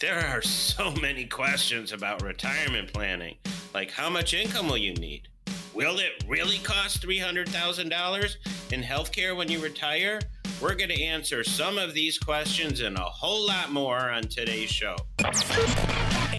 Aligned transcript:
There 0.00 0.26
are 0.34 0.40
so 0.40 0.92
many 0.92 1.26
questions 1.26 1.92
about 1.92 2.22
retirement 2.22 2.90
planning, 2.90 3.36
like 3.74 3.90
how 3.90 4.08
much 4.08 4.32
income 4.32 4.66
will 4.66 4.78
you 4.78 4.94
need? 4.94 5.28
Will 5.74 5.98
it 5.98 6.24
really 6.26 6.56
cost 6.60 7.02
$300,000 7.06 8.72
in 8.72 8.82
healthcare 8.82 9.36
when 9.36 9.50
you 9.50 9.58
retire? 9.58 10.18
We're 10.58 10.74
going 10.74 10.88
to 10.88 11.02
answer 11.02 11.44
some 11.44 11.76
of 11.76 11.92
these 11.92 12.18
questions 12.18 12.80
and 12.80 12.96
a 12.96 13.02
whole 13.02 13.46
lot 13.46 13.72
more 13.72 14.10
on 14.10 14.22
today's 14.22 14.70
show. 14.70 14.96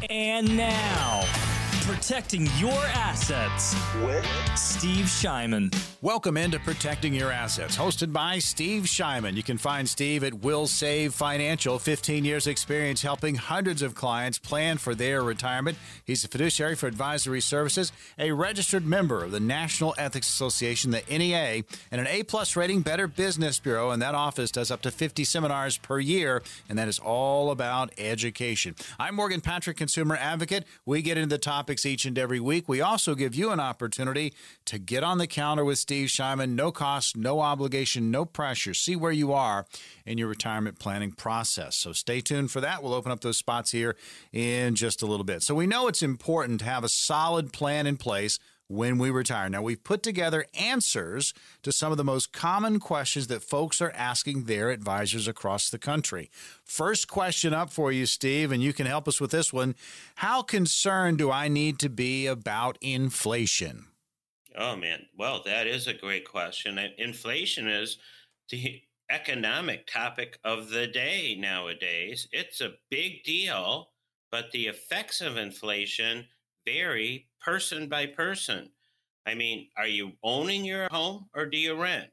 And 0.09 0.57
now, 0.57 1.23
protecting 1.81 2.47
your 2.57 2.73
assets 2.73 3.75
with 4.03 4.25
Steve 4.57 5.05
Shyman. 5.05 5.71
Welcome 6.03 6.35
into 6.35 6.57
Protecting 6.57 7.13
Your 7.13 7.31
Assets, 7.31 7.77
hosted 7.77 8.11
by 8.11 8.39
Steve 8.39 8.85
Shyman. 8.85 9.35
You 9.35 9.43
can 9.43 9.59
find 9.59 9.87
Steve 9.87 10.23
at 10.23 10.33
Will 10.33 10.65
Save 10.65 11.13
Financial, 11.13 11.77
15 11.77 12.25
years 12.25 12.47
experience 12.47 13.03
helping 13.03 13.35
hundreds 13.35 13.83
of 13.83 13.93
clients 13.93 14.39
plan 14.39 14.79
for 14.79 14.95
their 14.95 15.21
retirement. 15.21 15.77
He's 16.03 16.23
a 16.23 16.27
fiduciary 16.27 16.73
for 16.73 16.87
advisory 16.87 17.39
services, 17.39 17.91
a 18.17 18.31
registered 18.31 18.83
member 18.83 19.23
of 19.23 19.29
the 19.29 19.39
National 19.39 19.93
Ethics 19.95 20.27
Association, 20.27 20.89
the 20.89 21.03
NEA, 21.07 21.65
and 21.91 22.01
an 22.01 22.07
A-plus 22.07 22.55
rating 22.55 22.81
Better 22.81 23.05
Business 23.05 23.59
Bureau, 23.59 23.91
and 23.91 24.01
that 24.01 24.15
office 24.15 24.49
does 24.49 24.71
up 24.71 24.81
to 24.81 24.89
50 24.89 25.23
seminars 25.23 25.77
per 25.77 25.99
year, 25.99 26.41
and 26.67 26.79
that 26.79 26.87
is 26.87 26.97
all 26.97 27.51
about 27.51 27.93
education. 27.99 28.73
I'm 28.99 29.13
Morgan 29.13 29.39
Patrick, 29.41 29.77
consumer 29.77 30.15
advocate. 30.15 30.65
We 30.83 31.03
get 31.03 31.19
into 31.19 31.29
the 31.29 31.37
topics 31.37 31.85
each 31.85 32.05
and 32.05 32.17
every 32.17 32.39
week. 32.39 32.67
We 32.67 32.81
also 32.81 33.13
give 33.13 33.35
you 33.35 33.51
an 33.51 33.59
opportunity 33.59 34.33
to 34.65 34.79
get 34.79 35.03
on 35.03 35.19
the 35.19 35.27
counter 35.27 35.63
with 35.63 35.77
Steve 35.77 35.90
Shyman. 35.91 36.51
No 36.51 36.71
cost, 36.71 37.15
no 37.15 37.39
obligation, 37.39 38.11
no 38.11 38.25
pressure. 38.25 38.73
See 38.73 38.95
where 38.95 39.11
you 39.11 39.33
are 39.33 39.65
in 40.05 40.17
your 40.17 40.27
retirement 40.27 40.79
planning 40.79 41.11
process. 41.11 41.75
So 41.75 41.93
stay 41.93 42.21
tuned 42.21 42.51
for 42.51 42.61
that. 42.61 42.81
We'll 42.81 42.93
open 42.93 43.11
up 43.11 43.21
those 43.21 43.37
spots 43.37 43.71
here 43.71 43.95
in 44.31 44.75
just 44.75 45.01
a 45.01 45.05
little 45.05 45.23
bit. 45.23 45.43
So 45.43 45.55
we 45.55 45.67
know 45.67 45.87
it's 45.87 46.01
important 46.01 46.59
to 46.59 46.65
have 46.65 46.83
a 46.83 46.89
solid 46.89 47.53
plan 47.53 47.87
in 47.87 47.97
place 47.97 48.39
when 48.71 48.97
we 48.97 49.09
retire. 49.09 49.49
Now, 49.49 49.61
we've 49.61 49.83
put 49.83 50.01
together 50.01 50.45
answers 50.57 51.33
to 51.63 51.73
some 51.73 51.91
of 51.91 51.97
the 51.97 52.05
most 52.05 52.31
common 52.31 52.79
questions 52.79 53.27
that 53.27 53.43
folks 53.43 53.81
are 53.81 53.91
asking 53.91 54.45
their 54.45 54.69
advisors 54.69 55.27
across 55.27 55.69
the 55.69 55.77
country. 55.77 56.31
First 56.63 57.09
question 57.09 57.53
up 57.53 57.69
for 57.69 57.91
you, 57.91 58.05
Steve, 58.05 58.51
and 58.51 58.63
you 58.63 58.71
can 58.71 58.85
help 58.85 59.09
us 59.09 59.19
with 59.19 59.31
this 59.31 59.51
one. 59.51 59.75
How 60.15 60.41
concerned 60.41 61.17
do 61.17 61.29
I 61.29 61.49
need 61.49 61.79
to 61.79 61.89
be 61.89 62.27
about 62.27 62.77
inflation? 62.79 63.87
Oh, 64.57 64.75
man. 64.75 65.05
Well, 65.17 65.41
that 65.45 65.67
is 65.67 65.87
a 65.87 65.93
great 65.93 66.27
question. 66.27 66.77
Inflation 66.97 67.67
is 67.67 67.97
the 68.49 68.81
economic 69.09 69.87
topic 69.87 70.39
of 70.43 70.69
the 70.69 70.87
day 70.87 71.35
nowadays. 71.39 72.27
It's 72.31 72.61
a 72.61 72.73
big 72.89 73.23
deal, 73.23 73.89
but 74.31 74.51
the 74.51 74.67
effects 74.67 75.21
of 75.21 75.37
inflation 75.37 76.25
vary 76.65 77.27
person 77.39 77.87
by 77.87 78.07
person. 78.07 78.69
I 79.25 79.35
mean, 79.35 79.69
are 79.77 79.87
you 79.87 80.13
owning 80.23 80.65
your 80.65 80.87
home 80.89 81.29
or 81.33 81.45
do 81.45 81.57
you 81.57 81.75
rent? 81.75 82.09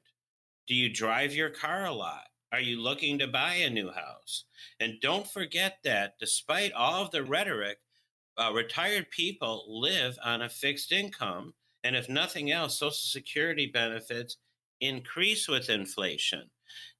Do 0.66 0.74
you 0.74 0.92
drive 0.92 1.34
your 1.34 1.50
car 1.50 1.86
a 1.86 1.92
lot? 1.92 2.24
Are 2.52 2.60
you 2.60 2.80
looking 2.80 3.18
to 3.18 3.26
buy 3.26 3.54
a 3.54 3.70
new 3.70 3.90
house? 3.90 4.44
And 4.80 5.00
don't 5.00 5.26
forget 5.26 5.78
that 5.84 6.18
despite 6.18 6.72
all 6.72 7.02
of 7.02 7.10
the 7.10 7.24
rhetoric, 7.24 7.78
uh, 8.36 8.52
retired 8.54 9.10
people 9.10 9.64
live 9.68 10.18
on 10.24 10.42
a 10.42 10.48
fixed 10.48 10.92
income 10.92 11.54
and 11.84 11.96
if 11.96 12.08
nothing 12.08 12.50
else, 12.50 12.78
Social 12.78 12.92
Security 12.92 13.70
benefits 13.72 14.36
increase 14.80 15.48
with 15.48 15.70
inflation. 15.70 16.50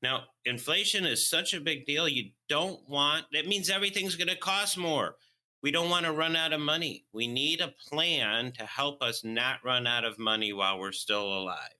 Now, 0.03 0.25
inflation 0.45 1.05
is 1.05 1.29
such 1.29 1.55
a 1.55 1.61
big 1.61 1.87
deal. 1.87 2.09
You 2.09 2.31
don't 2.49 2.81
want, 2.89 3.27
that 3.33 3.47
means 3.47 3.71
everything's 3.71 4.17
going 4.17 4.29
to 4.29 4.37
cost 4.37 4.79
more. 4.79 5.17
We 5.63 5.71
don't 5.71 5.91
want 5.91 6.07
to 6.07 6.13
run 6.13 6.37
out 6.37 6.53
of 6.53 6.61
money. 6.61 7.05
We 7.13 7.27
need 7.27 7.61
a 7.61 7.75
plan 7.89 8.53
to 8.53 8.65
help 8.65 9.03
us 9.03 9.25
not 9.25 9.65
run 9.65 9.87
out 9.87 10.05
of 10.05 10.19
money 10.19 10.53
while 10.53 10.79
we're 10.79 10.93
still 10.93 11.27
alive 11.27 11.78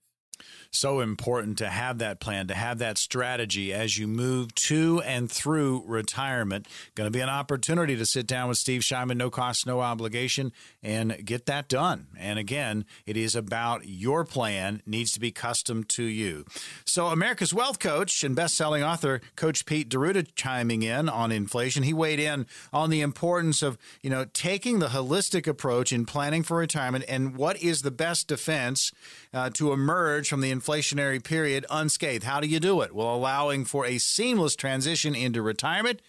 so 0.71 0.99
important 0.99 1.57
to 1.59 1.69
have 1.69 1.97
that 1.99 2.19
plan, 2.19 2.47
to 2.47 2.53
have 2.53 2.77
that 2.79 2.97
strategy 2.97 3.73
as 3.73 3.97
you 3.97 4.07
move 4.07 4.53
to 4.55 5.01
and 5.05 5.31
through 5.31 5.83
retirement. 5.85 6.67
Going 6.95 7.07
to 7.07 7.11
be 7.11 7.21
an 7.21 7.29
opportunity 7.29 7.95
to 7.95 8.05
sit 8.05 8.27
down 8.27 8.49
with 8.49 8.57
Steve 8.57 8.81
Shyman, 8.81 9.17
no 9.17 9.29
cost, 9.29 9.65
no 9.65 9.81
obligation, 9.81 10.51
and 10.83 11.25
get 11.25 11.45
that 11.47 11.67
done. 11.67 12.07
And 12.17 12.39
again, 12.39 12.85
it 13.05 13.17
is 13.17 13.35
about 13.35 13.87
your 13.87 14.23
plan, 14.25 14.81
needs 14.85 15.11
to 15.13 15.19
be 15.19 15.31
custom 15.31 15.83
to 15.85 16.03
you. 16.03 16.45
So, 16.85 17.07
America's 17.07 17.53
Wealth 17.53 17.79
Coach 17.79 18.23
and 18.23 18.35
best-selling 18.35 18.83
author 18.83 19.21
Coach 19.35 19.65
Pete 19.65 19.89
D'Arruda 19.89 20.27
chiming 20.35 20.83
in 20.83 21.09
on 21.09 21.31
inflation. 21.31 21.83
He 21.83 21.93
weighed 21.93 22.19
in 22.19 22.45
on 22.71 22.89
the 22.89 23.01
importance 23.01 23.61
of 23.61 23.77
you 24.01 24.09
know 24.09 24.25
taking 24.33 24.79
the 24.79 24.87
holistic 24.87 25.47
approach 25.47 25.91
in 25.91 26.05
planning 26.05 26.43
for 26.43 26.57
retirement 26.57 27.05
and 27.07 27.35
what 27.35 27.61
is 27.61 27.81
the 27.81 27.91
best 27.91 28.27
defense 28.27 28.91
uh, 29.33 29.49
to 29.51 29.71
emerge 29.71 30.28
from 30.29 30.41
the 30.41 30.53
inflationary 30.53 31.23
period 31.23 31.65
unscathed. 31.69 32.23
How 32.23 32.39
do 32.39 32.47
you 32.47 32.59
do 32.59 32.81
it? 32.81 32.93
Well, 32.93 33.13
allowing 33.13 33.65
for 33.65 33.85
a 33.85 33.97
seamless 33.97 34.55
transition 34.55 35.15
into 35.15 35.41
retirement. 35.41 36.01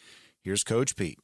Here's 0.42 0.62
Coach 0.62 0.94
Pete. 0.94 1.18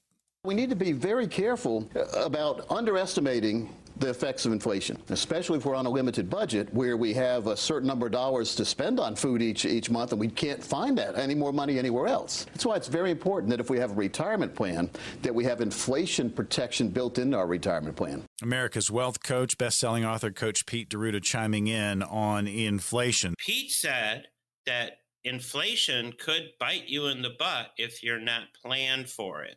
We 0.44 0.54
need 0.54 0.70
to 0.70 0.76
be 0.76 0.92
very 0.92 1.26
careful 1.26 1.90
about 2.14 2.66
underestimating 2.70 3.68
the 3.98 4.10
effects 4.10 4.44
of 4.44 4.52
inflation, 4.52 4.98
especially 5.08 5.58
if 5.58 5.64
we're 5.64 5.74
on 5.74 5.86
a 5.86 5.90
limited 5.90 6.28
budget 6.28 6.72
where 6.74 6.96
we 6.96 7.14
have 7.14 7.46
a 7.46 7.56
certain 7.56 7.86
number 7.86 8.06
of 8.06 8.12
dollars 8.12 8.54
to 8.56 8.64
spend 8.64 9.00
on 9.00 9.16
food 9.16 9.42
each 9.42 9.64
each 9.64 9.90
month 9.90 10.12
and 10.12 10.20
we 10.20 10.28
can't 10.28 10.62
find 10.62 10.98
that 10.98 11.16
any 11.16 11.34
more 11.34 11.52
money 11.52 11.78
anywhere 11.78 12.06
else. 12.06 12.44
That's 12.52 12.66
why 12.66 12.76
it's 12.76 12.88
very 12.88 13.10
important 13.10 13.50
that 13.50 13.60
if 13.60 13.70
we 13.70 13.78
have 13.78 13.92
a 13.92 13.94
retirement 13.94 14.54
plan 14.54 14.90
that 15.22 15.34
we 15.34 15.44
have 15.44 15.60
inflation 15.60 16.30
protection 16.30 16.88
built 16.88 17.18
into 17.18 17.36
our 17.36 17.46
retirement 17.46 17.96
plan. 17.96 18.24
America's 18.42 18.90
wealth 18.90 19.22
coach, 19.22 19.56
best-selling 19.56 20.04
author 20.04 20.30
coach 20.30 20.66
Pete 20.66 20.88
D'Arruda 20.88 21.22
chiming 21.22 21.66
in 21.66 22.02
on 22.02 22.46
inflation. 22.46 23.34
Pete 23.38 23.70
said 23.70 24.28
that 24.66 24.98
inflation 25.24 26.12
could 26.12 26.50
bite 26.60 26.88
you 26.88 27.06
in 27.06 27.22
the 27.22 27.30
butt 27.30 27.70
if 27.78 28.02
you're 28.02 28.20
not 28.20 28.42
planned 28.62 29.08
for 29.08 29.42
it. 29.42 29.56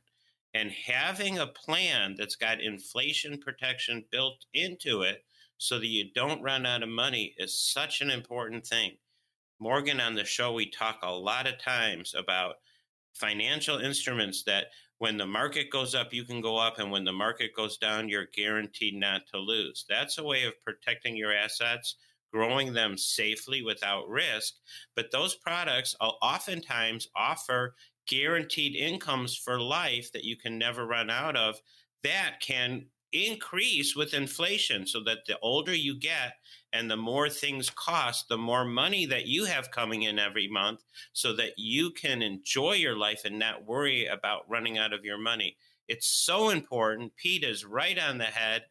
And 0.53 0.71
having 0.71 1.37
a 1.37 1.47
plan 1.47 2.15
that's 2.17 2.35
got 2.35 2.61
inflation 2.61 3.37
protection 3.37 4.05
built 4.11 4.45
into 4.53 5.03
it 5.03 5.23
so 5.57 5.77
that 5.77 5.87
you 5.87 6.05
don't 6.15 6.41
run 6.41 6.65
out 6.65 6.83
of 6.83 6.89
money 6.89 7.35
is 7.37 7.59
such 7.59 8.01
an 8.01 8.09
important 8.09 8.65
thing. 8.65 8.97
Morgan, 9.59 9.99
on 9.99 10.15
the 10.15 10.25
show, 10.25 10.53
we 10.53 10.69
talk 10.69 10.99
a 11.03 11.11
lot 11.11 11.45
of 11.45 11.59
times 11.59 12.15
about 12.17 12.55
financial 13.13 13.77
instruments 13.77 14.43
that 14.43 14.67
when 14.99 15.17
the 15.17 15.25
market 15.25 15.69
goes 15.69 15.95
up, 15.95 16.13
you 16.13 16.23
can 16.23 16.41
go 16.41 16.57
up, 16.57 16.79
and 16.79 16.91
when 16.91 17.05
the 17.05 17.13
market 17.13 17.55
goes 17.55 17.77
down, 17.77 18.09
you're 18.09 18.27
guaranteed 18.33 18.95
not 18.95 19.21
to 19.31 19.39
lose. 19.39 19.85
That's 19.87 20.17
a 20.17 20.23
way 20.23 20.43
of 20.43 20.59
protecting 20.61 21.15
your 21.15 21.33
assets, 21.33 21.95
growing 22.33 22.73
them 22.73 22.97
safely 22.97 23.63
without 23.63 24.09
risk. 24.09 24.55
But 24.95 25.11
those 25.11 25.35
products 25.35 25.95
uh, 26.01 26.09
oftentimes 26.21 27.07
offer 27.15 27.75
guaranteed 28.09 28.75
incomes 28.75 29.35
for 29.35 29.61
life 29.61 30.11
that 30.11 30.23
you 30.23 30.35
can 30.35 30.57
never 30.57 30.85
run 30.87 31.09
out 31.09 31.37
of, 31.37 31.61
that 32.03 32.37
can 32.41 32.85
increase 33.13 33.95
with 33.95 34.13
inflation 34.13 34.85
so 34.85 35.03
that 35.03 35.19
the 35.27 35.37
older 35.39 35.73
you 35.73 35.97
get 35.97 36.33
and 36.73 36.89
the 36.89 36.97
more 36.97 37.29
things 37.29 37.69
cost, 37.69 38.27
the 38.29 38.37
more 38.37 38.65
money 38.65 39.05
that 39.05 39.25
you 39.25 39.45
have 39.45 39.71
coming 39.71 40.03
in 40.03 40.19
every 40.19 40.47
month 40.47 40.83
so 41.13 41.35
that 41.35 41.53
you 41.57 41.91
can 41.91 42.21
enjoy 42.21 42.73
your 42.73 42.97
life 42.97 43.21
and 43.25 43.37
not 43.37 43.65
worry 43.65 44.05
about 44.05 44.49
running 44.49 44.77
out 44.77 44.93
of 44.93 45.05
your 45.05 45.17
money. 45.17 45.55
It's 45.87 46.07
so 46.07 46.49
important. 46.49 47.15
Pete 47.15 47.43
is 47.43 47.65
right 47.65 47.97
on 47.97 48.17
the 48.17 48.25
head. 48.25 48.63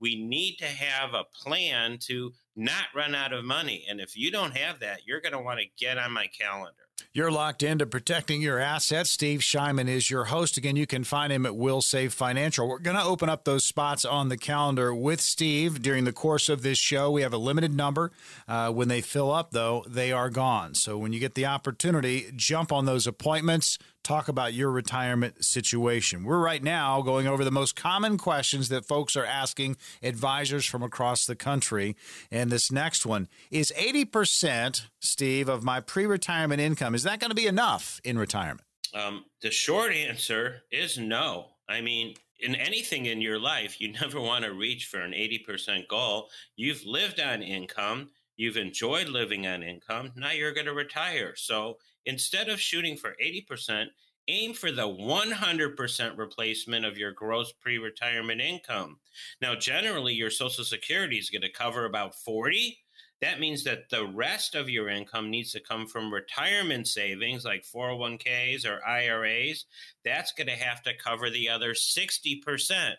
We 0.00 0.22
need 0.24 0.56
to 0.56 0.66
have 0.66 1.14
a 1.14 1.24
plan 1.42 1.98
to 2.02 2.32
not 2.56 2.86
run 2.94 3.14
out 3.14 3.32
of 3.32 3.44
money. 3.44 3.86
And 3.88 4.00
if 4.00 4.16
you 4.16 4.30
don't 4.30 4.56
have 4.56 4.80
that, 4.80 5.00
you're 5.06 5.20
going 5.20 5.32
to 5.32 5.40
want 5.40 5.60
to 5.60 5.66
get 5.78 5.98
on 5.98 6.12
my 6.12 6.26
calendar. 6.26 6.83
You're 7.12 7.30
locked 7.30 7.62
into 7.62 7.86
protecting 7.86 8.42
your 8.42 8.58
assets. 8.58 9.10
Steve 9.10 9.40
Shyman 9.40 9.88
is 9.88 10.10
your 10.10 10.24
host. 10.24 10.56
Again, 10.56 10.74
you 10.74 10.86
can 10.86 11.04
find 11.04 11.32
him 11.32 11.46
at 11.46 11.54
Will 11.54 11.80
Save 11.80 12.12
Financial. 12.12 12.68
We're 12.68 12.80
going 12.80 12.96
to 12.96 13.04
open 13.04 13.28
up 13.28 13.44
those 13.44 13.64
spots 13.64 14.04
on 14.04 14.28
the 14.28 14.36
calendar 14.36 14.92
with 14.92 15.20
Steve 15.20 15.80
during 15.80 16.04
the 16.04 16.12
course 16.12 16.48
of 16.48 16.62
this 16.62 16.78
show. 16.78 17.10
We 17.12 17.22
have 17.22 17.32
a 17.32 17.38
limited 17.38 17.72
number. 17.72 18.10
Uh, 18.48 18.70
when 18.72 18.88
they 18.88 19.00
fill 19.00 19.30
up, 19.30 19.52
though, 19.52 19.84
they 19.88 20.10
are 20.10 20.28
gone. 20.28 20.74
So 20.74 20.98
when 20.98 21.12
you 21.12 21.20
get 21.20 21.34
the 21.34 21.46
opportunity, 21.46 22.32
jump 22.34 22.72
on 22.72 22.84
those 22.84 23.06
appointments 23.06 23.78
talk 24.04 24.28
about 24.28 24.52
your 24.52 24.70
retirement 24.70 25.44
situation. 25.44 26.22
We're 26.22 26.38
right 26.38 26.62
now 26.62 27.02
going 27.02 27.26
over 27.26 27.42
the 27.42 27.50
most 27.50 27.74
common 27.74 28.18
questions 28.18 28.68
that 28.68 28.84
folks 28.84 29.16
are 29.16 29.24
asking 29.24 29.76
advisors 30.02 30.66
from 30.66 30.82
across 30.82 31.26
the 31.26 31.34
country. 31.34 31.96
And 32.30 32.52
this 32.52 32.70
next 32.70 33.06
one 33.06 33.28
is 33.50 33.72
80%, 33.76 34.82
Steve, 35.00 35.48
of 35.48 35.64
my 35.64 35.80
pre 35.80 36.06
retirement 36.06 36.60
income. 36.60 36.94
Is 36.94 37.02
that 37.02 37.18
going 37.18 37.30
to 37.30 37.34
be 37.34 37.46
enough 37.46 38.00
in 38.04 38.18
retirement? 38.18 38.66
Um, 38.94 39.24
the 39.42 39.50
short 39.50 39.92
answer 39.92 40.62
is 40.70 40.98
no. 40.98 41.46
I 41.68 41.80
mean, 41.80 42.14
in 42.40 42.54
anything 42.54 43.06
in 43.06 43.20
your 43.20 43.40
life, 43.40 43.80
you 43.80 43.92
never 44.00 44.20
want 44.20 44.44
to 44.44 44.52
reach 44.52 44.86
for 44.86 45.00
an 45.00 45.12
80% 45.12 45.88
goal. 45.88 46.28
You've 46.56 46.84
lived 46.84 47.20
on 47.20 47.42
income. 47.42 48.10
You've 48.36 48.56
enjoyed 48.56 49.08
living 49.08 49.46
on 49.46 49.62
income. 49.62 50.12
Now 50.16 50.32
you're 50.32 50.52
going 50.52 50.66
to 50.66 50.74
retire. 50.74 51.34
So 51.36 51.78
instead 52.06 52.48
of 52.48 52.60
shooting 52.60 52.96
for 52.96 53.14
80%, 53.22 53.86
aim 54.28 54.54
for 54.54 54.70
the 54.72 54.88
100% 54.88 56.18
replacement 56.18 56.84
of 56.84 56.98
your 56.98 57.12
gross 57.12 57.52
pre 57.52 57.78
retirement 57.78 58.40
income. 58.40 58.98
Now, 59.40 59.54
generally, 59.54 60.14
your 60.14 60.30
Social 60.30 60.64
Security 60.64 61.18
is 61.18 61.30
going 61.30 61.42
to 61.42 61.52
cover 61.52 61.84
about 61.84 62.14
40. 62.14 62.78
That 63.20 63.40
means 63.40 63.64
that 63.64 63.88
the 63.90 64.06
rest 64.06 64.54
of 64.54 64.68
your 64.68 64.88
income 64.88 65.30
needs 65.30 65.52
to 65.52 65.60
come 65.60 65.86
from 65.86 66.12
retirement 66.12 66.88
savings 66.88 67.44
like 67.44 67.64
401ks 67.64 68.66
or 68.66 68.84
IRAs. 68.86 69.66
That's 70.04 70.32
going 70.32 70.48
to 70.48 70.56
have 70.56 70.82
to 70.82 70.92
cover 71.02 71.30
the 71.30 71.48
other 71.48 71.72
60%. 71.72 72.94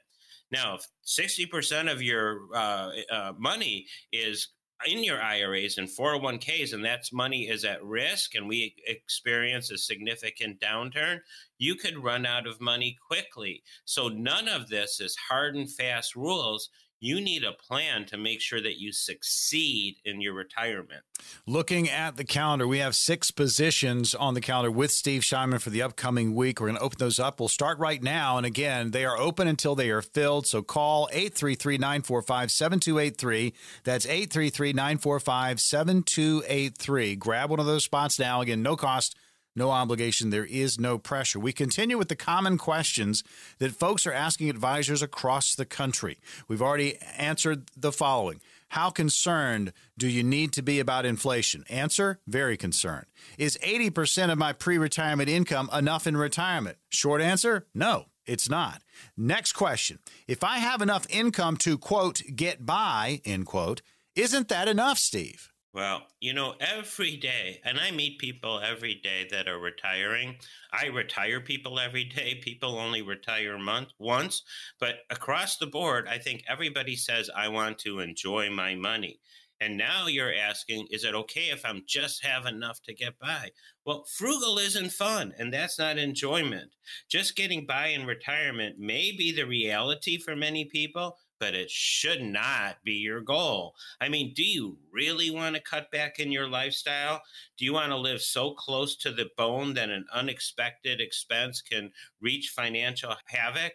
Now, 0.51 0.75
if 0.75 0.87
60% 1.05 1.91
of 1.91 2.01
your 2.01 2.39
uh, 2.53 2.91
uh, 3.11 3.33
money 3.37 3.87
is 4.11 4.47
in 4.88 5.04
your 5.04 5.22
IRAs 5.22 5.77
and 5.77 5.88
401ks, 5.88 6.74
and 6.74 6.83
that's 6.83 7.13
money 7.13 7.48
is 7.48 7.63
at 7.63 7.83
risk, 7.83 8.36
and 8.36 8.48
we 8.48 8.75
experience 8.86 9.72
a 9.72 9.77
significant 9.77 10.60
downturn, 10.60 11.19
you 11.57 11.75
could 11.75 12.04
run 12.04 12.25
out 12.25 12.45
of 12.45 12.60
money 12.62 12.98
quickly. 13.07 13.63
So, 13.86 14.10
none 14.10 14.48
of 14.48 14.68
this 14.68 15.00
is 15.00 15.16
hard 15.16 15.56
and 15.56 15.72
fast 15.72 16.16
rules 16.16 16.69
you 17.05 17.21
need 17.21 17.43
a 17.43 17.51
plan 17.51 18.05
to 18.05 18.17
make 18.17 18.41
sure 18.41 18.61
that 18.61 18.79
you 18.79 18.91
succeed 18.91 19.97
in 20.03 20.21
your 20.21 20.33
retirement. 20.33 21.03
Looking 21.45 21.89
at 21.89 22.17
the 22.17 22.23
calendar, 22.23 22.67
we 22.67 22.79
have 22.79 22.95
six 22.95 23.31
positions 23.31 24.15
on 24.15 24.33
the 24.33 24.41
calendar 24.41 24.71
with 24.71 24.91
Steve 24.91 25.21
Shyman 25.21 25.61
for 25.61 25.69
the 25.69 25.81
upcoming 25.81 26.33
week. 26.33 26.59
We're 26.59 26.67
going 26.67 26.77
to 26.77 26.83
open 26.83 26.97
those 26.99 27.19
up. 27.19 27.39
We'll 27.39 27.49
start 27.49 27.77
right 27.79 28.01
now. 28.01 28.37
And 28.37 28.45
again, 28.45 28.91
they 28.91 29.05
are 29.05 29.17
open 29.17 29.47
until 29.47 29.75
they 29.75 29.89
are 29.89 30.01
filled. 30.01 30.47
So 30.47 30.61
call 30.61 31.07
833 31.11 31.77
945 31.77 32.51
7283. 32.51 33.53
That's 33.83 34.05
833 34.05 34.73
945 34.73 35.59
7283. 35.61 37.15
Grab 37.15 37.49
one 37.49 37.59
of 37.59 37.65
those 37.65 37.83
spots 37.83 38.19
now. 38.19 38.41
Again, 38.41 38.63
no 38.63 38.75
cost 38.75 39.15
no 39.55 39.71
obligation. 39.71 40.29
There 40.29 40.45
is 40.45 40.79
no 40.79 40.97
pressure. 40.97 41.39
We 41.39 41.53
continue 41.53 41.97
with 41.97 42.09
the 42.09 42.15
common 42.15 42.57
questions 42.57 43.23
that 43.59 43.71
folks 43.71 44.05
are 44.05 44.13
asking 44.13 44.49
advisors 44.49 45.01
across 45.01 45.55
the 45.55 45.65
country. 45.65 46.17
We've 46.47 46.61
already 46.61 46.97
answered 47.17 47.71
the 47.75 47.91
following. 47.91 48.41
How 48.69 48.89
concerned 48.89 49.71
do 49.97 50.07
you 50.07 50.23
need 50.23 50.51
to 50.53 50.61
be 50.61 50.79
about 50.79 51.05
inflation? 51.05 51.63
Answer 51.69 52.19
very 52.27 52.57
concerned. 52.57 53.05
Is 53.37 53.57
80% 53.63 54.31
of 54.31 54.37
my 54.37 54.53
pre 54.53 54.77
retirement 54.77 55.29
income 55.29 55.69
enough 55.71 56.07
in 56.07 56.17
retirement? 56.17 56.77
Short 56.89 57.21
answer 57.21 57.67
no, 57.73 58.07
it's 58.25 58.49
not. 58.49 58.81
Next 59.15 59.53
question. 59.53 59.99
If 60.27 60.43
I 60.43 60.57
have 60.57 60.81
enough 60.81 61.05
income 61.09 61.57
to, 61.57 61.77
quote, 61.77 62.21
get 62.35 62.65
by, 62.65 63.21
end 63.23 63.45
quote, 63.45 63.81
isn't 64.15 64.49
that 64.49 64.67
enough, 64.67 64.97
Steve? 64.97 65.51
Well, 65.75 66.07
you 66.22 66.31
know, 66.31 66.56
every 66.62 67.18
day, 67.18 67.60
and 67.66 67.77
I 67.77 67.92
meet 67.92 68.18
people 68.18 68.62
every 68.62 68.95
day 68.95 69.27
that 69.30 69.50
are 69.50 69.60
retiring. 69.60 70.38
I 70.72 70.86
retire 70.86 71.42
people 71.42 71.81
every 71.81 72.06
day. 72.06 72.36
People 72.42 72.80
only 72.80 73.01
retire 73.01 73.57
month 73.57 73.89
once, 74.00 74.42
but 74.80 75.00
across 75.10 75.57
the 75.57 75.68
board, 75.68 76.07
I 76.07 76.18
think 76.18 76.45
everybody 76.48 76.95
says 76.95 77.30
I 77.36 77.50
want 77.50 77.77
to 77.80 78.00
enjoy 78.00 78.50
my 78.50 78.75
money. 78.75 79.19
And 79.60 79.77
now 79.77 80.07
you're 80.07 80.33
asking, 80.33 80.88
is 80.92 81.04
it 81.04 81.13
okay 81.13 81.50
if 81.50 81.66
I'm 81.66 81.83
just 81.86 82.24
have 82.24 82.45
enough 82.45 82.81
to 82.83 82.94
get 82.94 83.19
by? 83.19 83.50
Well, 83.86 84.06
frugal 84.10 84.57
isn't 84.57 84.92
fun, 84.92 85.33
and 85.38 85.54
that's 85.54 85.77
not 85.77 85.98
enjoyment. 85.98 86.72
Just 87.10 87.36
getting 87.36 87.66
by 87.66 87.88
in 87.88 88.06
retirement 88.06 88.80
may 88.80 89.12
be 89.12 89.33
the 89.33 89.45
reality 89.45 90.18
for 90.18 90.38
many 90.38 90.66
people, 90.66 91.18
but 91.39 91.53
it 91.53 91.69
should 91.69 92.21
not 92.21 92.77
be 92.83 92.93
your 92.93 93.21
goal. 93.21 93.75
I 93.99 94.09
mean, 94.09 94.33
do 94.33 94.43
you 94.43 94.77
really 94.91 95.31
want 95.31 95.55
to 95.55 95.61
cut 95.61 95.91
back 95.91 96.19
in 96.19 96.31
your 96.31 96.47
lifestyle? 96.47 97.21
Do 97.57 97.65
you 97.65 97.73
want 97.73 97.91
to 97.91 97.97
live 97.97 98.21
so 98.21 98.51
close 98.51 98.95
to 98.97 99.11
the 99.11 99.29
bone 99.37 99.73
that 99.75 99.89
an 99.89 100.05
unexpected 100.13 101.01
expense 101.01 101.61
can 101.61 101.91
reach 102.21 102.49
financial 102.55 103.13
havoc? 103.25 103.73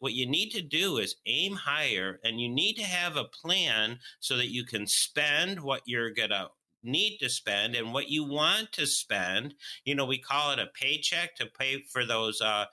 What 0.00 0.14
you 0.14 0.26
need 0.26 0.50
to 0.50 0.62
do 0.62 0.96
is 0.98 1.16
aim 1.26 1.54
higher 1.54 2.18
and 2.24 2.40
you 2.40 2.48
need 2.48 2.74
to 2.74 2.84
have 2.84 3.16
a 3.16 3.24
plan 3.24 3.98
so 4.20 4.36
that 4.38 4.50
you 4.50 4.64
can 4.64 4.86
spend 4.86 5.60
what 5.60 5.82
you're 5.84 6.10
going 6.10 6.30
to 6.30 6.48
need 6.84 7.18
to 7.18 7.28
spend 7.28 7.74
and 7.74 7.92
what 7.92 8.08
you 8.08 8.24
want 8.24 8.70
to 8.72 8.86
spend. 8.86 9.54
You 9.84 9.94
know, 9.94 10.04
we 10.04 10.18
call 10.18 10.52
it 10.52 10.58
a 10.58 10.66
paycheck 10.66 11.34
to 11.36 11.46
pay 11.46 11.82
for 11.90 12.04
those 12.04 12.40
uh, 12.40 12.66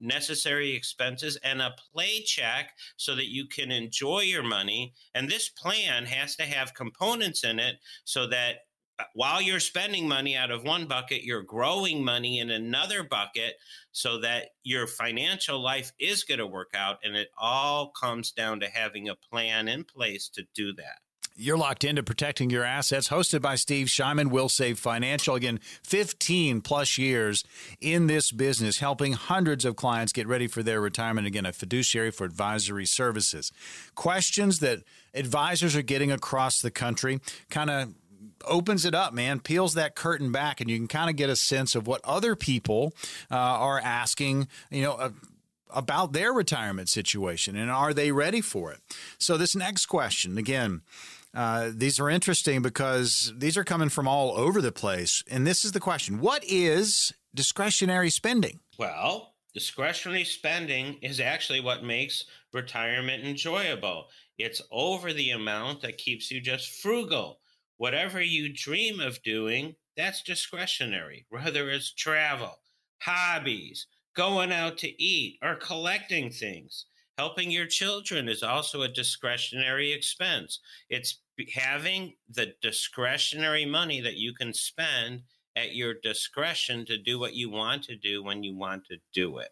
necessary 0.00 0.74
expenses 0.74 1.36
and 1.42 1.60
a 1.60 1.74
play 1.92 2.20
check 2.20 2.72
so 2.96 3.14
that 3.14 3.30
you 3.30 3.46
can 3.46 3.70
enjoy 3.70 4.20
your 4.20 4.42
money. 4.42 4.94
And 5.14 5.28
this 5.28 5.48
plan 5.48 6.04
has 6.06 6.36
to 6.36 6.44
have 6.44 6.74
components 6.74 7.44
in 7.44 7.58
it 7.58 7.76
so 8.04 8.26
that 8.28 8.56
uh, 8.98 9.04
while 9.14 9.40
you're 9.40 9.60
spending 9.60 10.08
money 10.08 10.36
out 10.36 10.50
of 10.50 10.64
one 10.64 10.86
bucket, 10.86 11.22
you're 11.22 11.42
growing 11.42 12.04
money 12.04 12.40
in 12.40 12.50
another 12.50 13.04
bucket 13.04 13.54
so 13.92 14.20
that 14.20 14.50
your 14.64 14.86
financial 14.86 15.60
life 15.60 15.92
is 16.00 16.24
going 16.24 16.38
to 16.38 16.46
work 16.46 16.70
out. 16.74 16.98
And 17.04 17.16
it 17.16 17.28
all 17.38 17.90
comes 17.90 18.32
down 18.32 18.60
to 18.60 18.68
having 18.68 19.08
a 19.08 19.16
plan 19.16 19.68
in 19.68 19.84
place 19.84 20.28
to 20.30 20.42
do 20.54 20.72
that. 20.74 20.98
You're 21.40 21.56
locked 21.56 21.84
into 21.84 22.02
protecting 22.02 22.50
your 22.50 22.64
assets, 22.64 23.10
hosted 23.10 23.40
by 23.40 23.54
Steve 23.54 23.86
Shyman, 23.86 24.32
Will 24.32 24.48
Save 24.48 24.76
Financial. 24.76 25.36
Again, 25.36 25.60
15 25.84 26.62
plus 26.62 26.98
years 26.98 27.44
in 27.80 28.08
this 28.08 28.32
business, 28.32 28.80
helping 28.80 29.12
hundreds 29.12 29.64
of 29.64 29.76
clients 29.76 30.12
get 30.12 30.26
ready 30.26 30.48
for 30.48 30.64
their 30.64 30.80
retirement. 30.80 31.28
Again, 31.28 31.46
a 31.46 31.52
fiduciary 31.52 32.10
for 32.10 32.24
advisory 32.24 32.86
services. 32.86 33.52
Questions 33.94 34.58
that 34.58 34.80
advisors 35.14 35.76
are 35.76 35.82
getting 35.82 36.10
across 36.10 36.60
the 36.60 36.72
country 36.72 37.20
kind 37.50 37.70
of 37.70 37.94
opens 38.44 38.84
it 38.84 38.94
up, 38.94 39.14
man, 39.14 39.38
peels 39.38 39.74
that 39.74 39.94
curtain 39.94 40.32
back, 40.32 40.60
and 40.60 40.68
you 40.68 40.76
can 40.76 40.88
kind 40.88 41.08
of 41.08 41.14
get 41.14 41.30
a 41.30 41.36
sense 41.36 41.76
of 41.76 41.86
what 41.86 42.00
other 42.02 42.34
people 42.34 42.92
uh, 43.30 43.36
are 43.36 43.78
asking, 43.78 44.48
you 44.70 44.82
know. 44.82 44.94
Uh, 44.94 45.10
about 45.70 46.14
their 46.14 46.32
retirement 46.32 46.88
situation 46.88 47.54
and 47.54 47.70
are 47.70 47.92
they 47.92 48.10
ready 48.10 48.40
for 48.40 48.72
it? 48.72 48.78
So, 49.18 49.36
this 49.36 49.54
next 49.54 49.84
question 49.84 50.38
again, 50.38 50.80
uh, 51.38 51.70
these 51.72 52.00
are 52.00 52.10
interesting 52.10 52.62
because 52.62 53.32
these 53.36 53.56
are 53.56 53.62
coming 53.62 53.88
from 53.88 54.08
all 54.08 54.36
over 54.36 54.60
the 54.60 54.72
place. 54.72 55.22
And 55.30 55.46
this 55.46 55.64
is 55.64 55.70
the 55.70 55.78
question 55.78 56.18
What 56.18 56.42
is 56.44 57.14
discretionary 57.32 58.10
spending? 58.10 58.58
Well, 58.76 59.34
discretionary 59.54 60.24
spending 60.24 60.98
is 61.00 61.20
actually 61.20 61.60
what 61.60 61.84
makes 61.84 62.24
retirement 62.52 63.24
enjoyable. 63.24 64.08
It's 64.36 64.60
over 64.72 65.12
the 65.12 65.30
amount 65.30 65.82
that 65.82 65.98
keeps 65.98 66.28
you 66.28 66.40
just 66.40 66.82
frugal. 66.82 67.38
Whatever 67.76 68.20
you 68.20 68.52
dream 68.52 68.98
of 68.98 69.22
doing, 69.22 69.76
that's 69.96 70.24
discretionary, 70.24 71.24
whether 71.28 71.70
it's 71.70 71.94
travel, 71.94 72.58
hobbies, 73.00 73.86
going 74.16 74.50
out 74.50 74.76
to 74.78 75.00
eat, 75.00 75.38
or 75.40 75.54
collecting 75.54 76.30
things. 76.30 76.86
Helping 77.18 77.50
your 77.50 77.66
children 77.66 78.28
is 78.28 78.44
also 78.44 78.82
a 78.82 78.88
discretionary 78.88 79.92
expense. 79.92 80.60
It's 80.88 81.18
having 81.52 82.14
the 82.30 82.54
discretionary 82.62 83.66
money 83.66 84.00
that 84.00 84.16
you 84.16 84.32
can 84.32 84.54
spend 84.54 85.22
at 85.56 85.74
your 85.74 85.94
discretion 86.00 86.86
to 86.86 86.96
do 86.96 87.18
what 87.18 87.34
you 87.34 87.50
want 87.50 87.82
to 87.82 87.96
do 87.96 88.22
when 88.22 88.44
you 88.44 88.56
want 88.56 88.84
to 88.86 88.96
do 89.12 89.38
it. 89.38 89.48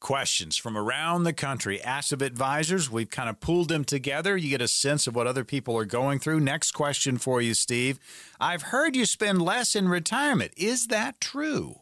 Questions 0.00 0.58
from 0.58 0.76
around 0.76 1.22
the 1.22 1.32
country. 1.32 1.80
Of 1.82 2.20
advisors. 2.20 2.90
We've 2.90 3.08
kind 3.08 3.30
of 3.30 3.40
pulled 3.40 3.70
them 3.70 3.84
together. 3.84 4.36
You 4.36 4.50
get 4.50 4.60
a 4.60 4.68
sense 4.68 5.06
of 5.06 5.16
what 5.16 5.26
other 5.26 5.44
people 5.44 5.76
are 5.78 5.86
going 5.86 6.18
through. 6.18 6.40
Next 6.40 6.72
question 6.72 7.16
for 7.16 7.40
you, 7.40 7.54
Steve. 7.54 7.98
I've 8.38 8.62
heard 8.62 8.94
you 8.94 9.06
spend 9.06 9.40
less 9.40 9.74
in 9.74 9.88
retirement. 9.88 10.52
Is 10.58 10.88
that 10.88 11.20
true? 11.20 11.76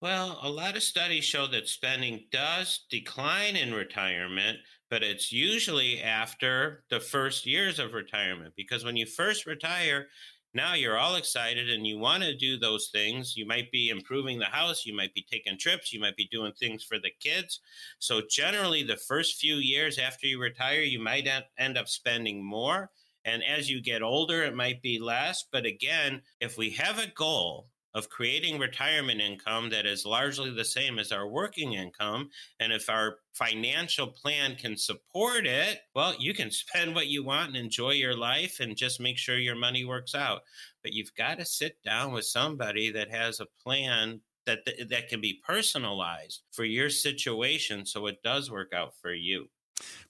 Well, 0.00 0.38
a 0.42 0.48
lot 0.50 0.76
of 0.76 0.82
studies 0.82 1.24
show 1.24 1.46
that 1.48 1.68
spending 1.68 2.26
does 2.30 2.86
decline 2.90 3.54
in 3.56 3.74
retirement, 3.74 4.58
but 4.88 5.02
it's 5.02 5.30
usually 5.30 6.02
after 6.02 6.84
the 6.88 7.00
first 7.00 7.44
years 7.46 7.78
of 7.78 7.92
retirement 7.92 8.54
because 8.56 8.82
when 8.82 8.96
you 8.96 9.04
first 9.06 9.44
retire, 9.46 10.08
now 10.54 10.72
you're 10.74 10.98
all 10.98 11.16
excited 11.16 11.68
and 11.68 11.86
you 11.86 11.98
want 11.98 12.22
to 12.22 12.34
do 12.36 12.58
those 12.58 12.88
things. 12.90 13.36
You 13.36 13.46
might 13.46 13.70
be 13.70 13.90
improving 13.90 14.38
the 14.38 14.46
house, 14.46 14.86
you 14.86 14.94
might 14.96 15.14
be 15.14 15.24
taking 15.30 15.58
trips, 15.58 15.92
you 15.92 16.00
might 16.00 16.16
be 16.16 16.28
doing 16.28 16.52
things 16.54 16.82
for 16.82 16.98
the 16.98 17.12
kids. 17.20 17.60
So, 17.98 18.22
generally, 18.28 18.82
the 18.82 18.96
first 18.96 19.38
few 19.38 19.56
years 19.56 19.98
after 19.98 20.26
you 20.26 20.40
retire, 20.40 20.80
you 20.80 20.98
might 20.98 21.28
end 21.58 21.76
up 21.78 21.88
spending 21.88 22.42
more. 22.44 22.90
And 23.24 23.44
as 23.44 23.70
you 23.70 23.82
get 23.82 24.02
older, 24.02 24.42
it 24.42 24.56
might 24.56 24.80
be 24.82 24.98
less. 24.98 25.44
But 25.52 25.66
again, 25.66 26.22
if 26.40 26.56
we 26.56 26.70
have 26.70 26.98
a 26.98 27.06
goal 27.08 27.68
of 27.94 28.08
creating 28.08 28.58
retirement 28.58 29.20
income 29.20 29.70
that 29.70 29.86
is 29.86 30.06
largely 30.06 30.50
the 30.50 30.64
same 30.64 30.98
as 30.98 31.12
our 31.12 31.26
working 31.26 31.74
income. 31.74 32.30
And 32.60 32.72
if 32.72 32.88
our 32.88 33.16
financial 33.32 34.06
plan 34.06 34.56
can 34.56 34.76
support 34.76 35.46
it, 35.46 35.80
well, 35.94 36.14
you 36.18 36.34
can 36.34 36.50
spend 36.50 36.94
what 36.94 37.08
you 37.08 37.24
want 37.24 37.48
and 37.48 37.56
enjoy 37.56 37.92
your 37.92 38.16
life 38.16 38.60
and 38.60 38.76
just 38.76 39.00
make 39.00 39.18
sure 39.18 39.38
your 39.38 39.56
money 39.56 39.84
works 39.84 40.14
out. 40.14 40.42
But 40.82 40.92
you've 40.92 41.14
got 41.14 41.38
to 41.38 41.44
sit 41.44 41.82
down 41.84 42.12
with 42.12 42.24
somebody 42.24 42.90
that 42.92 43.10
has 43.10 43.40
a 43.40 43.46
plan 43.62 44.20
that, 44.46 44.60
that 44.88 45.08
can 45.08 45.20
be 45.20 45.40
personalized 45.46 46.42
for 46.50 46.64
your 46.64 46.90
situation 46.90 47.84
so 47.86 48.06
it 48.06 48.22
does 48.22 48.50
work 48.50 48.72
out 48.72 48.94
for 49.00 49.12
you 49.12 49.48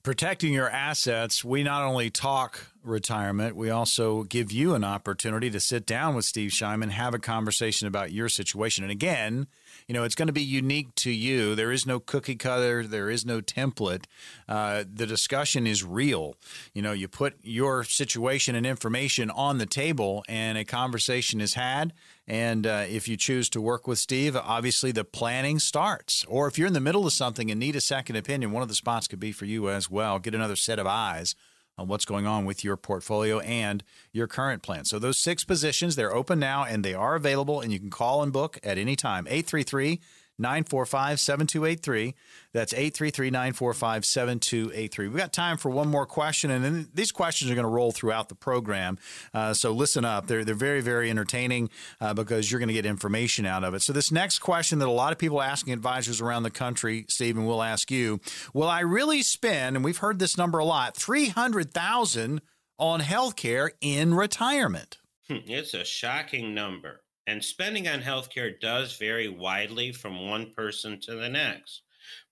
protecting 0.03 0.53
your 0.53 0.69
assets, 0.69 1.43
we 1.43 1.63
not 1.63 1.83
only 1.83 2.09
talk 2.09 2.67
retirement, 2.83 3.55
we 3.55 3.69
also 3.69 4.23
give 4.23 4.51
you 4.51 4.73
an 4.73 4.83
opportunity 4.83 5.49
to 5.49 5.59
sit 5.59 5.85
down 5.85 6.15
with 6.15 6.25
Steve 6.25 6.51
Shyman, 6.51 6.89
have 6.89 7.13
a 7.13 7.19
conversation 7.19 7.87
about 7.87 8.11
your 8.11 8.29
situation. 8.29 8.83
And 8.83 8.91
again, 8.91 9.47
You 9.87 9.93
know, 9.93 10.03
it's 10.03 10.15
going 10.15 10.27
to 10.27 10.33
be 10.33 10.43
unique 10.43 10.93
to 10.95 11.11
you. 11.11 11.55
There 11.55 11.71
is 11.71 11.85
no 11.85 11.99
cookie 11.99 12.35
cutter, 12.35 12.85
there 12.85 13.09
is 13.09 13.25
no 13.25 13.41
template. 13.41 14.05
Uh, 14.47 14.83
the 14.91 15.05
discussion 15.05 15.67
is 15.67 15.83
real. 15.83 16.35
You 16.73 16.81
know, 16.81 16.91
you 16.91 17.07
put 17.07 17.35
your 17.43 17.83
situation 17.83 18.55
and 18.55 18.65
information 18.65 19.29
on 19.29 19.57
the 19.57 19.65
table, 19.65 20.23
and 20.27 20.57
a 20.57 20.65
conversation 20.65 21.41
is 21.41 21.55
had. 21.55 21.93
And 22.27 22.65
uh, 22.65 22.85
if 22.87 23.07
you 23.07 23.17
choose 23.17 23.49
to 23.49 23.61
work 23.61 23.87
with 23.87 23.99
Steve, 23.99 24.35
obviously 24.35 24.91
the 24.91 25.03
planning 25.03 25.59
starts. 25.59 26.23
Or 26.27 26.47
if 26.47 26.57
you're 26.57 26.67
in 26.67 26.73
the 26.73 26.79
middle 26.79 27.05
of 27.05 27.13
something 27.13 27.51
and 27.51 27.59
need 27.59 27.75
a 27.75 27.81
second 27.81 28.15
opinion, 28.15 28.51
one 28.51 28.63
of 28.63 28.69
the 28.69 28.75
spots 28.75 29.07
could 29.07 29.19
be 29.19 29.31
for 29.31 29.45
you 29.45 29.69
as 29.69 29.89
well. 29.89 30.19
Get 30.19 30.35
another 30.35 30.55
set 30.55 30.79
of 30.79 30.87
eyes 30.87 31.35
on 31.77 31.87
what's 31.87 32.05
going 32.05 32.27
on 32.27 32.45
with 32.45 32.63
your 32.63 32.77
portfolio 32.77 33.39
and 33.39 33.83
your 34.11 34.27
current 34.27 34.61
plan. 34.61 34.85
So 34.85 34.99
those 34.99 35.17
six 35.17 35.43
positions, 35.43 35.95
they're 35.95 36.13
open 36.13 36.39
now 36.39 36.63
and 36.63 36.83
they 36.83 36.93
are 36.93 37.15
available 37.15 37.61
and 37.61 37.71
you 37.71 37.79
can 37.79 37.89
call 37.89 38.21
and 38.23 38.31
book 38.31 38.59
at 38.63 38.77
any 38.77 38.95
time. 38.95 39.25
833 39.27 39.99
945 40.39 41.19
7283. 41.19 42.15
That's 42.53 42.73
833 42.73 43.29
945 43.29 44.05
7283. 44.05 45.07
We've 45.07 45.17
got 45.17 45.33
time 45.33 45.57
for 45.57 45.69
one 45.69 45.87
more 45.87 46.05
question, 46.05 46.51
and 46.51 46.63
then 46.63 46.89
these 46.93 47.11
questions 47.11 47.49
are 47.51 47.55
going 47.55 47.65
to 47.65 47.69
roll 47.69 47.91
throughout 47.91 48.29
the 48.29 48.35
program. 48.35 48.97
Uh, 49.33 49.53
so 49.53 49.71
listen 49.71 50.03
up. 50.05 50.27
They're, 50.27 50.43
they're 50.43 50.55
very, 50.55 50.81
very 50.81 51.09
entertaining 51.09 51.69
uh, 51.99 52.13
because 52.13 52.51
you're 52.51 52.59
going 52.59 52.67
to 52.67 52.73
get 52.73 52.85
information 52.85 53.45
out 53.45 53.63
of 53.63 53.73
it. 53.73 53.81
So, 53.81 53.93
this 53.93 54.11
next 54.11 54.39
question 54.39 54.79
that 54.79 54.87
a 54.87 54.91
lot 54.91 55.11
of 55.11 55.17
people 55.17 55.39
are 55.39 55.45
asking 55.45 55.73
advisors 55.73 56.21
around 56.21 56.43
the 56.43 56.51
country, 56.51 57.05
Stephen, 57.07 57.45
will 57.45 57.63
ask 57.63 57.91
you 57.91 58.19
Will 58.53 58.67
I 58.67 58.81
really 58.81 59.21
spend, 59.21 59.75
and 59.75 59.85
we've 59.85 59.97
heard 59.97 60.19
this 60.19 60.37
number 60.37 60.59
a 60.59 60.65
lot, 60.65 60.95
300000 60.95 62.41
on 62.77 62.99
health 62.99 63.35
care 63.35 63.71
in 63.79 64.13
retirement? 64.13 64.97
Hmm, 65.27 65.37
it's 65.45 65.73
a 65.73 65.85
shocking 65.85 66.53
number. 66.53 67.01
And 67.31 67.41
spending 67.41 67.87
on 67.87 68.01
healthcare 68.01 68.59
does 68.59 68.97
vary 68.97 69.29
widely 69.29 69.93
from 69.93 70.27
one 70.29 70.51
person 70.51 70.99
to 71.03 71.15
the 71.15 71.29
next. 71.29 71.83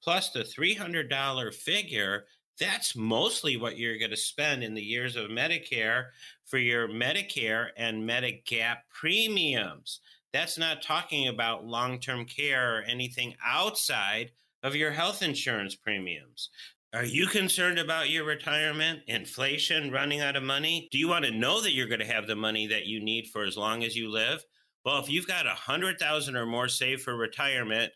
Plus, 0.03 0.31
the 0.31 0.41
$300 0.41 1.53
figure, 1.53 2.25
that's 2.59 2.97
mostly 2.97 3.55
what 3.55 3.77
you're 3.77 3.97
going 3.97 4.11
to 4.11 4.17
spend 4.17 4.61
in 4.61 4.73
the 4.73 4.81
years 4.81 5.15
of 5.15 5.31
Medicare 5.31 6.07
for 6.43 6.57
your 6.57 6.89
Medicare 6.89 7.67
and 7.77 8.03
Medigap 8.09 8.79
premiums. 8.91 10.01
That's 10.33 10.57
not 10.57 10.81
talking 10.81 11.29
about 11.29 11.65
long 11.65 12.01
term 12.01 12.25
care 12.25 12.79
or 12.79 12.81
anything 12.81 13.35
outside 13.41 14.31
of 14.63 14.75
your 14.75 14.91
health 14.91 15.23
insurance 15.23 15.75
premiums. 15.75 16.49
Are 16.93 17.05
you 17.05 17.27
concerned 17.27 17.79
about 17.79 18.09
your 18.09 18.25
retirement, 18.25 19.03
inflation, 19.07 19.91
running 19.91 20.19
out 20.19 20.35
of 20.35 20.43
money? 20.43 20.89
Do 20.91 20.97
you 20.97 21.07
want 21.07 21.23
to 21.23 21.31
know 21.31 21.61
that 21.61 21.71
you're 21.71 21.87
going 21.87 22.01
to 22.01 22.05
have 22.05 22.27
the 22.27 22.35
money 22.35 22.67
that 22.67 22.85
you 22.85 23.01
need 23.01 23.27
for 23.27 23.45
as 23.45 23.55
long 23.55 23.85
as 23.85 23.95
you 23.95 24.11
live? 24.11 24.43
Well, 24.85 24.99
if 24.99 25.09
you've 25.09 25.27
got 25.27 25.45
a 25.45 25.49
hundred 25.49 25.99
thousand 25.99 26.35
or 26.35 26.45
more 26.45 26.67
saved 26.67 27.01
for 27.01 27.15
retirement, 27.15 27.91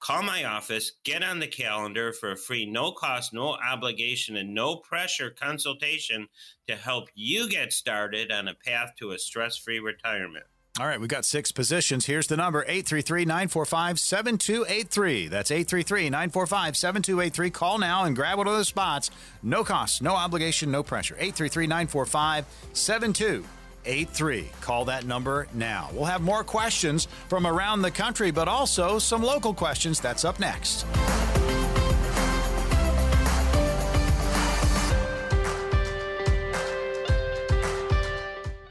call 0.00 0.22
my 0.22 0.44
office, 0.44 0.92
get 1.04 1.22
on 1.22 1.40
the 1.40 1.46
calendar 1.46 2.12
for 2.12 2.32
a 2.32 2.36
free, 2.36 2.64
no 2.64 2.92
cost, 2.92 3.32
no 3.32 3.54
obligation, 3.54 4.36
and 4.36 4.54
no 4.54 4.76
pressure 4.76 5.30
consultation 5.30 6.28
to 6.66 6.74
help 6.74 7.08
you 7.14 7.48
get 7.48 7.72
started 7.72 8.32
on 8.32 8.48
a 8.48 8.54
path 8.54 8.92
to 8.98 9.10
a 9.10 9.18
stress 9.18 9.56
free 9.56 9.78
retirement. 9.78 10.44
All 10.80 10.86
right, 10.86 10.98
we've 10.98 11.06
got 11.06 11.26
six 11.26 11.52
positions. 11.52 12.06
Here's 12.06 12.28
the 12.28 12.36
number 12.38 12.62
833 12.62 13.26
945 13.26 14.00
7283. 14.00 15.28
That's 15.28 15.50
833 15.50 16.04
945 16.08 16.76
7283. 16.78 17.50
Call 17.50 17.78
now 17.78 18.04
and 18.04 18.16
grab 18.16 18.38
one 18.38 18.46
of 18.46 18.54
those 18.54 18.68
spots. 18.68 19.10
No 19.42 19.64
cost, 19.64 20.00
no 20.00 20.14
obligation, 20.14 20.70
no 20.70 20.82
pressure. 20.82 21.14
833 21.16 21.66
945 21.66 22.46
7283. 22.72 23.61
883. 23.84 24.50
Call 24.60 24.84
that 24.86 25.04
number 25.04 25.48
now. 25.54 25.90
We'll 25.92 26.04
have 26.04 26.22
more 26.22 26.44
questions 26.44 27.08
from 27.28 27.46
around 27.46 27.82
the 27.82 27.90
country, 27.90 28.30
but 28.30 28.48
also 28.48 28.98
some 28.98 29.22
local 29.22 29.54
questions. 29.54 30.00
That's 30.00 30.24
up 30.24 30.38
next. 30.38 30.86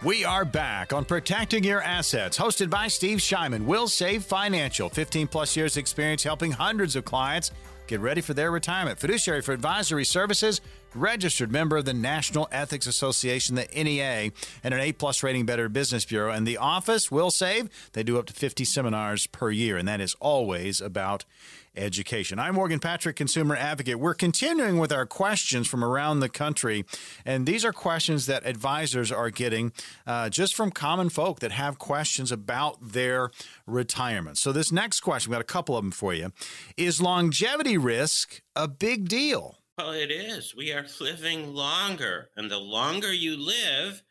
We 0.03 0.25
are 0.25 0.45
back 0.45 0.93
on 0.93 1.05
Protecting 1.05 1.63
Your 1.63 1.83
Assets, 1.83 2.35
hosted 2.35 2.71
by 2.71 2.87
Steve 2.87 3.19
Shyman. 3.19 3.65
Will 3.65 3.87
Save 3.87 4.23
Financial, 4.23 4.89
15 4.89 5.27
plus 5.27 5.55
years 5.55 5.77
experience 5.77 6.23
helping 6.23 6.51
hundreds 6.51 6.95
of 6.95 7.05
clients 7.05 7.51
get 7.85 7.99
ready 7.99 8.19
for 8.19 8.33
their 8.33 8.49
retirement. 8.49 8.97
Fiduciary 8.97 9.41
for 9.41 9.51
advisory 9.51 10.03
services, 10.03 10.59
registered 10.95 11.51
member 11.51 11.77
of 11.77 11.85
the 11.85 11.93
National 11.93 12.47
Ethics 12.51 12.87
Association, 12.87 13.53
the 13.53 13.67
NEA, 13.75 14.31
and 14.63 14.73
an 14.73 14.79
A 14.79 14.91
plus 14.91 15.21
rating 15.21 15.45
Better 15.45 15.69
Business 15.69 16.03
Bureau. 16.03 16.31
And 16.31 16.47
the 16.47 16.57
office 16.57 17.11
will 17.11 17.29
save. 17.29 17.69
They 17.93 18.01
do 18.01 18.17
up 18.17 18.25
to 18.25 18.33
50 18.33 18.65
seminars 18.65 19.27
per 19.27 19.51
year, 19.51 19.77
and 19.77 19.87
that 19.87 20.01
is 20.01 20.15
always 20.19 20.81
about 20.81 21.25
education. 21.75 22.39
I'm 22.39 22.55
Morgan 22.55 22.79
Patrick, 22.79 23.15
consumer 23.15 23.55
advocate. 23.55 23.99
We're 23.99 24.13
continuing 24.13 24.77
with 24.77 24.91
our 24.91 25.05
questions 25.05 25.67
from 25.67 25.83
around 25.83 26.19
the 26.19 26.29
country, 26.29 26.85
and 27.25 27.45
these 27.45 27.63
are 27.63 27.71
questions 27.71 28.25
that 28.25 28.45
advisors 28.45 29.11
are 29.11 29.29
getting 29.29 29.71
uh, 30.05 30.29
just 30.29 30.55
from 30.55 30.71
common 30.71 31.09
folk 31.09 31.39
that 31.39 31.51
have 31.51 31.79
questions 31.79 32.31
about 32.31 32.91
their 32.91 33.31
retirement. 33.65 34.37
So, 34.37 34.51
this 34.51 34.71
next 34.71 34.99
question, 35.01 35.29
we've 35.29 35.35
got 35.35 35.41
a 35.41 35.45
couple 35.45 35.77
of 35.77 35.83
them 35.83 35.91
for 35.91 36.13
you. 36.13 36.31
Is 36.77 37.01
longevity 37.01 37.77
risk 37.77 38.41
a 38.55 38.67
big 38.67 39.07
deal? 39.07 39.57
Well, 39.77 39.91
it 39.91 40.11
is. 40.11 40.55
We 40.55 40.71
are 40.73 40.85
living 40.99 41.53
longer, 41.53 42.29
and 42.35 42.51
the 42.51 42.59
longer 42.59 43.13
you 43.13 43.37
live, 43.37 44.03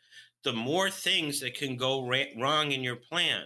the 0.43 0.53
more 0.53 0.89
things 0.89 1.39
that 1.41 1.53
can 1.53 1.75
go 1.75 2.05
ra- 2.05 2.23
wrong 2.37 2.71
in 2.71 2.83
your 2.83 2.95
plan. 2.95 3.45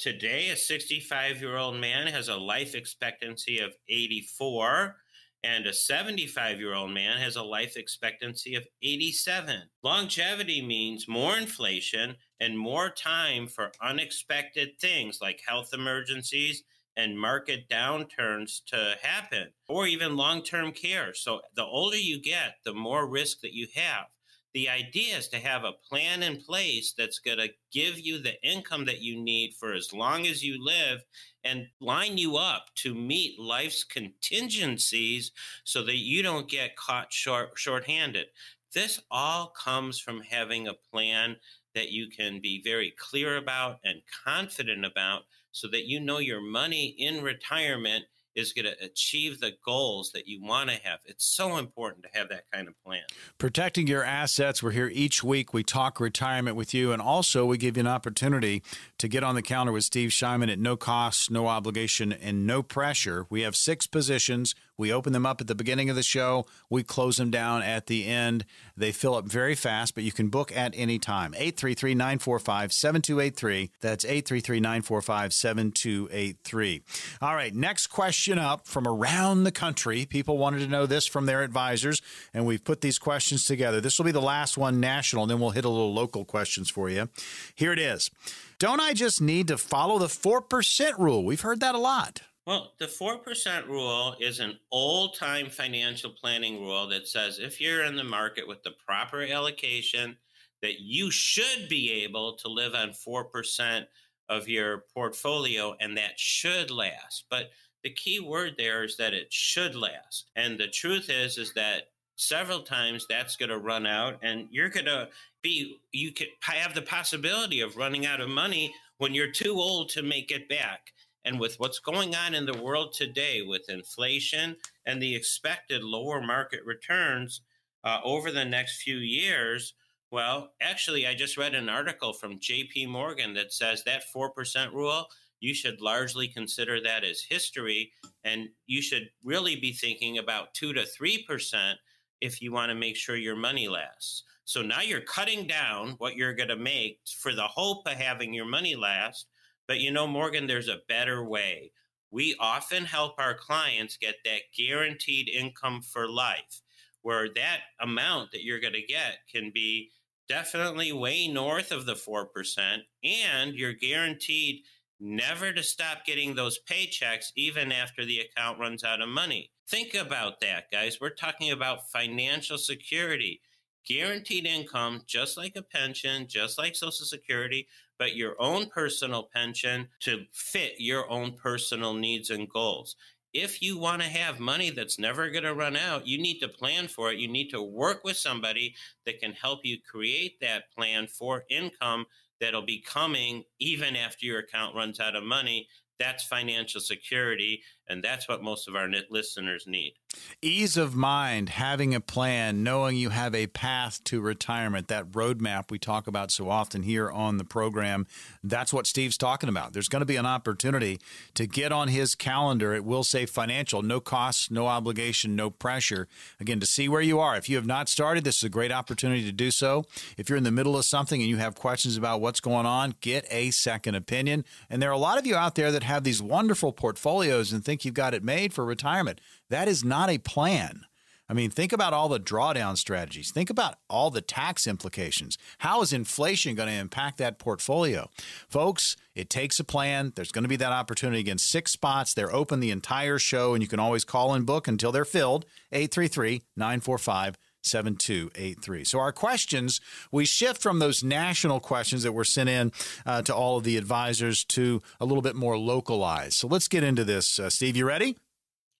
Today, 0.00 0.48
a 0.48 0.56
65 0.56 1.42
year 1.42 1.58
old 1.58 1.76
man 1.76 2.06
has 2.06 2.28
a 2.28 2.36
life 2.38 2.74
expectancy 2.74 3.58
of 3.58 3.74
84, 3.86 4.96
and 5.44 5.66
a 5.66 5.74
75 5.74 6.58
year 6.58 6.72
old 6.72 6.92
man 6.92 7.18
has 7.18 7.36
a 7.36 7.42
life 7.42 7.76
expectancy 7.76 8.54
of 8.54 8.66
87. 8.82 9.60
Longevity 9.84 10.64
means 10.64 11.06
more 11.06 11.36
inflation 11.36 12.16
and 12.40 12.58
more 12.58 12.88
time 12.88 13.46
for 13.46 13.72
unexpected 13.82 14.70
things 14.80 15.18
like 15.20 15.42
health 15.46 15.74
emergencies 15.74 16.62
and 16.96 17.20
market 17.20 17.68
downturns 17.68 18.64
to 18.68 18.94
happen, 19.02 19.48
or 19.68 19.86
even 19.86 20.16
long 20.16 20.42
term 20.42 20.72
care. 20.72 21.12
So, 21.12 21.42
the 21.54 21.66
older 21.66 21.98
you 21.98 22.22
get, 22.22 22.54
the 22.64 22.72
more 22.72 23.06
risk 23.06 23.42
that 23.42 23.52
you 23.52 23.68
have 23.74 24.06
the 24.52 24.68
idea 24.68 25.16
is 25.16 25.28
to 25.28 25.36
have 25.36 25.64
a 25.64 25.74
plan 25.88 26.22
in 26.22 26.40
place 26.40 26.92
that's 26.96 27.18
going 27.20 27.38
to 27.38 27.48
give 27.72 28.00
you 28.00 28.18
the 28.18 28.40
income 28.42 28.84
that 28.86 29.00
you 29.00 29.20
need 29.20 29.54
for 29.54 29.72
as 29.72 29.92
long 29.92 30.26
as 30.26 30.42
you 30.42 30.64
live 30.64 31.00
and 31.44 31.68
line 31.80 32.18
you 32.18 32.36
up 32.36 32.66
to 32.74 32.94
meet 32.94 33.38
life's 33.38 33.84
contingencies 33.84 35.30
so 35.64 35.84
that 35.84 35.98
you 35.98 36.22
don't 36.22 36.48
get 36.48 36.76
caught 36.76 37.12
short 37.12 37.50
short-handed. 37.56 38.26
This 38.74 39.00
all 39.10 39.48
comes 39.48 39.98
from 39.98 40.20
having 40.20 40.68
a 40.68 40.74
plan 40.74 41.36
that 41.74 41.90
you 41.90 42.08
can 42.08 42.40
be 42.40 42.60
very 42.62 42.92
clear 42.98 43.36
about 43.36 43.78
and 43.84 44.02
confident 44.24 44.84
about 44.84 45.22
so 45.52 45.68
that 45.68 45.86
you 45.86 46.00
know 46.00 46.18
your 46.18 46.40
money 46.40 46.94
in 46.98 47.22
retirement 47.22 48.04
is 48.40 48.52
going 48.52 48.64
to 48.64 48.84
achieve 48.84 49.40
the 49.40 49.52
goals 49.64 50.10
that 50.12 50.26
you 50.26 50.42
want 50.42 50.70
to 50.70 50.76
have. 50.82 51.00
It's 51.04 51.24
so 51.24 51.58
important 51.58 52.04
to 52.04 52.18
have 52.18 52.28
that 52.30 52.50
kind 52.52 52.66
of 52.66 52.74
plan. 52.84 53.02
Protecting 53.38 53.86
your 53.86 54.02
assets. 54.02 54.62
We're 54.62 54.72
here 54.72 54.90
each 54.92 55.22
week. 55.22 55.54
We 55.54 55.62
talk 55.62 56.00
retirement 56.00 56.56
with 56.56 56.74
you, 56.74 56.92
and 56.92 57.00
also 57.00 57.46
we 57.46 57.58
give 57.58 57.76
you 57.76 57.82
an 57.82 57.86
opportunity 57.86 58.62
to 58.98 59.08
get 59.08 59.22
on 59.22 59.34
the 59.34 59.42
counter 59.42 59.72
with 59.72 59.84
Steve 59.84 60.10
Shyman 60.10 60.50
at 60.50 60.58
no 60.58 60.76
cost, 60.76 61.30
no 61.30 61.46
obligation, 61.46 62.12
and 62.12 62.46
no 62.46 62.62
pressure. 62.62 63.26
We 63.30 63.42
have 63.42 63.54
six 63.54 63.86
positions. 63.86 64.54
We 64.80 64.92
open 64.94 65.12
them 65.12 65.26
up 65.26 65.42
at 65.42 65.46
the 65.46 65.54
beginning 65.54 65.90
of 65.90 65.96
the 65.96 66.02
show. 66.02 66.46
We 66.70 66.82
close 66.82 67.18
them 67.18 67.30
down 67.30 67.62
at 67.62 67.86
the 67.86 68.06
end. 68.06 68.46
They 68.78 68.92
fill 68.92 69.14
up 69.14 69.26
very 69.26 69.54
fast, 69.54 69.94
but 69.94 70.04
you 70.04 70.10
can 70.10 70.28
book 70.30 70.56
at 70.56 70.72
any 70.74 70.98
time. 70.98 71.34
833 71.34 71.94
945 71.94 72.72
7283. 72.72 73.70
That's 73.82 74.06
833 74.06 74.60
945 74.60 75.34
7283. 75.34 76.82
All 77.20 77.34
right, 77.34 77.54
next 77.54 77.88
question 77.88 78.38
up 78.38 78.66
from 78.66 78.88
around 78.88 79.44
the 79.44 79.52
country. 79.52 80.06
People 80.06 80.38
wanted 80.38 80.60
to 80.60 80.66
know 80.66 80.86
this 80.86 81.06
from 81.06 81.26
their 81.26 81.42
advisors, 81.42 82.00
and 82.32 82.46
we've 82.46 82.64
put 82.64 82.80
these 82.80 82.98
questions 82.98 83.44
together. 83.44 83.82
This 83.82 83.98
will 83.98 84.06
be 84.06 84.12
the 84.12 84.22
last 84.22 84.56
one 84.56 84.80
national, 84.80 85.24
and 85.24 85.30
then 85.30 85.40
we'll 85.40 85.50
hit 85.50 85.66
a 85.66 85.68
little 85.68 85.92
local 85.92 86.24
questions 86.24 86.70
for 86.70 86.88
you. 86.88 87.10
Here 87.54 87.72
it 87.72 87.78
is. 87.78 88.10
Don't 88.58 88.80
I 88.80 88.94
just 88.94 89.20
need 89.20 89.48
to 89.48 89.58
follow 89.58 89.98
the 89.98 90.06
4% 90.06 90.98
rule? 90.98 91.24
We've 91.24 91.40
heard 91.40 91.60
that 91.60 91.74
a 91.74 91.78
lot. 91.78 92.22
Well, 92.50 92.72
the 92.80 92.86
4% 92.86 93.68
rule 93.68 94.16
is 94.18 94.40
an 94.40 94.58
old 94.72 95.14
time 95.14 95.50
financial 95.50 96.10
planning 96.10 96.60
rule 96.60 96.88
that 96.88 97.06
says 97.06 97.38
if 97.38 97.60
you're 97.60 97.84
in 97.84 97.94
the 97.94 98.02
market 98.02 98.48
with 98.48 98.60
the 98.64 98.72
proper 98.84 99.22
allocation, 99.22 100.16
that 100.60 100.80
you 100.80 101.12
should 101.12 101.68
be 101.68 101.92
able 102.02 102.34
to 102.38 102.48
live 102.48 102.74
on 102.74 102.90
4% 102.90 103.86
of 104.28 104.48
your 104.48 104.78
portfolio 104.92 105.76
and 105.78 105.96
that 105.96 106.18
should 106.18 106.72
last. 106.72 107.26
But 107.30 107.50
the 107.84 107.90
key 107.90 108.18
word 108.18 108.56
there 108.58 108.82
is 108.82 108.96
that 108.96 109.14
it 109.14 109.32
should 109.32 109.76
last. 109.76 110.30
And 110.34 110.58
the 110.58 110.66
truth 110.66 111.08
is 111.08 111.38
is 111.38 111.54
that 111.54 111.82
several 112.16 112.62
times 112.62 113.06
that's 113.08 113.36
going 113.36 113.50
to 113.50 113.58
run 113.58 113.86
out 113.86 114.18
and 114.22 114.48
you're 114.50 114.70
going 114.70 114.86
to 114.86 115.08
be 115.40 115.78
you 115.92 116.10
could 116.10 116.30
have 116.40 116.74
the 116.74 116.82
possibility 116.82 117.60
of 117.60 117.76
running 117.76 118.06
out 118.06 118.20
of 118.20 118.28
money 118.28 118.74
when 118.98 119.14
you're 119.14 119.30
too 119.30 119.54
old 119.54 119.88
to 119.90 120.02
make 120.02 120.32
it 120.32 120.48
back 120.48 120.90
And 121.24 121.38
with 121.38 121.60
what's 121.60 121.78
going 121.78 122.14
on 122.14 122.34
in 122.34 122.46
the 122.46 122.62
world 122.62 122.92
today 122.92 123.42
with 123.42 123.68
inflation 123.68 124.56
and 124.86 125.00
the 125.00 125.14
expected 125.14 125.82
lower 125.82 126.20
market 126.22 126.60
returns 126.64 127.42
uh, 127.84 127.98
over 128.04 128.30
the 128.30 128.44
next 128.44 128.82
few 128.82 128.96
years, 128.96 129.74
well, 130.10 130.52
actually, 130.60 131.06
I 131.06 131.14
just 131.14 131.36
read 131.36 131.54
an 131.54 131.68
article 131.68 132.12
from 132.12 132.40
JP 132.40 132.88
Morgan 132.88 133.34
that 133.34 133.52
says 133.52 133.84
that 133.84 134.02
4% 134.14 134.72
rule, 134.72 135.06
you 135.38 135.54
should 135.54 135.80
largely 135.80 136.26
consider 136.26 136.80
that 136.82 137.04
as 137.04 137.22
history. 137.22 137.92
And 138.24 138.48
you 138.66 138.82
should 138.82 139.10
really 139.22 139.56
be 139.56 139.72
thinking 139.72 140.18
about 140.18 140.54
2 140.54 140.72
to 140.72 140.82
3% 140.82 141.74
if 142.20 142.42
you 142.42 142.52
want 142.52 142.70
to 142.70 142.74
make 142.74 142.96
sure 142.96 143.16
your 143.16 143.36
money 143.36 143.68
lasts. 143.68 144.24
So 144.44 144.62
now 144.62 144.80
you're 144.80 145.00
cutting 145.00 145.46
down 145.46 145.94
what 145.98 146.16
you're 146.16 146.34
going 146.34 146.48
to 146.48 146.56
make 146.56 146.98
for 147.20 147.32
the 147.32 147.46
hope 147.46 147.86
of 147.86 147.92
having 147.92 148.34
your 148.34 148.46
money 148.46 148.74
last. 148.74 149.26
But 149.70 149.78
you 149.78 149.92
know, 149.92 150.08
Morgan, 150.08 150.48
there's 150.48 150.66
a 150.66 150.80
better 150.88 151.22
way. 151.22 151.70
We 152.10 152.34
often 152.40 152.86
help 152.86 153.14
our 153.20 153.36
clients 153.36 153.96
get 153.96 154.16
that 154.24 154.40
guaranteed 154.58 155.28
income 155.28 155.80
for 155.80 156.08
life, 156.08 156.60
where 157.02 157.28
that 157.36 157.60
amount 157.80 158.32
that 158.32 158.42
you're 158.42 158.58
going 158.58 158.72
to 158.72 158.82
get 158.82 159.18
can 159.32 159.52
be 159.54 159.90
definitely 160.28 160.90
way 160.90 161.28
north 161.28 161.70
of 161.70 161.86
the 161.86 161.94
4%, 161.94 162.78
and 163.04 163.54
you're 163.54 163.72
guaranteed 163.72 164.64
never 164.98 165.52
to 165.52 165.62
stop 165.62 166.04
getting 166.04 166.34
those 166.34 166.58
paychecks 166.68 167.26
even 167.36 167.70
after 167.70 168.04
the 168.04 168.18
account 168.18 168.58
runs 168.58 168.82
out 168.82 169.00
of 169.00 169.08
money. 169.08 169.52
Think 169.68 169.94
about 169.94 170.40
that, 170.40 170.64
guys. 170.72 170.98
We're 171.00 171.10
talking 171.10 171.52
about 171.52 171.92
financial 171.92 172.58
security 172.58 173.40
guaranteed 173.86 174.46
income, 174.46 175.02
just 175.06 175.36
like 175.36 175.54
a 175.56 175.62
pension, 175.62 176.26
just 176.28 176.58
like 176.58 176.76
Social 176.76 177.06
Security, 177.06 177.66
but 178.00 178.16
your 178.16 178.34
own 178.40 178.64
personal 178.70 179.28
pension 179.30 179.86
to 180.00 180.24
fit 180.32 180.72
your 180.78 181.08
own 181.10 181.32
personal 181.32 181.92
needs 181.92 182.30
and 182.30 182.48
goals. 182.48 182.96
If 183.34 183.60
you 183.60 183.76
want 183.78 184.00
to 184.00 184.08
have 184.08 184.40
money 184.40 184.70
that's 184.70 184.98
never 184.98 185.28
going 185.28 185.44
to 185.44 185.54
run 185.54 185.76
out, 185.76 186.06
you 186.06 186.16
need 186.16 186.38
to 186.40 186.48
plan 186.48 186.88
for 186.88 187.12
it. 187.12 187.18
You 187.18 187.28
need 187.28 187.50
to 187.50 187.62
work 187.62 188.02
with 188.02 188.16
somebody 188.16 188.74
that 189.04 189.20
can 189.20 189.32
help 189.32 189.60
you 189.64 189.76
create 189.82 190.40
that 190.40 190.72
plan 190.74 191.08
for 191.08 191.44
income 191.50 192.06
that'll 192.40 192.64
be 192.64 192.80
coming 192.80 193.44
even 193.58 193.94
after 193.94 194.24
your 194.24 194.38
account 194.38 194.74
runs 194.74 194.98
out 194.98 195.14
of 195.14 195.22
money. 195.22 195.68
That's 195.98 196.24
financial 196.24 196.80
security. 196.80 197.62
And 197.90 198.04
that's 198.04 198.28
what 198.28 198.40
most 198.40 198.68
of 198.68 198.76
our 198.76 198.88
listeners 199.10 199.66
need. 199.66 199.94
Ease 200.40 200.76
of 200.76 200.94
mind, 200.94 201.48
having 201.48 201.92
a 201.92 202.00
plan, 202.00 202.62
knowing 202.62 202.96
you 202.96 203.08
have 203.10 203.34
a 203.34 203.48
path 203.48 204.02
to 204.04 204.20
retirement, 204.20 204.86
that 204.86 205.10
roadmap 205.10 205.72
we 205.72 205.78
talk 205.78 206.06
about 206.06 206.30
so 206.30 206.48
often 206.48 206.84
here 206.84 207.10
on 207.10 207.36
the 207.36 207.44
program. 207.44 208.06
That's 208.44 208.72
what 208.72 208.86
Steve's 208.86 209.16
talking 209.16 209.48
about. 209.48 209.72
There's 209.72 209.88
going 209.88 210.02
to 210.02 210.06
be 210.06 210.14
an 210.14 210.24
opportunity 210.24 211.00
to 211.34 211.48
get 211.48 211.72
on 211.72 211.88
his 211.88 212.14
calendar. 212.14 212.74
It 212.74 212.84
will 212.84 213.02
say 213.02 213.26
financial, 213.26 213.82
no 213.82 213.98
costs, 213.98 214.52
no 214.52 214.68
obligation, 214.68 215.34
no 215.34 215.50
pressure. 215.50 216.06
Again, 216.38 216.60
to 216.60 216.66
see 216.66 216.88
where 216.88 217.00
you 217.00 217.18
are. 217.18 217.36
If 217.36 217.48
you 217.48 217.56
have 217.56 217.66
not 217.66 217.88
started, 217.88 218.22
this 218.22 218.36
is 218.36 218.44
a 218.44 218.48
great 218.48 218.70
opportunity 218.70 219.24
to 219.24 219.32
do 219.32 219.50
so. 219.50 219.84
If 220.16 220.28
you're 220.28 220.38
in 220.38 220.44
the 220.44 220.52
middle 220.52 220.76
of 220.76 220.84
something 220.84 221.20
and 221.20 221.28
you 221.28 221.38
have 221.38 221.56
questions 221.56 221.96
about 221.96 222.20
what's 222.20 222.40
going 222.40 222.66
on, 222.66 222.94
get 223.00 223.26
a 223.30 223.50
second 223.50 223.96
opinion. 223.96 224.44
And 224.68 224.80
there 224.80 224.90
are 224.90 224.92
a 224.92 224.98
lot 224.98 225.18
of 225.18 225.26
you 225.26 225.34
out 225.34 225.56
there 225.56 225.72
that 225.72 225.82
have 225.82 226.04
these 226.04 226.22
wonderful 226.22 226.72
portfolios 226.72 227.52
and 227.52 227.64
think 227.64 227.79
think 227.80 227.86
you've 227.86 227.94
got 227.94 228.14
it 228.14 228.22
made 228.22 228.52
for 228.52 228.64
retirement. 228.64 229.20
That 229.48 229.66
is 229.66 229.82
not 229.82 230.10
a 230.10 230.18
plan. 230.18 230.82
I 231.28 231.32
mean, 231.32 231.50
think 231.50 231.72
about 231.72 231.94
all 231.94 232.08
the 232.08 232.18
drawdown 232.18 232.76
strategies. 232.76 233.30
Think 233.30 233.50
about 233.50 233.76
all 233.88 234.10
the 234.10 234.20
tax 234.20 234.66
implications. 234.66 235.38
How 235.58 235.80
is 235.80 235.92
inflation 235.92 236.56
going 236.56 236.68
to 236.68 236.74
impact 236.74 237.18
that 237.18 237.38
portfolio? 237.38 238.10
Folks, 238.48 238.96
it 239.14 239.30
takes 239.30 239.60
a 239.60 239.64
plan. 239.64 240.12
There's 240.16 240.32
going 240.32 240.42
to 240.42 240.48
be 240.48 240.56
that 240.56 240.72
opportunity 240.72 241.20
again. 241.20 241.38
Six 241.38 241.70
spots. 241.72 242.14
They're 242.14 242.34
open 242.34 242.58
the 242.58 242.72
entire 242.72 243.18
show, 243.20 243.54
and 243.54 243.62
you 243.62 243.68
can 243.68 243.78
always 243.78 244.04
call 244.04 244.34
and 244.34 244.44
book 244.44 244.66
until 244.66 244.90
they're 244.90 245.04
filled. 245.04 245.46
833 245.72 246.42
945 246.56 247.38
7283. 247.62 248.84
So, 248.84 248.98
our 248.98 249.12
questions, 249.12 249.80
we 250.10 250.24
shift 250.24 250.62
from 250.62 250.78
those 250.78 251.04
national 251.04 251.60
questions 251.60 252.02
that 252.02 252.12
were 252.12 252.24
sent 252.24 252.48
in 252.48 252.72
uh, 253.06 253.22
to 253.22 253.34
all 253.34 253.58
of 253.58 253.64
the 253.64 253.76
advisors 253.76 254.44
to 254.44 254.80
a 255.00 255.04
little 255.04 255.22
bit 255.22 255.36
more 255.36 255.58
localized. 255.58 256.34
So, 256.34 256.48
let's 256.48 256.68
get 256.68 256.84
into 256.84 257.04
this. 257.04 257.38
Uh, 257.38 257.50
Steve, 257.50 257.76
you 257.76 257.86
ready? 257.86 258.16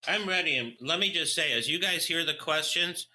I'm 0.09 0.27
ready. 0.29 0.57
And 0.57 0.73
let 0.81 0.99
me 0.99 1.13
just 1.13 1.35
say, 1.35 1.53
as 1.53 1.69
you 1.69 1.79
guys 1.79 2.07
hear 2.07 2.25
the 2.25 2.33
questions, 2.35 3.07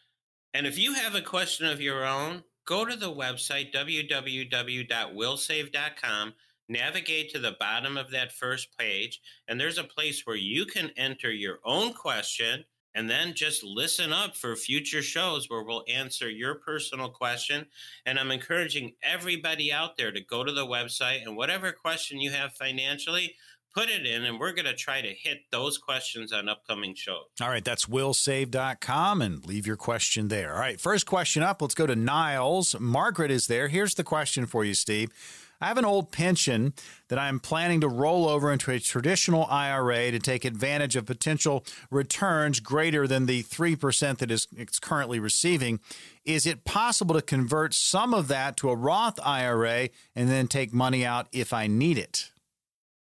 and 0.53 0.67
if 0.67 0.77
you 0.77 0.93
have 0.93 1.15
a 1.15 1.21
question 1.21 1.65
of 1.65 1.81
your 1.81 2.05
own, 2.05 2.43
go 2.65 2.85
to 2.85 2.95
the 2.95 3.11
website 3.11 3.73
www.willsave.com, 3.73 6.33
navigate 6.69 7.31
to 7.31 7.39
the 7.39 7.55
bottom 7.59 7.97
of 7.97 8.11
that 8.11 8.31
first 8.31 8.77
page, 8.77 9.19
and 9.47 9.59
there's 9.59 9.79
a 9.79 9.83
place 9.83 10.21
where 10.25 10.35
you 10.35 10.65
can 10.65 10.91
enter 10.95 11.31
your 11.31 11.57
own 11.65 11.93
question 11.93 12.65
and 12.95 13.09
then 13.09 13.33
just 13.35 13.63
listen 13.63 14.11
up 14.13 14.35
for 14.35 14.55
future 14.55 15.01
shows 15.01 15.49
where 15.49 15.61
we'll 15.61 15.83
answer 15.87 16.29
your 16.29 16.55
personal 16.55 17.09
question. 17.09 17.67
And 18.05 18.17
I'm 18.17 18.31
encouraging 18.31 18.93
everybody 19.03 19.71
out 19.71 19.97
there 19.97 20.11
to 20.11 20.21
go 20.21 20.43
to 20.43 20.51
the 20.53 20.65
website 20.65 21.21
and 21.23 21.35
whatever 21.35 21.73
question 21.73 22.21
you 22.21 22.31
have 22.31 22.53
financially, 22.53 23.35
put 23.75 23.89
it 23.89 24.05
in 24.05 24.23
and 24.23 24.39
we're 24.39 24.53
going 24.53 24.65
to 24.65 24.73
try 24.73 25.01
to 25.01 25.09
hit 25.09 25.39
those 25.51 25.77
questions 25.77 26.31
on 26.31 26.47
upcoming 26.47 26.95
shows. 26.95 27.25
All 27.41 27.49
right, 27.49 27.65
that's 27.65 27.85
willsave.com 27.85 29.21
and 29.21 29.45
leave 29.45 29.67
your 29.67 29.75
question 29.75 30.29
there. 30.29 30.53
All 30.53 30.59
right, 30.61 30.79
first 30.79 31.05
question 31.05 31.43
up, 31.43 31.61
let's 31.61 31.75
go 31.75 31.85
to 31.85 31.95
Niles. 31.95 32.79
Margaret 32.79 33.29
is 33.29 33.47
there. 33.47 33.67
Here's 33.67 33.95
the 33.95 34.05
question 34.05 34.45
for 34.45 34.63
you, 34.63 34.73
Steve. 34.73 35.11
I 35.61 35.67
have 35.67 35.77
an 35.77 35.85
old 35.85 36.11
pension 36.11 36.73
that 37.07 37.19
I'm 37.19 37.39
planning 37.39 37.81
to 37.81 37.87
roll 37.87 38.27
over 38.27 38.51
into 38.51 38.71
a 38.71 38.79
traditional 38.79 39.45
IRA 39.45 40.11
to 40.11 40.19
take 40.19 40.45
advantage 40.45 40.95
of 40.95 41.05
potential 41.05 41.65
returns 41.89 42.59
greater 42.59 43.07
than 43.07 43.25
the 43.25 43.43
3% 43.43 44.17
that 44.17 44.31
is, 44.31 44.47
it's 44.55 44.79
currently 44.79 45.19
receiving. 45.19 45.79
Is 46.25 46.45
it 46.45 46.65
possible 46.65 47.15
to 47.15 47.21
convert 47.21 47.73
some 47.73 48.13
of 48.13 48.27
that 48.27 48.57
to 48.57 48.69
a 48.69 48.75
Roth 48.75 49.19
IRA 49.23 49.89
and 50.15 50.29
then 50.29 50.47
take 50.47 50.73
money 50.73 51.05
out 51.05 51.27
if 51.31 51.53
I 51.53 51.67
need 51.67 51.97
it? 51.97 52.31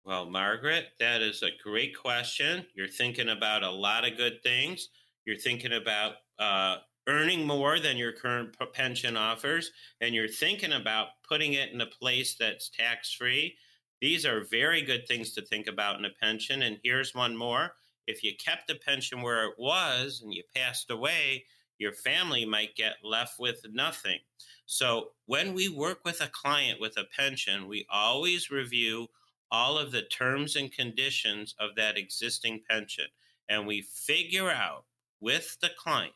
Well, 0.05 0.27
Margaret, 0.27 0.89
that 1.01 1.23
is 1.23 1.43
a 1.43 1.49
great 1.63 1.97
question. 1.97 2.67
You're 2.75 2.89
thinking 2.89 3.31
about 3.31 3.63
a 3.63 3.71
lot 3.71 4.07
of 4.07 4.19
good 4.19 4.43
things. 4.43 4.91
You're 5.25 5.39
thinking 5.39 5.73
about 5.73 6.17
uh, 6.39 6.77
earning 7.07 7.47
more 7.47 7.79
than 7.79 7.97
your 7.97 8.13
current 8.13 8.57
pension 8.73 9.17
offers 9.17 9.73
and 10.01 10.15
you're 10.15 10.29
thinking 10.29 10.73
about 10.73 11.09
putting 11.29 11.55
it 11.55 11.73
in 11.73 11.81
a 11.81 11.87
place 11.87 12.35
that's 12.35 12.71
tax 12.71 13.13
free, 13.13 13.57
these 14.01 14.27
are 14.27 14.45
very 14.45 14.83
good 14.83 15.07
things 15.07 15.33
to 15.33 15.43
think 15.43 15.67
about 15.67 15.99
in 15.99 16.05
a 16.05 16.11
pension. 16.23 16.63
And 16.63 16.79
here's 16.83 17.15
one 17.15 17.37
more 17.37 17.73
if 18.07 18.23
you 18.23 18.33
kept 18.37 18.67
the 18.67 18.75
pension 18.75 19.23
where 19.23 19.45
it 19.47 19.55
was 19.59 20.21
and 20.23 20.33
you 20.33 20.43
passed 20.55 20.91
away, 20.91 21.45
your 21.79 21.93
family 21.93 22.45
might 22.45 22.77
get 22.77 22.97
left 23.03 23.39
with 23.39 23.65
nothing. 23.73 24.19
So 24.67 25.13
when 25.27 25.55
we 25.55 25.69
work 25.69 26.01
with 26.05 26.21
a 26.21 26.29
client 26.29 26.81
with 26.81 26.97
a 26.97 27.05
pension, 27.17 27.67
we 27.67 27.87
always 27.91 28.51
review 28.51 29.09
all 29.51 29.79
of 29.79 29.93
the 29.93 30.03
terms 30.03 30.57
and 30.57 30.73
conditions 30.73 31.55
of 31.59 31.77
that 31.77 31.97
existing 31.97 32.63
pension 32.69 33.07
and 33.49 33.67
we 33.67 33.83
figure 33.83 34.51
out 34.51 34.85
with 35.21 35.57
the 35.61 35.71
client 35.79 36.13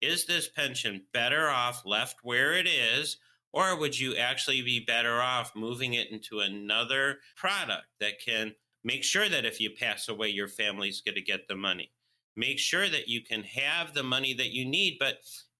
is 0.00 0.26
this 0.26 0.48
pension 0.48 1.04
better 1.12 1.48
off 1.48 1.82
left 1.84 2.16
where 2.22 2.52
it 2.52 2.66
is? 2.66 3.18
Or 3.52 3.78
would 3.78 3.98
you 3.98 4.14
actually 4.14 4.62
be 4.62 4.84
better 4.84 5.20
off 5.20 5.56
moving 5.56 5.94
it 5.94 6.10
into 6.10 6.40
another 6.40 7.18
product 7.36 7.86
that 8.00 8.20
can 8.24 8.54
make 8.84 9.02
sure 9.02 9.28
that 9.28 9.44
if 9.44 9.60
you 9.60 9.70
pass 9.70 10.08
away, 10.08 10.28
your 10.28 10.48
family's 10.48 11.00
going 11.00 11.14
to 11.14 11.22
get 11.22 11.48
the 11.48 11.56
money? 11.56 11.92
Make 12.36 12.58
sure 12.58 12.88
that 12.88 13.08
you 13.08 13.22
can 13.22 13.42
have 13.42 13.94
the 13.94 14.02
money 14.02 14.34
that 14.34 14.52
you 14.52 14.64
need. 14.64 14.98
But 15.00 15.18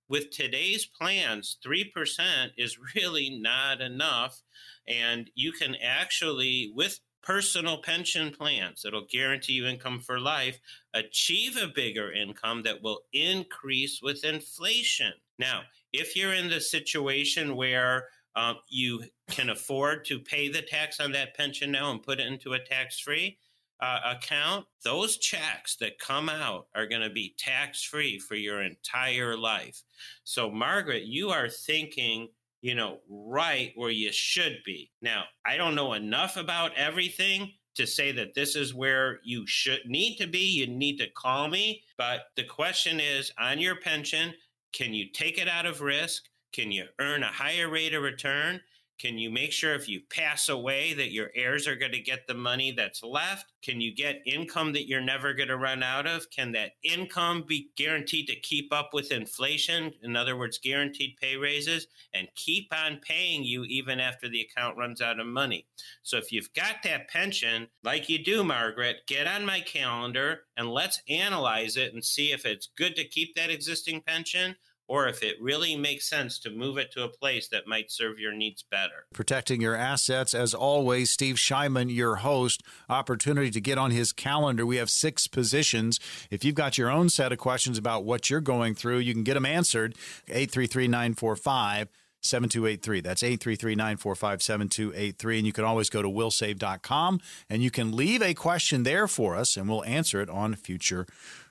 with 0.09 0.31
today's 0.31 0.87
plans, 0.87 1.59
3% 1.67 2.51
is 2.57 2.79
really 2.95 3.39
not 3.41 3.81
enough. 3.81 4.43
And 4.87 5.31
you 5.35 5.53
can 5.53 5.75
actually, 5.83 6.73
with 6.75 7.01
personal 7.23 7.79
pension 7.79 8.31
plans 8.31 8.83
that'll 8.83 9.07
guarantee 9.11 9.55
you 9.55 9.67
income 9.67 10.01
for 10.01 10.21
life 10.21 10.59
achieve 10.95 11.57
a 11.57 11.69
bigger 11.69 12.13
income 12.13 12.63
that 12.63 12.83
will 12.83 13.01
increase 13.13 14.01
with 14.03 14.25
inflation. 14.25 15.13
Now, 15.39 15.63
if 15.93 16.17
you're 16.17 16.35
in 16.35 16.49
the 16.49 16.61
situation 16.61 17.57
where 17.57 18.07
um, 18.37 18.57
you 18.69 19.05
can 19.29 19.51
afford 19.51 20.05
to 20.07 20.21
pay 20.21 20.49
the 20.49 20.63
tax 20.63 21.01
on 21.01 21.13
that 21.13 21.37
pension 21.37 21.73
now 21.73 21.91
and 21.91 22.03
put 22.03 22.21
it 22.21 22.27
into 22.27 22.53
a 22.53 22.65
tax 22.65 22.99
free 22.99 23.39
uh, 23.81 24.01
account, 24.05 24.67
those 24.85 25.19
checks 25.19 25.77
that 25.77 25.99
come 25.99 26.29
out 26.29 26.67
are 26.75 26.87
going 26.87 27.03
to 27.03 27.11
be 27.11 27.35
tax 27.39 27.83
free 27.83 28.19
for 28.19 28.35
your 28.35 28.63
entire 28.63 29.37
life. 29.37 29.83
So, 30.25 30.51
Margaret, 30.51 31.05
you 31.05 31.31
are 31.31 31.49
thinking 31.49 32.29
you 32.61 32.75
know, 32.75 32.99
right 33.09 33.73
where 33.77 33.91
you 33.91 34.13
should 34.13 34.59
be. 34.65 34.91
Now, 35.01 35.25
I 35.47 35.57
don't 35.57 35.75
know 35.75 35.93
enough 35.95 36.37
about 36.37 36.77
everything 36.77 37.53
to 37.77 37.87
say 37.87 38.11
that 38.13 38.35
this 38.35 38.57
is 38.57 38.75
where 38.75 39.21
you 39.23 39.47
should 39.47 39.81
need 39.87 40.17
to 40.17 40.27
be. 40.27 40.41
You 40.41 40.67
need 40.67 40.99
to 40.99 41.11
call 41.11 41.49
me. 41.49 41.83
But 41.97 42.23
the 42.37 42.45
question 42.45 42.99
is 42.99 43.31
on 43.39 43.61
your 43.61 43.77
pension, 43.77 44.35
can 44.73 44.93
you 44.93 45.11
take 45.13 45.39
it 45.39 45.49
out 45.49 45.67
of 45.67 45.81
risk? 45.81 46.25
Can 46.53 46.73
you 46.73 46.87
earn 47.01 47.23
a 47.23 47.29
higher 47.29 47.69
rate 47.69 47.95
of 47.95 48.03
return? 48.03 48.61
Can 48.99 49.17
you 49.17 49.31
make 49.31 49.53
sure 49.53 49.75
if 49.75 49.89
you 49.89 50.01
pass 50.11 50.49
away 50.49 50.93
that 50.95 51.13
your 51.13 51.31
heirs 51.37 51.69
are 51.69 51.77
going 51.77 51.93
to 51.93 52.01
get 52.01 52.27
the 52.27 52.35
money 52.35 52.73
that's 52.73 53.03
left? 53.03 53.53
Can 53.63 53.81
you 53.81 53.95
get 53.95 54.23
income 54.27 54.73
that 54.73 54.89
you're 54.89 55.01
never 55.01 55.35
going 55.35 55.49
to 55.49 55.57
run 55.57 55.85
out 55.85 56.07
of? 56.07 56.31
Can 56.31 56.53
that 56.53 56.73
income 56.83 57.45
be 57.47 57.71
guaranteed 57.77 58.27
to 58.27 58.41
keep 58.41 58.73
up 58.73 58.91
with 58.93 59.13
inflation? 59.13 59.93
In 60.03 60.17
other 60.17 60.37
words, 60.37 60.59
guaranteed 60.59 61.17
pay 61.21 61.37
raises 61.37 61.87
and 62.13 62.29
keep 62.35 62.73
on 62.73 62.99
paying 63.01 63.45
you 63.45 63.65
even 63.65 64.01
after 64.01 64.29
the 64.29 64.41
account 64.41 64.77
runs 64.77 65.01
out 65.01 65.21
of 65.21 65.27
money. 65.27 65.67
So 66.03 66.17
if 66.17 66.33
you've 66.33 66.53
got 66.55 66.83
that 66.83 67.09
pension, 67.09 67.69
like 67.85 68.09
you 68.09 68.23
do, 68.23 68.43
Margaret, 68.43 68.99
get 69.07 69.29
on 69.29 69.47
my 69.47 69.61
calendar 69.61 70.41
and 70.57 70.69
let's 70.69 71.01
analyze 71.09 71.77
it 71.77 71.95
and 71.95 72.05
see 72.05 72.33
if 72.33 72.45
it's 72.45 72.71
good 72.77 72.97
to 72.97 73.05
keep 73.05 73.37
that 73.37 73.51
existing 73.51 74.03
pension 74.03 74.57
or 74.89 75.07
if 75.07 75.23
it 75.23 75.37
really 75.41 75.77
makes 75.77 76.09
sense 76.09 76.39
to 76.41 76.51
move 76.51 76.79
it 76.79 76.91
to 76.93 77.05
a 77.05 77.09
place 77.09 77.47
that 77.49 77.67
might 77.67 77.91
serve 77.91 78.19
your 78.19 78.33
needs 78.33 78.63
better. 78.63 79.07
Protecting 79.13 79.61
your 79.61 79.77
assets, 79.77 80.35
as 80.35 80.55
always, 80.55 81.11
Steve 81.11 81.37
Shyman, 81.37 81.95
your 81.95 82.17
host. 82.17 82.63
Opportunity 82.89 83.51
to 83.51 83.61
get 83.61 83.79
on 83.79 83.91
his 83.91 84.13
calendar. 84.13 84.65
We 84.65 84.77
have 84.77 84.91
six 84.91 85.29
positions. 85.29 86.01
If 86.31 86.45
you've 86.45 86.55
got 86.55 86.79
your 86.79 86.91
own 86.91 87.11
set 87.11 87.33
of 87.33 87.39
questions 87.39 87.79
about 87.79 88.05
what 88.05 88.31
you're 88.31 88.41
going 88.41 88.75
through, 88.75 88.99
you 88.99 89.13
can 89.13 89.25
get 89.25 89.35
them 89.35 89.47
answered. 89.47 89.95
833 90.29 90.89
945 90.89 91.89
7283. 92.21 93.01
That's 93.01 93.23
833 93.23 93.75
945 93.75 94.43
7283. 94.43 95.39
And 95.39 95.47
you 95.47 95.53
can 95.53 95.65
always 95.65 95.91
go 95.91 96.03
to 96.03 96.09
willsave.com 96.09 97.21
and 97.49 97.63
you 97.63 97.71
can 97.71 97.95
leave 97.95 98.23
a 98.23 98.35
question 98.35 98.83
there 98.83 99.07
for 99.07 99.37
us 99.37 99.57
and 99.57 99.69
we'll 99.69 99.85
answer 99.85 100.21
it 100.21 100.29
on 100.29 100.55
future 100.55 101.07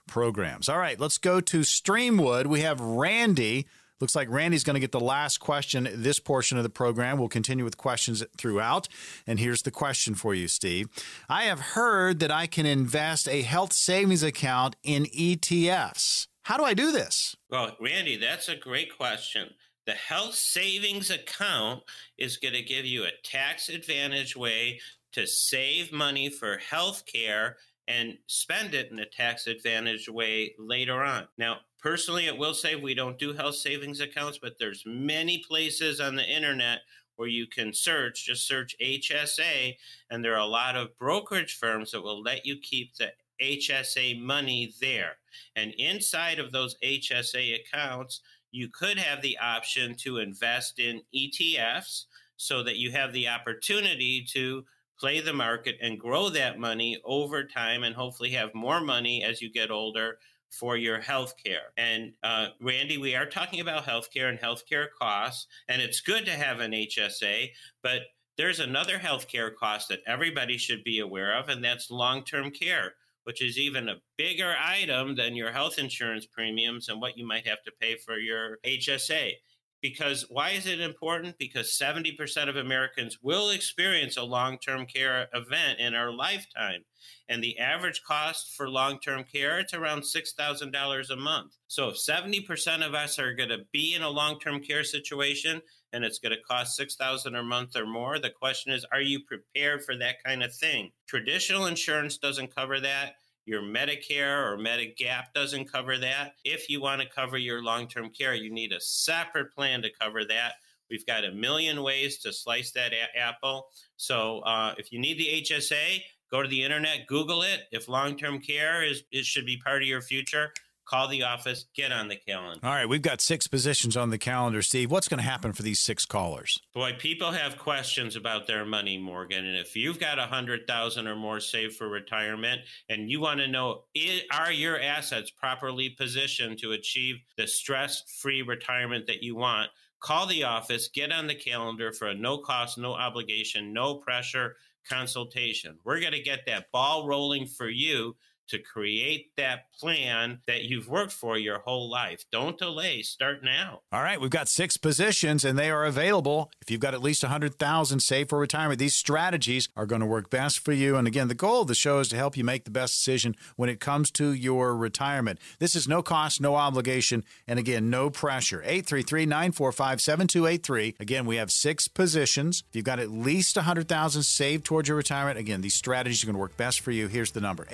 programs. 0.08 0.70
All 0.70 0.78
right, 0.78 1.00
let's 1.00 1.18
go 1.18 1.40
to 1.42 1.60
Streamwood. 1.60 2.48
We 2.48 2.62
have 2.62 2.80
Randy. 2.80 3.68
Looks 4.00 4.16
like 4.16 4.30
Randy's 4.30 4.64
going 4.64 4.76
to 4.76 4.80
get 4.80 4.92
the 4.92 5.00
last 5.00 5.40
question 5.40 5.88
this 5.92 6.20
portion 6.20 6.58
of 6.58 6.64
the 6.64 6.70
program. 6.70 7.18
We'll 7.18 7.30
continue 7.30 7.64
with 7.64 7.78
questions 7.78 8.24
throughout. 8.38 8.88
And 9.26 9.40
here's 9.40 9.64
the 9.64 9.72
question 9.72 10.14
for 10.14 10.36
you, 10.36 10.48
Steve. 10.48 10.88
I 11.28 11.44
have 11.44 11.60
heard 11.60 12.20
that 12.20 12.32
I 12.32 12.46
can 12.46 12.66
invest 12.66 13.28
a 13.28 13.42
health 13.42 13.74
savings 13.74 14.22
account 14.22 14.76
in 14.84 15.06
ETFs. 15.06 16.28
How 16.44 16.58
do 16.58 16.64
I 16.64 16.74
do 16.74 16.92
this? 16.92 17.36
Well, 17.50 17.76
Randy, 17.82 18.18
that's 18.18 18.48
a 18.50 18.56
great 18.56 18.96
question. 18.96 19.50
The 19.88 19.94
health 19.94 20.36
savings 20.36 21.10
account 21.10 21.82
is 22.18 22.38
going 22.38 22.54
to 22.54 22.62
give 22.62 22.86
you 22.86 23.06
a 23.06 23.12
tax 23.24 23.70
advantage 23.70 24.36
way 24.36 24.80
to 25.14 25.26
save 25.26 25.92
money 25.92 26.30
for 26.30 26.58
health 26.58 27.04
care 27.06 27.58
and 27.88 28.18
spend 28.28 28.74
it 28.74 28.92
in 28.92 29.00
a 29.00 29.06
tax 29.06 29.48
advantage 29.48 30.10
way 30.10 30.54
later 30.60 31.04
on. 31.04 31.28
Now, 31.38 31.58
personally 31.82 32.28
at 32.28 32.38
WillSave, 32.38 32.82
we 32.82 32.94
don't 32.94 33.18
do 33.18 33.34
health 33.34 33.56
savings 33.56 34.02
accounts, 34.02 34.38
but 34.38 34.58
there's 34.60 34.84
many 34.86 35.44
places 35.48 36.00
on 36.00 36.16
the 36.16 36.26
internet 36.26 36.80
where 37.16 37.28
you 37.28 37.48
can 37.48 37.74
search, 37.74 38.26
just 38.26 38.48
search 38.48 38.76
HSA, 38.82 39.76
and 40.10 40.24
there 40.24 40.34
are 40.34 40.40
a 40.40 40.46
lot 40.46 40.76
of 40.76 40.98
brokerage 40.98 41.58
firms 41.58 41.92
that 41.92 42.02
will 42.02 42.22
let 42.22 42.46
you 42.46 42.58
keep 42.62 42.96
the 42.96 43.12
HSA 43.42 44.22
money 44.22 44.74
there. 44.80 45.18
And 45.56 45.74
inside 45.78 46.40
of 46.40 46.52
those 46.52 46.76
HSA 46.84 47.60
accounts, 47.60 48.22
you 48.52 48.70
could 48.70 48.98
have 48.98 49.22
the 49.22 49.38
option 49.38 49.96
to 49.96 50.18
invest 50.18 50.80
in 50.80 51.02
ETFs 51.16 52.06
so 52.38 52.64
that 52.64 52.78
you 52.78 52.92
have 52.92 53.14
the 53.14 53.28
opportunity 53.28 54.26
to 54.34 54.64
play 55.00 55.22
the 55.22 55.34
market 55.34 55.76
and 55.82 56.00
grow 56.00 56.30
that 56.30 56.60
money 56.60 57.00
over 57.06 57.44
time 57.44 57.84
and 57.84 57.96
hopefully 57.96 58.32
have 58.32 58.54
more 58.54 58.82
money 58.82 59.24
as 59.24 59.42
you 59.42 59.52
get 59.52 59.72
older 59.72 60.18
for 60.50 60.78
your 60.78 61.00
health 61.00 61.34
care. 61.44 61.74
And 61.78 62.14
uh, 62.24 62.48
Randy, 62.62 62.98
we 62.98 63.16
are 63.16 63.26
talking 63.26 63.60
about 63.60 63.86
healthcare 63.86 64.30
and 64.30 64.40
healthcare 64.40 64.88
costs, 65.00 65.48
and 65.68 65.82
it's 65.82 66.02
good 66.02 66.26
to 66.26 66.32
have 66.32 66.60
an 66.60 66.72
HSA, 66.72 67.50
but 67.84 68.02
there's 68.38 68.60
another 68.60 68.98
healthcare 68.98 69.54
cost 69.54 69.90
that 69.90 70.00
everybody 70.08 70.58
should 70.58 70.84
be 70.84 71.00
aware 71.00 71.38
of, 71.38 71.50
and 71.50 71.64
that's 71.64 71.92
long 71.92 72.24
term 72.24 72.52
care, 72.52 72.94
which 73.24 73.42
is 73.42 73.58
even 73.58 73.90
a 73.90 74.02
bigger 74.18 74.56
item 74.64 75.16
than 75.16 75.36
your 75.36 75.52
health 75.52 75.80
insurance 75.80 76.26
premiums 76.26 76.88
and 76.88 77.02
what 77.02 77.18
you 77.18 77.28
might 77.28 77.48
have 77.48 77.64
to 77.64 77.72
pay 77.82 77.98
for 77.98 78.18
your 78.18 78.60
HSA 78.66 79.34
because 79.82 80.26
why 80.30 80.52
is 80.52 80.66
it 80.66 80.82
important? 80.82 81.38
Because 81.38 81.78
70% 81.80 82.50
of 82.50 82.56
Americans 82.56 83.20
will 83.22 83.50
experience 83.50 84.18
a 84.18 84.24
long 84.24 84.58
term 84.58 84.86
care 84.86 85.28
event 85.34 85.80
in 85.80 85.94
our 85.94 86.12
lifetime. 86.12 86.84
And 87.30 87.44
the 87.44 87.60
average 87.60 88.02
cost 88.04 88.56
for 88.56 88.70
long 88.70 89.00
term 89.00 89.24
care, 89.24 89.60
it's 89.60 89.74
around 89.74 90.02
$6,000 90.02 91.10
a 91.10 91.16
month. 91.16 91.58
So 91.68 91.90
if 91.90 91.96
70% 91.96 92.86
of 92.86 92.94
us 92.94 93.20
are 93.20 93.34
going 93.34 93.50
to 93.50 93.66
be 93.72 93.94
in 93.94 94.02
a 94.02 94.10
long 94.10 94.40
term 94.40 94.62
care 94.62 94.84
situation 94.84 95.62
and 95.94 96.04
it's 96.04 96.20
going 96.20 96.36
to 96.36 96.42
cost 96.42 96.76
6000 96.76 97.36
a 97.36 97.44
month 97.44 97.76
or 97.76 97.86
more, 97.86 98.20
the 98.20 98.30
question 98.30 98.74
is, 98.74 98.86
are 98.92 99.02
you 99.02 99.20
prepared 99.26 99.84
for 99.84 99.96
that 99.98 100.24
kind 100.24 100.44
of 100.44 100.54
thing? 100.54 100.92
Traditional 101.08 101.68
insurance 101.68 102.18
doesn't 102.18 102.56
cover 102.56 102.80
that. 102.80 103.14
Your 103.48 103.62
Medicare 103.62 104.46
or 104.46 104.58
Medigap 104.58 105.34
doesn't 105.34 105.72
cover 105.72 105.98
that. 105.98 106.34
If 106.44 106.70
you 106.70 106.82
want 106.82 107.02
to 107.02 107.08
cover 107.08 107.38
your 107.38 107.64
long 107.64 107.88
term 107.88 108.10
care, 108.10 108.36
you 108.36 108.52
need 108.52 108.74
a 108.74 108.82
separate 108.82 109.54
plan 109.54 109.82
to 109.84 109.90
cover 109.90 110.26
that. 110.26 110.56
We've 110.92 111.06
got 111.06 111.24
a 111.24 111.32
million 111.32 111.82
ways 111.82 112.18
to 112.20 112.34
slice 112.34 112.72
that 112.72 112.92
a- 112.92 113.18
apple. 113.18 113.70
So 113.96 114.40
uh, 114.40 114.76
if 114.78 114.92
you 114.92 115.00
need 115.00 115.18
the 115.18 115.42
HSA, 115.44 116.02
go 116.30 116.42
to 116.42 116.50
the 116.50 116.62
internet, 116.62 117.08
Google 117.08 117.42
it. 117.42 117.62
If 117.72 117.88
long 117.88 118.18
term 118.18 118.40
care 118.42 118.84
is 118.84 119.04
it 119.14 119.26
should 119.26 119.46
be 119.46 119.56
part 119.56 119.82
of 119.82 119.88
your 119.88 120.02
future, 120.02 120.52
call 120.88 121.08
the 121.08 121.24
office, 121.24 121.66
get 121.76 121.92
on 121.92 122.08
the 122.08 122.16
calendar. 122.16 122.60
All 122.64 122.72
right, 122.72 122.88
we've 122.88 123.02
got 123.02 123.22
six 123.22 123.48
positions 123.48 123.98
on 123.98 124.10
the 124.10 124.18
calendar, 124.18 124.62
Steve. 124.62 124.90
What's 124.90 125.08
going 125.08 125.20
to 125.20 125.30
happen 125.30 125.54
for 125.54 125.64
these 125.64 125.80
six 125.80 126.06
callers? 126.06 126.60
Boy, 126.74 126.94
people 126.98 127.32
have 127.32 127.58
questions 127.58 128.16
about 128.16 128.48
their 128.48 128.66
money, 128.66 128.98
Morgan. 128.98 129.46
And 129.46 129.58
if 129.58 129.76
you've 129.76 130.00
got 130.00 130.20
a 130.20 130.24
hundred 130.24 130.68
thousand 130.68 131.08
or 131.08 131.16
more 131.16 131.40
saved 131.40 131.76
for 131.76 131.90
retirement, 131.90 132.62
and 132.90 133.12
you 133.12 133.20
want 133.20 133.40
to 133.40 133.48
know 133.48 133.84
are 134.32 134.52
your 134.52 134.80
assets 134.80 135.30
properly 135.32 135.90
positioned 135.90 136.58
to 136.60 136.72
achieve 136.72 137.18
the 137.38 137.48
stress-free 137.48 138.42
retirement 138.42 139.08
that 139.08 139.24
you 139.24 139.36
want, 139.36 139.70
call 140.00 140.26
the 140.26 140.44
office, 140.44 140.90
get 140.94 141.12
on 141.12 141.28
the 141.28 141.36
calendar 141.36 141.92
for 141.92 142.08
a 142.08 142.16
no 142.16 142.38
cost, 142.38 142.78
no 142.78 142.94
obligation, 142.94 143.74
no 143.74 143.96
pressure 143.96 144.56
consultation. 144.90 145.78
We're 145.84 146.00
going 146.00 146.14
to 146.14 146.22
get 146.22 146.46
that 146.48 146.72
ball 146.72 147.08
rolling 147.08 147.46
for 147.46 147.68
you 147.68 148.16
to 148.50 148.60
create 148.60 149.32
that 149.38 149.72
plan 149.80 150.40
that 150.48 150.64
you've 150.64 150.88
worked 150.88 151.12
for 151.12 151.38
your 151.38 151.60
whole 151.60 151.90
life. 151.90 152.26
Don't 152.32 152.58
delay, 152.58 153.02
start 153.02 153.44
now. 153.44 153.82
All 153.92 154.02
right, 154.02 154.20
we've 154.20 154.30
got 154.30 154.48
six 154.48 154.78
positions 154.78 155.46
and 155.46 155.58
they 155.58 155.70
are 155.70 155.86
available. 155.86 156.52
If 156.62 156.72
you've 156.72 156.80
got 156.80 156.94
at 156.94 157.02
least 157.02 157.24
100,000 157.24 158.00
saved 158.00 158.30
for 158.30 158.40
retirement, 158.40 158.80
these 158.80 158.94
strategies 158.94 159.70
are 159.76 159.86
going 159.86 160.02
to 160.02 160.08
work 160.08 160.30
best 160.30 160.60
for 160.60 160.74
you. 160.74 160.96
And 160.96 161.08
again, 161.08 161.28
the 161.28 161.36
goal 161.36 161.62
of 161.62 161.68
the 161.68 161.76
show 161.76 162.00
is 162.00 162.08
to 162.10 162.16
help 162.16 162.38
you 162.38 162.44
make 162.44 162.66
the 162.66 162.72
best 162.72 162.96
decision 162.96 163.36
when 163.56 163.70
it 163.70 163.80
comes 163.80 164.12
to 164.12 164.34
your 164.34 164.76
retirement. 164.76 165.40
This 165.60 165.76
is 165.76 165.88
no 165.88 166.02
cost, 166.02 166.42
no 166.42 166.56
obligation, 166.56 167.24
and 167.48 167.60
again, 167.60 167.90
no 167.90 168.10
pressure. 168.10 168.64
833-945-7283. 168.66 171.00
Again, 171.00 171.26
we 171.26 171.38
have 171.38 171.52
six 171.52 171.88
positions. 171.88 172.64
If 172.70 172.76
you've 172.76 172.86
got 172.86 173.00
at 173.00 173.10
least 173.10 173.56
100,000 173.56 174.24
saved 174.24 174.66
towards 174.66 174.88
your 174.88 174.98
retirement, 174.98 175.38
again, 175.38 175.62
these 175.62 175.76
strategies 175.76 176.24
are 176.24 176.28
going 176.28 176.36
to 176.36 176.40
work 176.40 176.58
best 176.58 176.82
for 176.82 176.92
you. 176.92 177.08
Here's 177.08 177.32
the 177.32 177.42
number. 177.42 177.68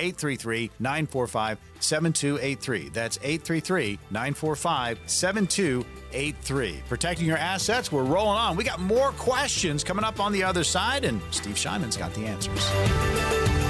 833 0.63 0.71
945 0.79 1.57
7283. 1.79 2.89
That's 2.89 3.17
833 3.17 3.99
945 4.11 4.99
7283. 5.05 6.83
Protecting 6.87 7.25
your 7.25 7.37
assets, 7.37 7.91
we're 7.91 8.03
rolling 8.03 8.37
on. 8.37 8.55
We 8.55 8.63
got 8.63 8.79
more 8.79 9.11
questions 9.11 9.83
coming 9.83 10.05
up 10.05 10.19
on 10.19 10.31
the 10.31 10.43
other 10.43 10.63
side, 10.63 11.05
and 11.05 11.21
Steve 11.31 11.55
Shyman's 11.55 11.97
got 11.97 12.13
the 12.13 12.25
answers. 12.25 13.63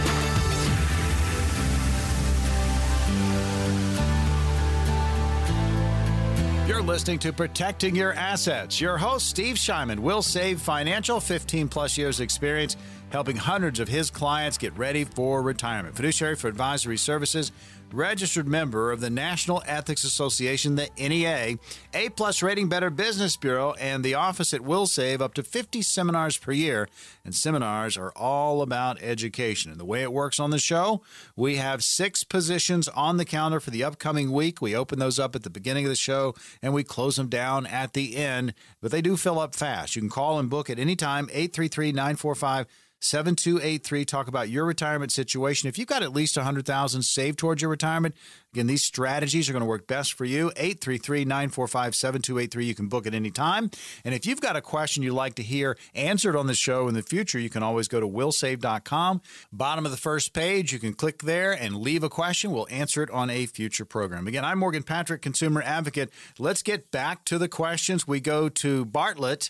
You're 6.66 6.82
listening 6.82 7.20
to 7.20 7.34
Protecting 7.34 7.94
Your 7.94 8.14
Assets. 8.14 8.80
Your 8.80 8.98
host, 8.98 9.28
Steve 9.28 9.58
Shyman, 9.58 10.00
will 10.00 10.22
save 10.22 10.62
financial 10.62 11.20
15 11.20 11.68
plus 11.68 11.98
years 11.98 12.22
experience 12.22 12.78
helping 13.14 13.36
hundreds 13.36 13.80
of 13.80 13.88
his 13.88 14.10
clients 14.10 14.58
get 14.58 14.76
ready 14.76 15.04
for 15.04 15.44
retirement. 15.44 15.96
Fiduciary 15.96 16.36
for 16.36 16.48
Advisory 16.48 16.98
Services, 16.98 17.52
registered 17.92 18.48
member 18.48 18.92
of 18.92 19.02
the 19.02 19.10
National 19.12 19.62
Ethics 19.68 20.04
Association, 20.04 20.76
the 20.76 20.90
NEA, 20.98 21.60
A 21.94 22.10
plus 22.10 22.42
rating 22.42 22.70
Better 22.70 22.90
Business 22.90 23.38
Bureau, 23.38 23.74
and 23.74 24.04
the 24.04 24.16
office 24.16 24.52
at 24.52 24.62
Will 24.62 24.88
Save 24.88 25.22
up 25.22 25.36
to 25.36 25.44
50 25.44 25.84
seminars 25.84 26.38
per 26.38 26.52
year. 26.52 26.90
And 27.24 27.36
seminars 27.36 27.98
are 27.98 28.12
all 28.16 28.64
about 28.64 29.00
education. 29.00 29.70
And 29.70 29.80
the 29.80 29.86
way 29.86 30.02
it 30.02 30.12
works 30.12 30.40
on 30.40 30.50
the 30.50 30.58
show, 30.58 31.04
we 31.36 31.58
have 31.58 31.84
six 31.84 32.24
positions 32.24 32.88
on 32.88 33.18
the 33.18 33.26
calendar 33.26 33.60
for 33.60 33.70
the 33.70 33.84
upcoming 33.84 34.32
week. 34.32 34.60
We 34.60 34.76
open 34.76 34.98
those 34.98 35.20
up 35.20 35.36
at 35.36 35.44
the 35.44 35.52
beginning 35.52 35.86
of 35.86 35.90
the 35.90 35.96
show 35.96 36.34
and 36.64 36.74
we 36.74 36.84
close 36.84 37.18
them 37.18 37.30
down 37.30 37.68
at 37.68 37.94
the 37.94 38.16
end, 38.18 38.56
but 38.82 38.90
they 38.90 39.04
do 39.04 39.16
fill 39.16 39.38
up 39.38 39.54
fast. 39.54 39.96
You 39.96 40.02
can 40.02 40.10
call 40.10 40.40
and 40.40 40.50
book 40.50 40.68
at 40.68 40.80
any 40.80 40.96
time, 40.96 41.30
833 41.32 41.92
945 41.92 42.66
7283. 43.04 44.06
Talk 44.06 44.28
about 44.28 44.50
your 44.50 44.66
retirement 44.66 45.12
situation. 45.12 45.68
If 45.68 45.78
you've 45.78 45.88
got 45.88 46.04
at 46.04 46.14
least 46.14 46.38
100000 46.38 47.04
saved 47.04 47.38
towards 47.38 47.62
your 47.62 47.70
retirement, 47.70 48.16
again, 48.54 48.68
these 48.68 48.84
strategies 48.84 49.50
are 49.50 49.54
going 49.54 49.62
to 49.62 49.68
work 49.68 49.88
best 49.88 50.14
for 50.14 50.26
you. 50.26 50.52
833 50.56 51.26
945 51.26 51.96
7283. 51.96 52.66
You 52.66 52.76
can 52.76 52.88
book 52.88 53.06
at 53.06 53.14
any 53.14 53.32
time. 53.32 53.70
And 54.06 54.16
if 54.16 54.26
you've 54.26 54.42
got 54.42 54.56
a 54.56 54.62
question 54.62 55.04
you'd 55.04 55.14
like 55.14 55.36
to 55.36 55.44
hear 55.44 55.78
answered 55.94 56.36
on 56.36 56.48
the 56.48 56.54
show 56.54 56.88
in 56.88 56.94
the 56.94 57.04
future, 57.04 57.40
you 57.40 57.50
can 57.50 57.64
always 57.64 57.88
go 57.88 58.00
to 58.00 58.08
willsave.com. 58.08 59.22
Bottom 59.52 59.86
of 59.86 59.92
the 59.92 59.98
first 59.98 60.34
page, 60.34 60.72
you 60.72 60.80
can 60.80 60.94
click 60.94 61.24
there 61.24 61.52
and 61.52 61.78
leave 61.78 62.04
a 62.04 62.10
question. 62.10 62.52
We'll 62.52 62.68
answer 62.70 63.04
it 63.04 63.12
on 63.12 63.30
a 63.30 63.46
future 63.46 63.86
program. 63.86 64.28
Again, 64.28 64.46
I'm 64.46 64.60
Morgan 64.60 64.84
Patrick, 64.84 65.22
consumer 65.22 65.62
advocate. 65.62 66.12
Let's 66.40 66.62
get 66.62 66.92
back 66.92 67.26
to 67.26 67.38
the 67.38 67.50
questions. 67.50 68.08
We 68.08 68.20
go 68.20 68.50
to 68.50 68.86
Bartlett. 68.86 69.50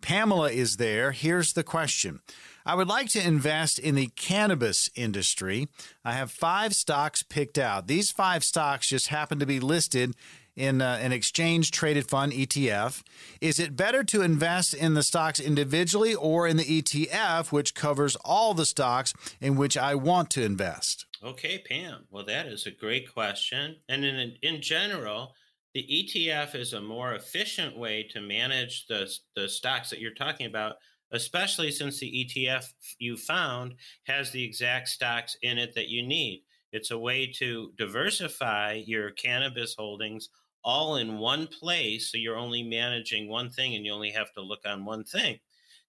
Pamela 0.00 0.50
is 0.50 0.76
there. 0.76 1.12
Here's 1.12 1.52
the 1.52 1.62
question. 1.62 2.20
I 2.64 2.74
would 2.74 2.88
like 2.88 3.08
to 3.10 3.26
invest 3.26 3.78
in 3.78 3.94
the 3.94 4.08
cannabis 4.16 4.90
industry. 4.94 5.68
I 6.04 6.12
have 6.12 6.30
five 6.30 6.74
stocks 6.74 7.22
picked 7.22 7.58
out. 7.58 7.86
These 7.86 8.10
five 8.10 8.44
stocks 8.44 8.88
just 8.88 9.08
happen 9.08 9.38
to 9.38 9.46
be 9.46 9.60
listed 9.60 10.14
in 10.56 10.82
uh, 10.82 10.98
an 11.00 11.12
exchange 11.12 11.70
traded 11.70 12.08
fund 12.08 12.32
ETF. 12.32 13.02
Is 13.40 13.58
it 13.58 13.76
better 13.76 14.04
to 14.04 14.22
invest 14.22 14.74
in 14.74 14.94
the 14.94 15.02
stocks 15.02 15.40
individually 15.40 16.14
or 16.14 16.46
in 16.46 16.56
the 16.56 16.82
ETF, 16.82 17.50
which 17.50 17.74
covers 17.74 18.16
all 18.24 18.52
the 18.52 18.66
stocks 18.66 19.14
in 19.40 19.56
which 19.56 19.76
I 19.76 19.94
want 19.94 20.30
to 20.30 20.44
invest? 20.44 21.06
Okay, 21.22 21.62
Pam. 21.66 22.06
Well, 22.10 22.24
that 22.26 22.46
is 22.46 22.66
a 22.66 22.70
great 22.70 23.12
question. 23.12 23.76
And 23.88 24.04
in, 24.04 24.34
in 24.42 24.60
general, 24.60 25.34
the 25.74 25.86
ETF 25.88 26.54
is 26.54 26.72
a 26.72 26.80
more 26.80 27.14
efficient 27.14 27.76
way 27.76 28.06
to 28.10 28.20
manage 28.20 28.86
the, 28.86 29.10
the 29.36 29.48
stocks 29.48 29.90
that 29.90 30.00
you're 30.00 30.14
talking 30.14 30.46
about, 30.46 30.76
especially 31.12 31.70
since 31.70 31.98
the 31.98 32.26
ETF 32.26 32.72
you 32.98 33.16
found 33.16 33.74
has 34.04 34.30
the 34.30 34.44
exact 34.44 34.88
stocks 34.88 35.36
in 35.42 35.58
it 35.58 35.74
that 35.74 35.88
you 35.88 36.06
need. 36.06 36.44
It's 36.72 36.90
a 36.90 36.98
way 36.98 37.26
to 37.38 37.72
diversify 37.76 38.82
your 38.86 39.10
cannabis 39.10 39.74
holdings 39.76 40.28
all 40.62 40.96
in 40.96 41.18
one 41.18 41.46
place. 41.46 42.10
So 42.10 42.18
you're 42.18 42.36
only 42.36 42.62
managing 42.62 43.28
one 43.28 43.50
thing 43.50 43.74
and 43.74 43.84
you 43.84 43.92
only 43.92 44.10
have 44.10 44.32
to 44.34 44.40
look 44.40 44.60
on 44.64 44.84
one 44.84 45.04
thing. 45.04 45.40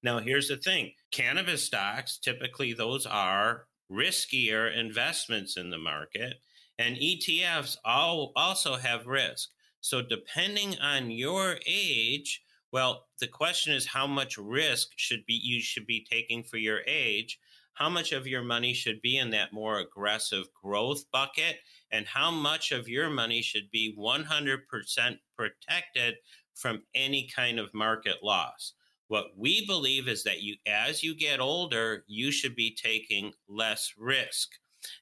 Now, 0.04 0.20
here's 0.20 0.48
the 0.48 0.58
thing 0.58 0.94
cannabis 1.12 1.64
stocks, 1.64 2.18
typically, 2.18 2.74
those 2.74 3.06
are 3.06 3.68
riskier 3.92 4.76
investments 4.76 5.58
in 5.58 5.70
the 5.70 5.78
market. 5.78 6.36
And 6.80 6.96
ETFs 6.96 7.78
all 7.86 8.32
also 8.36 8.78
have 8.78 9.06
risk. 9.06 9.50
So, 9.82 10.02
depending 10.02 10.78
on 10.80 11.12
your 11.12 11.58
age, 11.68 12.42
well, 12.72 13.08
the 13.20 13.28
question 13.28 13.74
is 13.74 13.86
how 13.86 14.08
much 14.08 14.38
risk 14.38 14.90
should 14.96 15.26
be 15.26 15.34
you 15.34 15.62
should 15.62 15.86
be 15.86 16.06
taking 16.10 16.44
for 16.44 16.58
your 16.58 16.82
age. 16.88 17.40
How 17.74 17.90
much 17.90 18.12
of 18.12 18.28
your 18.28 18.44
money 18.44 18.74
should 18.74 19.02
be 19.02 19.18
in 19.18 19.32
that 19.32 19.54
more 19.54 19.80
aggressive 19.80 20.46
growth 20.62 21.10
bucket, 21.12 21.58
and 21.92 22.06
how 22.06 22.30
much 22.30 22.72
of 22.72 22.88
your 22.88 23.10
money 23.10 23.42
should 23.42 23.72
be 23.72 23.96
100% 23.98 25.20
protected 25.38 26.16
from 26.54 26.84
any 26.94 27.28
kind 27.34 27.60
of 27.60 27.74
market 27.74 28.18
loss. 28.24 28.74
What 29.08 29.38
we 29.38 29.66
believe 29.66 30.08
is 30.08 30.24
that 30.24 30.42
you, 30.42 30.56
as 30.68 31.04
you 31.04 31.16
get 31.16 31.40
older, 31.40 32.04
you 32.08 32.32
should 32.32 32.56
be 32.56 32.76
taking 32.76 33.34
less 33.50 33.94
risk. 33.98 34.50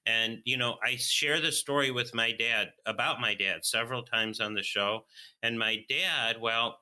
And, 0.05 0.39
you 0.45 0.57
know, 0.57 0.77
I 0.83 0.95
share 0.95 1.39
the 1.39 1.51
story 1.51 1.91
with 1.91 2.15
my 2.15 2.31
dad 2.31 2.69
about 2.85 3.21
my 3.21 3.33
dad 3.33 3.65
several 3.65 4.03
times 4.03 4.39
on 4.39 4.53
the 4.53 4.63
show. 4.63 5.05
And 5.43 5.59
my 5.59 5.85
dad, 5.89 6.41
well, 6.41 6.79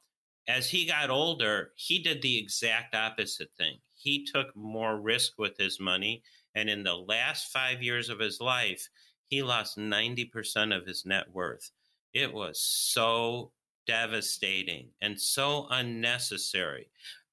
as 0.48 0.70
he 0.70 0.86
got 0.86 1.10
older, 1.10 1.72
he 1.76 2.00
did 2.00 2.22
the 2.22 2.38
exact 2.38 2.96
opposite 2.96 3.50
thing. 3.58 3.78
He 3.94 4.26
took 4.26 4.56
more 4.56 5.00
risk 5.00 5.34
with 5.38 5.58
his 5.58 5.80
money. 5.80 6.24
And 6.56 6.70
in 6.70 6.84
the 6.84 6.96
last 6.96 7.52
five 7.52 7.84
years 7.84 8.10
of 8.10 8.20
his 8.20 8.40
life, 8.40 8.88
he 9.26 9.44
lost 9.44 9.78
90% 9.78 10.76
of 10.76 10.86
his 10.86 11.06
net 11.06 11.26
worth. 11.34 11.72
It 12.14 12.34
was 12.34 12.60
so 12.60 13.52
devastating 13.86 14.90
and 15.02 15.20
so 15.20 15.68
unnecessary. 15.70 16.88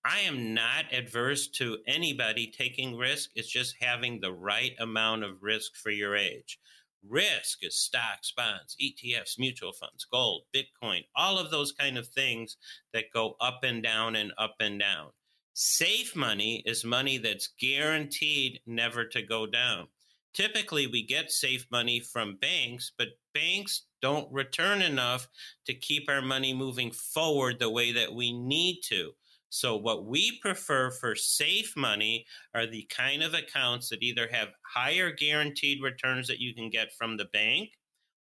I 0.05 0.21
am 0.21 0.53
not 0.53 0.93
adverse 0.93 1.49
to 1.49 1.79
anybody 1.87 2.49
taking 2.49 2.97
risk. 2.97 3.31
It's 3.35 3.49
just 3.49 3.77
having 3.81 4.21
the 4.21 4.33
right 4.33 4.75
amount 4.79 5.25
of 5.25 5.43
risk 5.43 5.77
for 5.77 5.91
your 5.91 6.15
age. 6.15 6.59
Risk 7.09 7.59
is 7.63 7.77
stocks, 7.77 8.33
bonds, 8.37 8.77
ETFs, 8.83 9.39
mutual 9.39 9.73
funds, 9.73 10.07
gold, 10.11 10.45
Bitcoin, 10.55 11.05
all 11.15 11.39
of 11.39 11.51
those 11.51 11.73
kind 11.73 11.99
of 11.99 12.09
things 12.09 12.57
that 12.93 13.13
go 13.13 13.37
up 13.41 13.61
and 13.63 13.83
down 13.83 14.17
and 14.17 14.33
up 14.39 14.57
and 14.61 14.81
down. 14.81 15.11
Safe 15.53 16.17
money 16.17 16.63
is 16.67 16.85
money 16.85 17.19
that's 17.19 17.51
guaranteed 17.61 18.61
never 18.67 19.05
to 19.07 19.23
go 19.23 19.47
down. 19.47 19.89
Typically, 20.33 20.89
we 20.89 21.07
get 21.07 21.31
safe 21.31 21.67
money 21.71 22.01
from 22.01 22.37
banks, 22.41 22.91
but 22.99 23.09
banks 23.35 23.87
don't 24.03 24.31
return 24.33 24.83
enough 24.83 25.29
to 25.67 25.75
keep 25.75 26.11
our 26.11 26.23
money 26.23 26.53
moving 26.53 26.91
forward 26.91 27.59
the 27.59 27.71
way 27.71 27.93
that 27.93 28.13
we 28.13 28.33
need 28.33 28.81
to. 28.83 29.13
So, 29.55 29.77
what 29.77 30.05
we 30.05 30.41
prefer 30.41 30.91
for 30.91 31.15
safe 31.15 31.77
money 31.77 32.27
are 32.57 32.67
the 32.67 32.89
kind 32.91 33.23
of 33.23 33.35
accounts 33.35 33.89
that 33.89 34.03
either 34.03 34.27
have 34.33 34.49
higher 34.63 35.13
guaranteed 35.13 35.81
returns 35.81 36.27
that 36.27 36.41
you 36.41 36.57
can 36.57 36.71
get 36.71 36.93
from 36.93 37.17
the 37.17 37.27
bank 37.27 37.71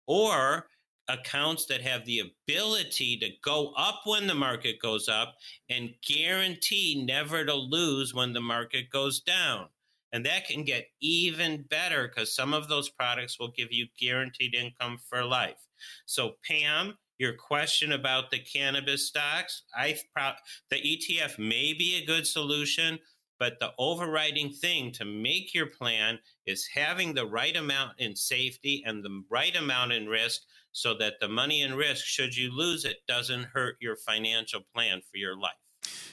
or 0.07 0.65
accounts 1.07 1.67
that 1.67 1.81
have 1.81 2.03
the 2.05 2.23
ability 2.47 3.19
to 3.19 3.29
go 3.43 3.73
up 3.77 4.01
when 4.05 4.25
the 4.25 4.33
market 4.33 4.81
goes 4.81 5.07
up 5.07 5.35
and 5.69 5.93
guarantee 6.03 7.05
never 7.05 7.45
to 7.45 7.53
lose 7.53 8.11
when 8.11 8.33
the 8.33 8.41
market 8.41 8.89
goes 8.89 9.19
down. 9.19 9.67
And 10.11 10.25
that 10.25 10.47
can 10.47 10.63
get 10.63 10.87
even 10.99 11.61
better 11.69 12.07
because 12.07 12.35
some 12.35 12.55
of 12.55 12.69
those 12.69 12.89
products 12.89 13.39
will 13.39 13.51
give 13.51 13.71
you 13.71 13.85
guaranteed 13.99 14.55
income 14.55 14.97
for 15.07 15.23
life. 15.23 15.67
So, 16.07 16.37
Pam, 16.43 16.97
your 17.19 17.34
question 17.34 17.91
about 17.91 18.32
the 18.32 18.39
cannabis 18.39 19.08
stocks, 19.08 19.63
I 19.77 19.97
pro- 20.15 20.32
the 20.71 20.77
ETF 20.77 21.38
may 21.38 21.73
be 21.73 21.99
a 22.01 22.05
good 22.05 22.25
solution, 22.25 22.97
but 23.38 23.60
the 23.60 23.71
overriding 23.77 24.51
thing 24.51 24.91
to 24.93 25.05
make 25.05 25.53
your 25.53 25.67
plan 25.67 26.19
is 26.45 26.67
having 26.73 27.13
the 27.13 27.25
right 27.25 27.55
amount 27.55 27.99
in 27.99 28.15
safety 28.15 28.84
and 28.86 29.03
the 29.03 29.23
right 29.29 29.55
amount 29.55 29.91
in 29.91 30.08
risk 30.08 30.41
so 30.71 30.97
that 30.97 31.15
the 31.19 31.27
money 31.27 31.62
and 31.62 31.75
risk 31.75 32.05
should 32.05 32.36
you 32.36 32.51
lose 32.51 32.86
it 32.86 32.97
doesn't 33.08 33.43
hurt 33.53 33.75
your 33.82 33.95
financial 33.97 34.62
plan 34.73 35.01
for 35.12 35.17
your 35.17 35.38
life. 35.38 35.51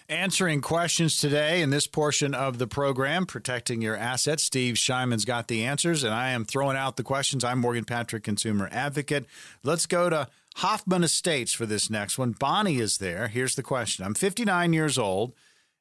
Answering 0.09 0.61
questions 0.61 1.17
today 1.21 1.63
in 1.63 1.71
this 1.71 1.89
portion 1.89 2.33
of 2.33 2.59
the 2.59 2.69
program, 2.69 3.27
Protecting 3.27 3.83
Your 3.83 3.97
Assets. 3.97 4.45
Steve 4.45 4.77
Shyman's 4.77 5.25
got 5.25 5.49
the 5.49 5.65
answers, 5.65 6.05
and 6.05 6.15
I 6.15 6.31
am 6.31 6.45
throwing 6.45 6.77
out 6.77 6.97
the 6.97 7.03
questions. 7.03 7.43
I'm 7.43 7.59
Morgan 7.59 7.85
Patrick, 7.85 8.23
Consumer 8.23 8.69
Advocate. 8.71 9.27
Let's 9.65 9.87
go 9.87 10.09
to 10.09 10.29
Hoffman 10.61 11.05
Estates 11.05 11.53
for 11.53 11.67
this 11.67 11.91
next 11.91 12.17
one. 12.17 12.33
Bonnie 12.33 12.79
is 12.79 12.97
there. 12.97 13.29
Here's 13.29 13.57
the 13.57 13.63
question 13.63 14.07
I'm 14.07 14.15
59 14.15 14.73
years 14.73 14.97
old 14.97 15.35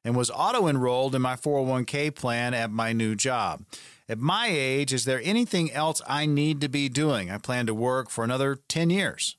and 0.04 0.14
was 0.14 0.30
auto 0.30 0.66
enrolled 0.66 1.14
in 1.14 1.22
my 1.22 1.34
401k 1.34 2.14
plan 2.14 2.52
at 2.52 2.70
my 2.70 2.92
new 2.92 3.14
job. 3.14 3.64
At 4.06 4.18
my 4.18 4.48
age, 4.50 4.92
is 4.92 5.06
there 5.06 5.22
anything 5.24 5.72
else 5.72 6.02
I 6.06 6.26
need 6.26 6.60
to 6.60 6.68
be 6.68 6.90
doing? 6.90 7.30
I 7.30 7.38
plan 7.38 7.64
to 7.66 7.74
work 7.74 8.10
for 8.10 8.22
another 8.22 8.60
10 8.68 8.90
years. 8.90 9.36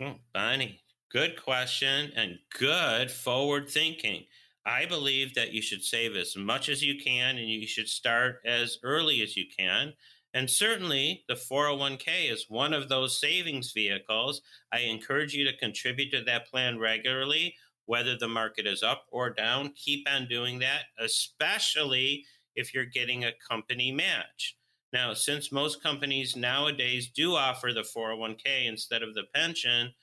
Oh, 0.00 0.14
Bonnie, 0.32 0.80
good 1.10 1.42
question 1.42 2.12
and 2.14 2.38
good 2.56 3.10
forward 3.10 3.68
thinking. 3.68 4.24
I 4.64 4.86
believe 4.86 5.34
that 5.34 5.52
you 5.52 5.62
should 5.62 5.82
save 5.82 6.14
as 6.14 6.36
much 6.36 6.68
as 6.68 6.80
you 6.80 6.94
can 7.02 7.38
and 7.38 7.48
you 7.48 7.66
should 7.66 7.88
start 7.88 8.40
as 8.44 8.78
early 8.84 9.20
as 9.20 9.36
you 9.36 9.46
can. 9.58 9.94
And 10.32 10.48
certainly, 10.48 11.24
the 11.28 11.34
401k 11.34 12.30
is 12.30 12.46
one 12.48 12.72
of 12.72 12.88
those 12.88 13.18
savings 13.18 13.72
vehicles. 13.72 14.42
I 14.72 14.80
encourage 14.80 15.34
you 15.34 15.44
to 15.44 15.56
contribute 15.56 16.10
to 16.12 16.22
that 16.24 16.46
plan 16.46 16.78
regularly, 16.78 17.56
whether 17.86 18.16
the 18.16 18.28
market 18.28 18.66
is 18.66 18.82
up 18.82 19.06
or 19.10 19.30
down. 19.30 19.72
Keep 19.74 20.08
on 20.08 20.28
doing 20.28 20.60
that, 20.60 20.84
especially 21.00 22.24
if 22.54 22.72
you're 22.72 22.84
getting 22.84 23.24
a 23.24 23.32
company 23.48 23.90
match. 23.90 24.56
Now, 24.92 25.14
since 25.14 25.52
most 25.52 25.82
companies 25.82 26.36
nowadays 26.36 27.08
do 27.08 27.34
offer 27.34 27.72
the 27.72 27.82
401k 27.82 28.66
instead 28.66 29.02
of 29.02 29.14
the 29.14 29.24
pension, 29.34 29.94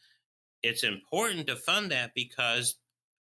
it's 0.63 0.83
important 0.83 1.47
to 1.47 1.55
fund 1.55 1.91
that 1.91 2.11
because 2.15 2.75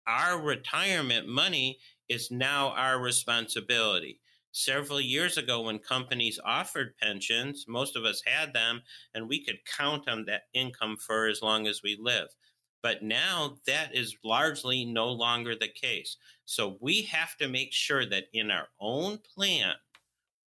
our 0.07 0.39
retirement 0.39 1.27
money 1.27 1.79
is 2.07 2.31
now 2.31 2.69
our 2.69 2.99
responsibility 2.99 4.19
several 4.55 5.01
years 5.01 5.37
ago 5.37 5.61
when 5.61 5.77
companies 5.77 6.39
offered 6.45 6.97
pensions, 6.97 7.65
most 7.67 7.97
of 7.97 8.05
us 8.05 8.21
had 8.25 8.53
them, 8.53 8.81
and 9.13 9.27
we 9.27 9.43
could 9.43 9.59
count 9.77 10.07
on 10.07 10.23
that 10.25 10.43
income 10.53 10.95
for 10.95 11.27
as 11.27 11.41
long 11.41 11.67
as 11.67 11.83
we 11.83 11.97
live. 11.99 12.29
But 12.81 13.03
now 13.03 13.57
that 13.67 13.93
is 13.93 14.15
largely 14.23 14.85
no 14.85 15.07
longer 15.07 15.55
the 15.55 15.67
case. 15.67 16.15
So 16.45 16.77
we 16.79 17.01
have 17.03 17.35
to 17.37 17.49
make 17.49 17.73
sure 17.73 18.05
that 18.05 18.25
in 18.31 18.49
our 18.49 18.69
own 18.79 19.19
plan, 19.35 19.73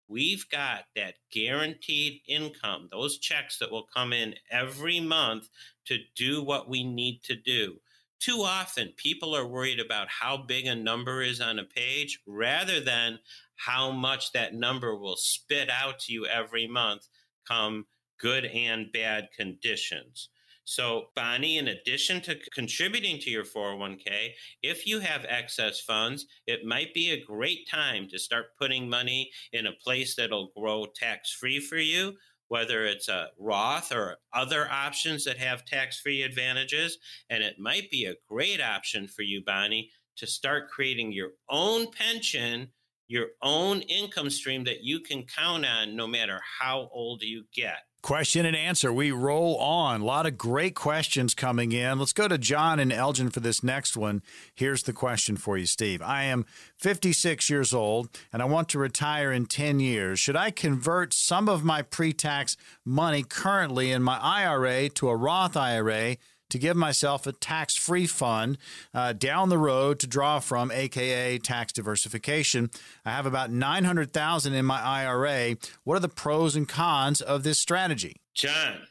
we've 0.07 0.49
got 0.49 0.85
that 0.95 1.15
guaranteed 1.31 2.21
income, 2.27 2.87
those 2.91 3.19
checks 3.19 3.59
that 3.59 3.71
will 3.71 3.87
come 3.95 4.11
in 4.11 4.33
every 4.49 4.99
month 4.99 5.49
to 5.85 5.97
do 6.15 6.43
what 6.43 6.67
we 6.67 6.83
need 6.83 7.21
to 7.23 7.35
do. 7.35 7.79
Too 8.19 8.41
often, 8.41 8.93
people 8.97 9.33
are 9.33 9.47
worried 9.47 9.79
about 9.79 10.09
how 10.09 10.35
big 10.35 10.65
a 10.65 10.75
number 10.75 11.21
is 11.21 11.39
on 11.39 11.59
a 11.59 11.63
page 11.63 12.19
rather 12.25 12.81
than 12.81 13.19
how 13.65 13.91
much 13.91 14.31
that 14.31 14.53
number 14.53 14.95
will 14.95 15.17
spit 15.17 15.69
out 15.69 15.99
to 15.99 16.13
you 16.13 16.25
every 16.25 16.67
month 16.67 17.07
come 17.47 17.85
good 18.19 18.45
and 18.45 18.91
bad 18.91 19.29
conditions. 19.35 20.29
So, 20.63 21.07
Bonnie, 21.15 21.57
in 21.57 21.69
addition 21.69 22.21
to 22.21 22.37
contributing 22.53 23.19
to 23.21 23.31
your 23.31 23.43
401k, 23.43 24.33
if 24.61 24.85
you 24.85 24.99
have 24.99 25.25
excess 25.27 25.81
funds, 25.81 26.27
it 26.45 26.63
might 26.63 26.93
be 26.93 27.09
a 27.09 27.23
great 27.23 27.67
time 27.67 28.07
to 28.09 28.19
start 28.19 28.55
putting 28.55 28.87
money 28.87 29.31
in 29.51 29.65
a 29.65 29.73
place 29.73 30.15
that'll 30.15 30.51
grow 30.55 30.85
tax 30.95 31.31
free 31.31 31.59
for 31.59 31.77
you, 31.77 32.13
whether 32.49 32.85
it's 32.85 33.09
a 33.09 33.29
Roth 33.39 33.91
or 33.91 34.17
other 34.31 34.69
options 34.69 35.25
that 35.25 35.37
have 35.37 35.65
tax 35.65 35.99
free 35.99 36.21
advantages. 36.21 36.99
And 37.31 37.41
it 37.41 37.57
might 37.57 37.89
be 37.89 38.05
a 38.05 38.17
great 38.27 38.61
option 38.61 39.07
for 39.07 39.23
you, 39.23 39.43
Bonnie, 39.43 39.89
to 40.17 40.27
start 40.27 40.69
creating 40.69 41.11
your 41.11 41.31
own 41.49 41.89
pension, 41.89 42.69
your 43.09 43.27
own 43.41 43.81
income 43.81 44.29
stream 44.29 44.63
that 44.63 44.83
you 44.83 45.01
can 45.01 45.23
count 45.23 45.65
on 45.65 45.95
no 45.95 46.07
matter 46.07 46.39
how 46.59 46.89
old 46.93 47.21
you 47.23 47.43
get. 47.53 47.79
Question 48.01 48.45
and 48.45 48.55
answer. 48.55 48.93
We 48.93 49.11
roll 49.11 49.57
on. 49.57 49.99
A 49.99 50.05
lot 50.05 50.25
of 50.25 50.37
great 50.37 50.73
questions 50.73 51.33
coming 51.33 51.73
in. 51.73 51.99
Let's 51.99 52.13
go 52.13 52.29
to 52.29 52.37
John 52.37 52.79
and 52.79 52.93
Elgin 52.93 53.29
for 53.29 53.41
this 53.41 53.61
next 53.61 53.97
one. 53.97 54.21
Here's 54.55 54.83
the 54.83 54.93
question 54.93 55.35
for 55.35 55.57
you, 55.57 55.65
Steve. 55.65 56.01
I 56.01 56.23
am 56.23 56.45
56 56.77 57.49
years 57.49 57.73
old 57.73 58.09
and 58.31 58.41
I 58.41 58.45
want 58.45 58.69
to 58.69 58.79
retire 58.79 59.33
in 59.33 59.47
10 59.47 59.81
years. 59.81 60.17
Should 60.17 60.37
I 60.37 60.49
convert 60.49 61.13
some 61.13 61.49
of 61.49 61.65
my 61.65 61.81
pre 61.81 62.13
tax 62.13 62.55
money 62.85 63.21
currently 63.21 63.91
in 63.91 64.01
my 64.01 64.17
IRA 64.17 64.87
to 64.89 65.09
a 65.09 65.15
Roth 65.15 65.57
IRA 65.57 66.15
to 66.49 66.59
give 66.59 66.75
myself 66.75 67.25
a 67.27 67.31
tax 67.31 67.75
free 67.75 68.07
fund 68.07 68.57
uh, 68.93 69.13
down 69.13 69.49
the 69.49 69.57
road 69.57 69.99
to 69.99 70.07
draw 70.07 70.39
from, 70.39 70.71
aka 70.71 71.37
tax 71.37 71.73
diversification. 71.73 72.69
I 73.05 73.11
have 73.11 73.25
about 73.25 73.51
900,000 73.51 74.53
in 74.53 74.65
my 74.65 74.81
IRA. 74.81 75.55
What 75.83 75.97
are 75.97 76.01
the 76.01 76.09
pros 76.09 76.55
and 76.55 76.67
cons 76.67 77.21
of 77.21 77.43
this 77.43 77.59
strategy? 77.59 78.17
John, 78.33 78.87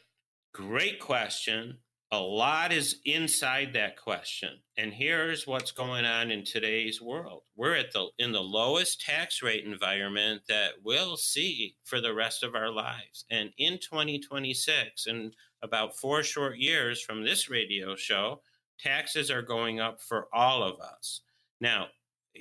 great 0.53 0.99
question. 0.99 1.77
A 2.11 2.19
lot 2.19 2.73
is 2.73 3.01
inside 3.05 3.73
that 3.73 3.95
question. 3.95 4.49
And 4.77 4.91
here's 4.91 5.45
what's 5.45 5.71
going 5.71 6.05
on 6.05 6.31
in 6.31 6.43
today's 6.43 6.99
world. 6.99 7.43
We're 7.55 7.75
at 7.75 7.93
the 7.93 8.07
in 8.17 8.31
the 8.31 8.41
lowest 8.41 9.01
tax 9.01 9.43
rate 9.43 9.63
environment 9.63 10.41
that 10.47 10.71
we'll 10.83 11.17
see 11.17 11.75
for 11.83 12.01
the 12.01 12.15
rest 12.15 12.41
of 12.41 12.55
our 12.55 12.71
lives. 12.71 13.25
And 13.29 13.51
in 13.59 13.73
2026 13.73 15.05
and 15.05 15.35
about 15.61 15.97
four 15.97 16.23
short 16.23 16.57
years 16.57 17.01
from 17.01 17.23
this 17.23 17.49
radio 17.49 17.95
show, 17.95 18.41
taxes 18.79 19.29
are 19.29 19.41
going 19.41 19.79
up 19.79 20.01
for 20.01 20.27
all 20.33 20.63
of 20.63 20.79
us. 20.79 21.21
Now, 21.59 21.87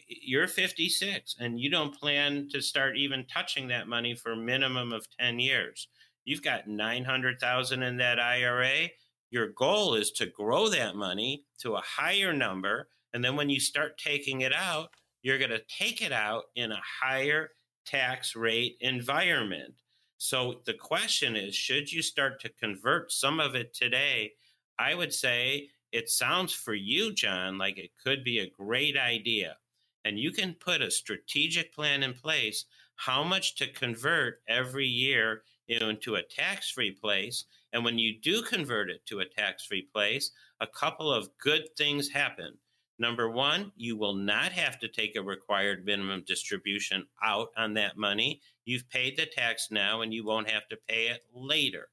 you're 0.07 0.47
56 0.47 1.37
and 1.41 1.59
you 1.59 1.71
don't 1.71 1.99
plan 1.99 2.49
to 2.53 2.61
start 2.61 2.97
even 2.97 3.27
touching 3.27 3.69
that 3.69 3.89
money 3.89 4.15
for 4.15 4.33
a 4.33 4.37
minimum 4.37 4.93
of 4.93 5.07
10 5.19 5.39
years. 5.39 5.89
You've 6.25 6.43
got 6.43 6.69
900,000 6.69 7.83
in 7.83 7.97
that 7.97 8.21
IRA. 8.21 8.91
Your 9.31 9.49
goal 9.49 9.95
is 9.95 10.13
to 10.13 10.27
grow 10.27 10.69
that 10.69 10.95
money 10.95 11.45
to 11.61 11.75
a 11.75 11.83
higher 11.83 12.33
number 12.33 12.89
and 13.13 13.25
then 13.25 13.37
when 13.37 13.51
you 13.51 13.61
start 13.61 13.99
taking 13.99 14.43
it 14.43 14.53
out, 14.53 14.91
you're 15.23 15.39
going 15.39 15.51
to 15.51 15.63
take 15.69 16.03
it 16.03 16.13
out 16.13 16.45
in 16.55 16.73
a 16.73 16.81
higher 17.01 17.51
tax 17.87 18.37
rate 18.37 18.77
environment. 18.81 19.75
So 20.19 20.61
the 20.67 20.75
question 20.75 21.37
is 21.37 21.55
should 21.55 21.93
you 21.93 22.03
start 22.03 22.41
to 22.41 22.49
convert 22.49 23.13
some 23.13 23.39
of 23.39 23.55
it 23.55 23.73
today? 23.73 24.33
I 24.79 24.95
would 24.95 25.15
say 25.15 25.71
it 25.93 26.11
sounds 26.11 26.53
for 26.53 26.75
you, 26.75 27.13
John, 27.13 27.57
like 27.57 27.79
it 27.79 27.93
could 28.03 28.25
be 28.25 28.41
a 28.41 28.51
great 28.51 28.97
idea. 28.97 29.57
And 30.05 30.19
you 30.19 30.33
can 30.33 30.55
put 30.55 30.83
a 30.83 30.91
strategic 30.91 31.73
plan 31.73 32.03
in 32.03 32.15
place 32.15 32.67
how 32.97 33.23
much 33.23 33.55
to 33.57 33.73
convert 33.73 34.43
every 34.49 34.87
year 34.87 35.43
into 35.69 36.17
a 36.17 36.23
tax 36.23 36.71
free 36.71 36.91
place. 36.91 37.45
And 37.73 37.85
when 37.85 37.99
you 37.99 38.19
do 38.21 38.43
convert 38.43 38.91
it 38.91 39.07
to 39.07 39.21
a 39.21 39.25
tax 39.25 39.65
free 39.67 39.87
place, 39.93 40.33
a 40.61 40.67
couple 40.67 41.13
of 41.13 41.29
good 41.39 41.69
things 41.77 42.09
happen. 42.09 42.59
Number 42.99 43.31
one, 43.31 43.73
you 43.77 43.97
will 43.97 44.15
not 44.15 44.51
have 44.53 44.79
to 44.81 44.89
take 44.89 45.15
a 45.17 45.23
required 45.23 45.85
minimum 45.85 46.25
distribution 46.27 47.07
out 47.23 47.49
on 47.57 47.75
that 47.75 47.97
money. 47.97 48.41
You've 48.65 48.89
paid 48.91 49.17
the 49.17 49.27
tax 49.27 49.69
now 49.71 50.01
and 50.01 50.13
you 50.13 50.25
won't 50.25 50.51
have 50.51 50.69
to 50.69 50.79
pay 50.89 51.09
it 51.09 51.23
later. 51.33 51.89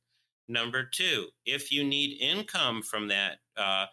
Number 0.47 0.83
two, 0.83 1.27
if 1.45 1.71
you 1.71 1.83
need 1.83 2.21
income 2.21 2.81
from 2.81 3.07
that 3.09 3.37
uh, 3.57 3.85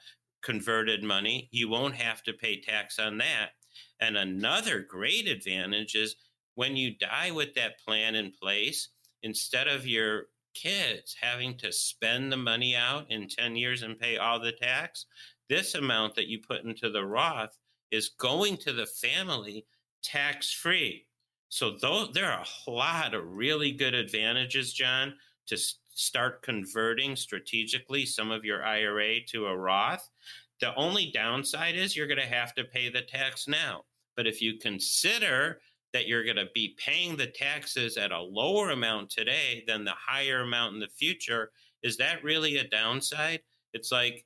converted 0.42 1.02
money, 1.02 1.48
you 1.52 1.68
won't 1.68 1.94
have 1.94 2.22
to 2.24 2.32
pay 2.32 2.60
tax 2.60 2.98
on 2.98 3.18
that. 3.18 3.50
And 4.00 4.16
another 4.16 4.80
great 4.80 5.28
advantage 5.28 5.94
is 5.94 6.16
when 6.54 6.76
you 6.76 6.96
die 6.96 7.30
with 7.30 7.54
that 7.54 7.78
plan 7.86 8.14
in 8.14 8.32
place, 8.32 8.88
instead 9.22 9.68
of 9.68 9.86
your 9.86 10.26
kids 10.54 11.16
having 11.20 11.56
to 11.58 11.72
spend 11.72 12.30
the 12.30 12.36
money 12.36 12.76
out 12.76 13.10
in 13.10 13.28
10 13.28 13.56
years 13.56 13.82
and 13.82 13.98
pay 13.98 14.16
all 14.16 14.38
the 14.38 14.52
tax, 14.52 15.06
this 15.52 15.74
amount 15.74 16.14
that 16.14 16.28
you 16.28 16.38
put 16.38 16.64
into 16.64 16.88
the 16.88 17.04
Roth 17.04 17.58
is 17.90 18.08
going 18.18 18.56
to 18.56 18.72
the 18.72 18.86
family 18.86 19.66
tax 20.02 20.50
free. 20.50 21.04
So 21.50 21.76
there 22.14 22.32
are 22.32 22.44
a 22.66 22.70
lot 22.70 23.12
of 23.12 23.36
really 23.36 23.70
good 23.70 23.92
advantages, 23.92 24.72
John, 24.72 25.12
to 25.48 25.58
start 25.92 26.40
converting 26.40 27.16
strategically 27.16 28.06
some 28.06 28.30
of 28.30 28.46
your 28.46 28.64
IRA 28.64 29.20
to 29.28 29.44
a 29.44 29.54
Roth. 29.54 30.08
The 30.62 30.74
only 30.74 31.10
downside 31.12 31.76
is 31.76 31.94
you're 31.94 32.06
going 32.06 32.16
to 32.16 32.34
have 32.34 32.54
to 32.54 32.64
pay 32.64 32.88
the 32.88 33.02
tax 33.02 33.46
now. 33.46 33.82
But 34.16 34.26
if 34.26 34.40
you 34.40 34.56
consider 34.56 35.60
that 35.92 36.08
you're 36.08 36.24
going 36.24 36.36
to 36.36 36.48
be 36.54 36.74
paying 36.78 37.14
the 37.14 37.26
taxes 37.26 37.98
at 37.98 38.10
a 38.10 38.18
lower 38.18 38.70
amount 38.70 39.10
today 39.10 39.64
than 39.66 39.84
the 39.84 39.92
higher 39.92 40.40
amount 40.40 40.72
in 40.72 40.80
the 40.80 40.88
future, 40.88 41.50
is 41.82 41.98
that 41.98 42.24
really 42.24 42.56
a 42.56 42.68
downside? 42.68 43.40
It's 43.74 43.92
like 43.92 44.24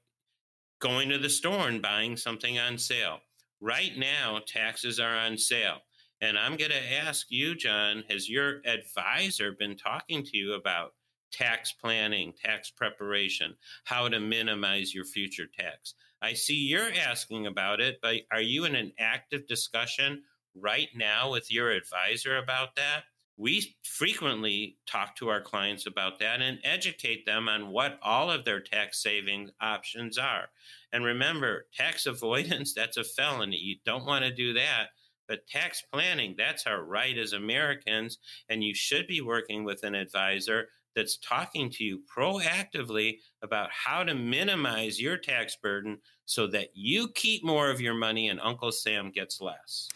going 0.81 1.09
to 1.09 1.19
the 1.19 1.31
store 1.31 1.69
and 1.69 1.83
buying 1.83 2.17
something 2.17 2.59
on 2.59 2.79
sale. 2.79 3.19
Right 3.61 3.97
now, 3.97 4.41
taxes 4.47 5.01
are 5.01 5.17
on 5.17 5.39
sale. 5.39 5.79
And 6.21 6.39
I'm 6.39 6.57
going 6.57 6.71
to 6.71 6.93
ask 6.95 7.27
you, 7.31 7.55
John, 7.55 8.05
has 8.09 8.29
your 8.29 8.61
advisor 8.65 9.53
been 9.53 9.77
talking 9.77 10.25
to 10.25 10.37
you 10.37 10.55
about 10.55 10.95
tax 11.33 11.73
planning, 11.73 12.33
tax 12.43 12.71
preparation, 12.71 13.55
how 13.85 14.09
to 14.09 14.21
minimize 14.21 14.95
your 14.95 15.05
future 15.05 15.47
tax? 15.47 15.95
I 16.23 16.33
see 16.33 16.55
you're 16.55 16.93
asking 17.07 17.47
about 17.47 17.81
it, 17.81 17.97
but 18.01 18.17
are 18.33 18.41
you 18.41 18.65
in 18.65 18.75
an 18.75 18.93
active 18.99 19.47
discussion 19.47 20.23
right 20.55 20.89
now 20.95 21.31
with 21.31 21.53
your 21.53 21.71
advisor 21.71 22.39
about 22.39 22.77
that? 22.77 23.03
We 23.37 23.77
frequently 23.83 24.79
talk 24.87 25.15
to 25.17 25.29
our 25.29 25.41
clients 25.41 25.87
about 25.87 26.19
that 26.21 26.41
and 26.41 26.59
educate 26.65 27.27
them 27.27 27.49
on 27.49 27.69
what 27.69 27.99
all 28.03 28.31
of 28.31 28.45
their 28.45 28.61
tax 28.61 29.03
saving 29.03 29.51
options 29.61 30.17
are. 30.17 30.47
And 30.93 31.05
remember, 31.05 31.67
tax 31.75 32.07
avoidance, 32.07 32.73
that's 32.77 32.97
a 32.97 33.05
felony. 33.05 33.57
You 33.57 33.77
don't 33.85 34.07
want 34.07 34.25
to 34.25 34.33
do 34.33 34.55
that. 34.55 34.89
But 35.29 35.47
tax 35.49 35.83
planning, 35.93 36.35
that's 36.39 36.67
our 36.67 36.85
right 36.85 37.19
as 37.19 37.33
Americans. 37.33 38.19
And 38.49 38.63
you 38.63 38.75
should 38.75 39.07
be 39.07 39.21
working 39.21 39.65
with 39.65 39.83
an 39.83 39.95
advisor 39.95 40.69
that's 40.95 41.19
talking 41.19 41.69
to 41.69 41.85
you 41.85 42.01
proactively 42.17 43.19
about 43.43 43.69
how 43.71 44.03
to 44.03 44.15
minimize 44.15 45.01
your 45.01 45.19
tax 45.19 45.57
burden 45.63 45.99
so 46.25 46.47
that 46.47 46.69
you 46.75 47.09
keep 47.15 47.45
more 47.45 47.71
of 47.71 47.81
your 47.81 47.95
money 47.95 48.29
and 48.29 48.41
Uncle 48.41 48.73
Sam 48.73 49.11
gets 49.11 49.41
less. 49.41 49.89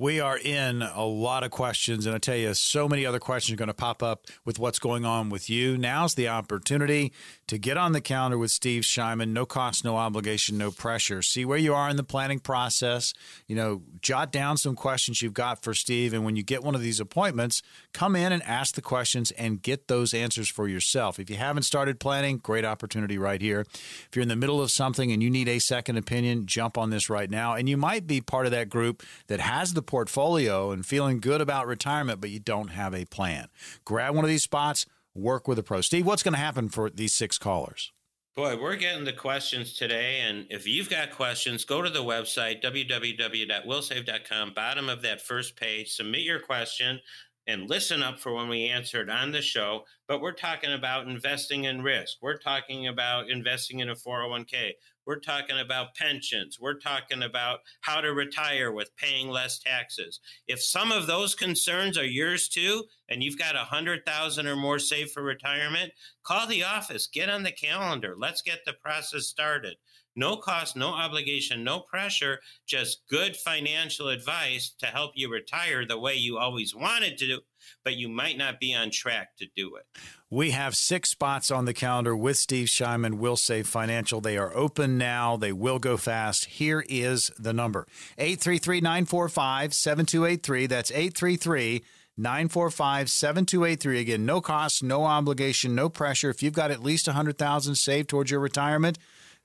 We 0.00 0.20
are 0.20 0.38
in 0.38 0.82
a 0.82 1.04
lot 1.04 1.42
of 1.42 1.50
questions, 1.50 2.06
and 2.06 2.14
I 2.14 2.18
tell 2.18 2.36
you, 2.36 2.54
so 2.54 2.88
many 2.88 3.04
other 3.04 3.18
questions 3.18 3.54
are 3.54 3.58
going 3.58 3.66
to 3.66 3.74
pop 3.74 4.00
up 4.00 4.26
with 4.44 4.56
what's 4.56 4.78
going 4.78 5.04
on 5.04 5.28
with 5.28 5.50
you. 5.50 5.76
Now's 5.76 6.14
the 6.14 6.28
opportunity 6.28 7.12
to 7.48 7.58
get 7.58 7.76
on 7.76 7.90
the 7.90 8.00
calendar 8.00 8.38
with 8.38 8.52
Steve 8.52 8.84
Shyman. 8.84 9.30
No 9.30 9.44
cost, 9.44 9.84
no 9.84 9.96
obligation, 9.96 10.56
no 10.56 10.70
pressure. 10.70 11.20
See 11.20 11.44
where 11.44 11.58
you 11.58 11.74
are 11.74 11.90
in 11.90 11.96
the 11.96 12.04
planning 12.04 12.38
process. 12.38 13.12
You 13.48 13.56
know, 13.56 13.82
jot 14.00 14.30
down 14.30 14.56
some 14.56 14.76
questions 14.76 15.20
you've 15.20 15.34
got 15.34 15.64
for 15.64 15.74
Steve, 15.74 16.14
and 16.14 16.24
when 16.24 16.36
you 16.36 16.44
get 16.44 16.62
one 16.62 16.76
of 16.76 16.80
these 16.80 17.00
appointments, 17.00 17.60
come 17.92 18.14
in 18.14 18.30
and 18.30 18.40
ask 18.44 18.76
the 18.76 18.80
questions 18.80 19.32
and 19.32 19.60
get 19.60 19.88
those 19.88 20.14
answers 20.14 20.48
for 20.48 20.68
yourself. 20.68 21.18
If 21.18 21.28
you 21.28 21.34
haven't 21.34 21.64
started 21.64 21.98
planning, 21.98 22.38
great 22.38 22.64
opportunity 22.64 23.18
right 23.18 23.42
here. 23.42 23.62
If 23.62 24.10
you're 24.14 24.22
in 24.22 24.28
the 24.28 24.36
middle 24.36 24.62
of 24.62 24.70
something 24.70 25.10
and 25.10 25.24
you 25.24 25.28
need 25.28 25.48
a 25.48 25.58
second 25.58 25.96
opinion, 25.96 26.46
jump 26.46 26.78
on 26.78 26.90
this 26.90 27.10
right 27.10 27.28
now. 27.28 27.54
And 27.54 27.68
you 27.68 27.76
might 27.76 28.06
be 28.06 28.20
part 28.20 28.46
of 28.46 28.52
that 28.52 28.68
group 28.68 29.02
that 29.26 29.40
has 29.40 29.74
the 29.74 29.87
portfolio 29.88 30.70
and 30.70 30.86
feeling 30.86 31.18
good 31.18 31.40
about 31.40 31.66
retirement, 31.66 32.20
but 32.20 32.30
you 32.30 32.38
don't 32.38 32.68
have 32.68 32.94
a 32.94 33.04
plan. 33.06 33.48
Grab 33.84 34.14
one 34.14 34.24
of 34.24 34.28
these 34.28 34.44
spots, 34.44 34.86
work 35.14 35.48
with 35.48 35.58
a 35.58 35.64
pro. 35.64 35.80
Steve, 35.80 36.06
what's 36.06 36.22
going 36.22 36.34
to 36.34 36.38
happen 36.38 36.68
for 36.68 36.88
these 36.90 37.12
six 37.12 37.38
callers? 37.38 37.90
Boy, 38.36 38.56
we're 38.56 38.76
getting 38.76 39.04
the 39.04 39.12
questions 39.12 39.72
today. 39.72 40.20
And 40.20 40.46
if 40.48 40.64
you've 40.64 40.88
got 40.88 41.10
questions, 41.10 41.64
go 41.64 41.82
to 41.82 41.90
the 41.90 42.04
website, 42.04 42.62
www.willsave.com, 42.62 44.52
bottom 44.54 44.88
of 44.88 45.02
that 45.02 45.20
first 45.20 45.56
page, 45.56 45.90
submit 45.90 46.20
your 46.20 46.38
question 46.38 47.00
and 47.48 47.68
listen 47.68 48.02
up 48.02 48.20
for 48.20 48.34
when 48.34 48.48
we 48.48 48.66
answer 48.66 49.00
it 49.00 49.10
on 49.10 49.32
the 49.32 49.42
show. 49.42 49.84
but 50.06 50.20
we're 50.20 50.32
talking 50.32 50.72
about 50.72 51.08
investing 51.08 51.64
in 51.64 51.82
risk. 51.82 52.18
We're 52.22 52.38
talking 52.38 52.86
about 52.86 53.28
investing 53.28 53.80
in 53.80 53.88
a 53.88 53.94
401k. 53.94 54.72
We're 55.08 55.20
talking 55.20 55.58
about 55.58 55.94
pensions. 55.94 56.58
We're 56.60 56.78
talking 56.78 57.22
about 57.22 57.60
how 57.80 58.02
to 58.02 58.12
retire 58.12 58.70
with 58.70 58.94
paying 58.98 59.30
less 59.30 59.58
taxes. 59.58 60.20
If 60.46 60.62
some 60.62 60.92
of 60.92 61.06
those 61.06 61.34
concerns 61.34 61.96
are 61.96 62.04
yours 62.04 62.46
too, 62.46 62.84
and 63.08 63.22
you've 63.22 63.38
got 63.38 63.56
a 63.56 63.60
hundred 63.60 64.04
thousand 64.04 64.46
or 64.46 64.54
more 64.54 64.78
saved 64.78 65.12
for 65.12 65.22
retirement, 65.22 65.92
call 66.24 66.46
the 66.46 66.62
office, 66.62 67.08
get 67.10 67.30
on 67.30 67.42
the 67.42 67.52
calendar. 67.52 68.16
Let's 68.18 68.42
get 68.42 68.66
the 68.66 68.74
process 68.74 69.24
started. 69.24 69.76
No 70.18 70.36
cost, 70.36 70.76
no 70.76 70.88
obligation, 70.88 71.62
no 71.62 71.80
pressure, 71.80 72.40
just 72.66 73.02
good 73.08 73.36
financial 73.36 74.08
advice 74.08 74.74
to 74.80 74.86
help 74.86 75.12
you 75.14 75.30
retire 75.30 75.86
the 75.86 75.98
way 75.98 76.14
you 76.14 76.38
always 76.38 76.74
wanted 76.74 77.16
to 77.18 77.38
but 77.84 77.96
you 77.96 78.08
might 78.08 78.36
not 78.36 78.60
be 78.60 78.74
on 78.74 78.90
track 78.90 79.36
to 79.38 79.46
do 79.56 79.76
it. 79.76 79.86
We 80.30 80.50
have 80.50 80.74
six 80.74 81.10
spots 81.10 81.50
on 81.50 81.64
the 81.64 81.74
calendar 81.74 82.16
with 82.16 82.36
Steve 82.36 82.66
Shyman, 82.68 83.14
Will 83.14 83.36
Save 83.36 83.66
Financial. 83.66 84.20
They 84.20 84.36
are 84.36 84.54
open 84.56 84.98
now. 84.98 85.36
They 85.36 85.52
will 85.52 85.78
go 85.78 85.96
fast. 85.96 86.46
Here 86.46 86.84
is 86.88 87.30
the 87.38 87.52
number 87.52 87.86
833 88.18 88.80
945 88.80 89.74
7283. 89.74 90.66
That's 90.66 90.90
833 90.90 91.84
945 92.16 93.10
7283. 93.10 94.00
Again, 94.00 94.26
no 94.26 94.40
cost, 94.40 94.82
no 94.82 95.04
obligation, 95.04 95.74
no 95.74 95.88
pressure. 95.88 96.30
If 96.30 96.42
you've 96.42 96.52
got 96.52 96.70
at 96.70 96.82
least 96.82 97.06
100000 97.06 97.74
saved 97.76 98.08
towards 98.08 98.30
your 98.30 98.40
retirement, 98.40 98.98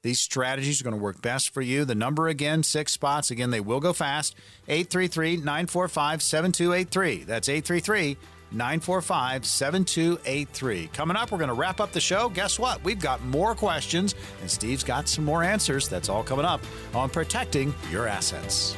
these 0.03 0.19
strategies 0.19 0.79
are 0.79 0.83
going 0.83 0.95
to 0.95 1.01
work 1.01 1.21
best 1.21 1.53
for 1.53 1.61
you. 1.61 1.85
The 1.85 1.95
number 1.95 2.27
again, 2.27 2.61
six 2.61 2.91
spots. 2.91 3.31
Again, 3.31 3.49
they 3.49 3.61
will 3.61 3.79
go 3.79 3.93
fast. 3.93 4.35
833 4.67 5.37
945 5.37 6.21
7283. 6.21 7.23
That's 7.23 7.49
833 7.49 8.17
945 8.51 9.45
7283. 9.45 10.87
Coming 10.93 11.17
up, 11.17 11.31
we're 11.31 11.37
going 11.37 11.47
to 11.47 11.53
wrap 11.53 11.79
up 11.79 11.91
the 11.91 12.01
show. 12.01 12.29
Guess 12.29 12.59
what? 12.59 12.83
We've 12.83 12.99
got 12.99 13.23
more 13.25 13.55
questions, 13.55 14.13
and 14.41 14.51
Steve's 14.51 14.83
got 14.83 15.07
some 15.07 15.25
more 15.25 15.41
answers. 15.41 15.87
That's 15.87 16.09
all 16.09 16.23
coming 16.23 16.45
up 16.45 16.61
on 16.93 17.09
Protecting 17.09 17.73
Your 17.89 18.07
Assets. 18.07 18.75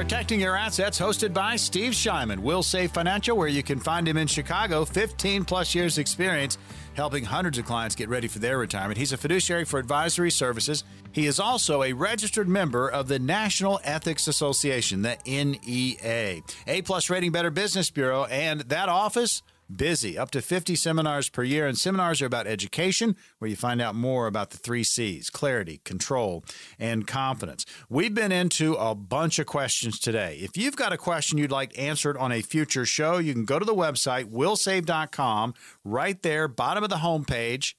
Protecting 0.00 0.40
Your 0.40 0.56
Assets, 0.56 0.98
hosted 0.98 1.34
by 1.34 1.56
Steve 1.56 1.92
Shyman, 1.92 2.38
Will 2.38 2.62
Save 2.62 2.90
Financial, 2.90 3.36
where 3.36 3.48
you 3.48 3.62
can 3.62 3.78
find 3.78 4.08
him 4.08 4.16
in 4.16 4.26
Chicago, 4.26 4.86
15 4.86 5.44
plus 5.44 5.74
years 5.74 5.98
experience 5.98 6.56
helping 6.94 7.22
hundreds 7.22 7.58
of 7.58 7.66
clients 7.66 7.94
get 7.94 8.08
ready 8.08 8.26
for 8.26 8.38
their 8.38 8.56
retirement. 8.56 8.96
He's 8.96 9.12
a 9.12 9.18
fiduciary 9.18 9.66
for 9.66 9.78
advisory 9.78 10.30
services. 10.30 10.84
He 11.12 11.26
is 11.26 11.38
also 11.38 11.82
a 11.82 11.92
registered 11.92 12.48
member 12.48 12.88
of 12.88 13.08
the 13.08 13.18
National 13.18 13.78
Ethics 13.84 14.26
Association, 14.26 15.02
the 15.02 15.18
NEA, 15.26 16.40
A 16.66 16.82
plus 16.82 17.10
rating 17.10 17.30
Better 17.30 17.50
Business 17.50 17.90
Bureau, 17.90 18.24
and 18.24 18.62
that 18.62 18.88
office 18.88 19.42
busy, 19.76 20.18
up 20.18 20.30
to 20.32 20.42
50 20.42 20.74
seminars 20.76 21.28
per 21.28 21.42
year. 21.42 21.66
And 21.66 21.78
seminars 21.78 22.20
are 22.22 22.26
about 22.26 22.46
education, 22.46 23.16
where 23.38 23.50
you 23.50 23.56
find 23.56 23.80
out 23.80 23.94
more 23.94 24.26
about 24.26 24.50
the 24.50 24.58
three 24.58 24.84
C's 24.84 25.30
clarity, 25.30 25.80
control, 25.84 26.44
and 26.78 27.06
confidence. 27.06 27.64
We've 27.88 28.14
been 28.14 28.32
into 28.32 28.74
a 28.74 28.94
bunch 28.94 29.38
of 29.38 29.46
questions 29.46 29.98
today. 29.98 30.38
If 30.40 30.56
you've 30.56 30.76
got 30.76 30.92
a 30.92 30.98
question 30.98 31.38
you'd 31.38 31.50
like 31.50 31.78
answered 31.78 32.16
on 32.16 32.32
a 32.32 32.42
future 32.42 32.84
show, 32.84 33.18
you 33.18 33.32
can 33.32 33.44
go 33.44 33.58
to 33.58 33.64
the 33.64 33.74
website, 33.74 34.30
willsave.com, 34.30 35.54
right 35.84 36.20
there, 36.22 36.48
bottom 36.48 36.84
of 36.84 36.90
the 36.90 36.96
homepage. 36.96 37.74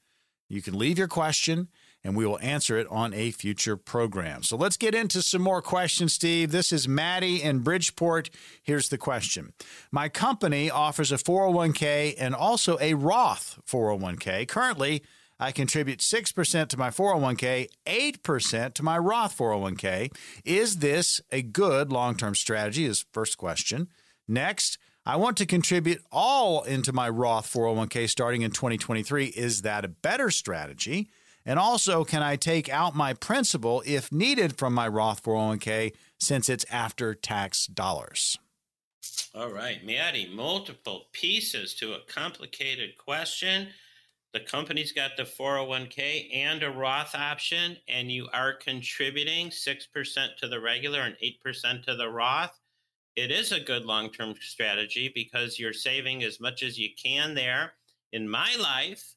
You 0.50 0.62
can 0.62 0.78
leave 0.78 0.98
your 0.98 1.08
question 1.08 1.70
and 2.04 2.16
we 2.16 2.26
will 2.26 2.40
answer 2.42 2.78
it 2.78 2.88
on 2.90 3.14
a 3.14 3.32
future 3.32 3.78
program. 3.78 4.44
So 4.44 4.58
let's 4.58 4.78
get 4.78 4.96
into 4.96 5.22
some 5.22 5.42
more 5.42 5.62
questions, 5.62 6.14
Steve. 6.14 6.52
This 6.52 6.72
is 6.72 6.88
Maddie 6.88 7.42
in 7.42 7.60
Bridgeport. 7.60 8.30
Here's 8.62 8.90
the 8.90 8.98
question 8.98 9.54
My 9.92 10.10
company 10.10 10.70
offers 10.70 11.12
a 11.12 11.18
401k 11.18 12.16
and 12.20 12.34
also 12.36 12.78
a 12.80 12.94
Roth 12.94 13.60
401k. 13.68 14.48
Currently, 14.48 15.04
I 15.40 15.52
contribute 15.52 16.00
6% 16.00 16.68
to 16.68 16.78
my 16.78 16.90
401k, 16.90 17.68
8% 17.88 18.74
to 18.76 18.84
my 18.84 18.98
Roth 18.98 19.36
401k. 19.36 20.16
Is 20.46 20.78
this 20.78 21.20
a 21.32 21.42
good 21.42 21.92
long 21.92 22.16
term 22.16 22.36
strategy? 22.36 22.86
Is 22.86 23.06
first 23.12 23.38
question. 23.38 23.88
Next, 24.28 24.78
I 25.04 25.16
want 25.16 25.38
to 25.38 25.48
contribute 25.48 26.00
all 26.12 26.62
into 26.62 26.94
my 26.94 27.10
Roth 27.10 27.52
401k 27.52 28.08
starting 28.08 28.44
in 28.44 28.52
2023. 28.52 29.26
Is 29.26 29.64
that 29.64 29.84
a 29.84 29.88
better 29.88 30.30
strategy? 30.30 31.10
And 31.46 31.58
also, 31.58 32.04
can 32.04 32.22
I 32.22 32.36
take 32.36 32.70
out 32.70 32.96
my 32.96 33.14
principal 33.14 33.84
if 33.86 34.12
needed 34.12 34.58
from 34.58 34.74
my 34.74 34.88
Roth 34.88 35.24
401k 35.24 35.94
since 36.20 36.50
it's 36.50 36.66
after 36.70 37.16
tax 37.16 37.66
dollars? 37.68 38.38
All 39.34 39.52
right, 39.52 39.84
Maddie, 39.84 40.30
multiple 40.32 41.06
pieces 41.14 41.74
to 41.76 41.94
a 41.94 42.02
complicated 42.08 42.98
question. 42.98 43.70
The 44.34 44.42
company's 44.42 44.92
got 44.92 45.18
the 45.18 45.24
401k 45.24 46.36
and 46.36 46.64
a 46.64 46.70
Roth 46.70 47.16
option, 47.16 47.78
and 47.88 48.12
you 48.12 48.30
are 48.34 48.54
contributing 48.54 49.50
6% 49.50 50.38
to 50.38 50.48
the 50.48 50.60
regular 50.60 51.02
and 51.02 51.16
8% 51.22 51.84
to 51.86 51.96
the 51.96 52.10
Roth. 52.10 52.58
It 53.16 53.32
is 53.32 53.52
a 53.52 53.60
good 53.60 53.86
long 53.86 54.10
term 54.12 54.36
strategy 54.40 55.12
because 55.14 55.60
you're 55.60 55.74
saving 55.74 56.24
as 56.24 56.40
much 56.40 56.64
as 56.64 56.78
you 56.78 56.90
can 57.02 57.34
there. 57.34 57.74
In 58.14 58.30
my 58.30 58.56
life, 58.58 59.16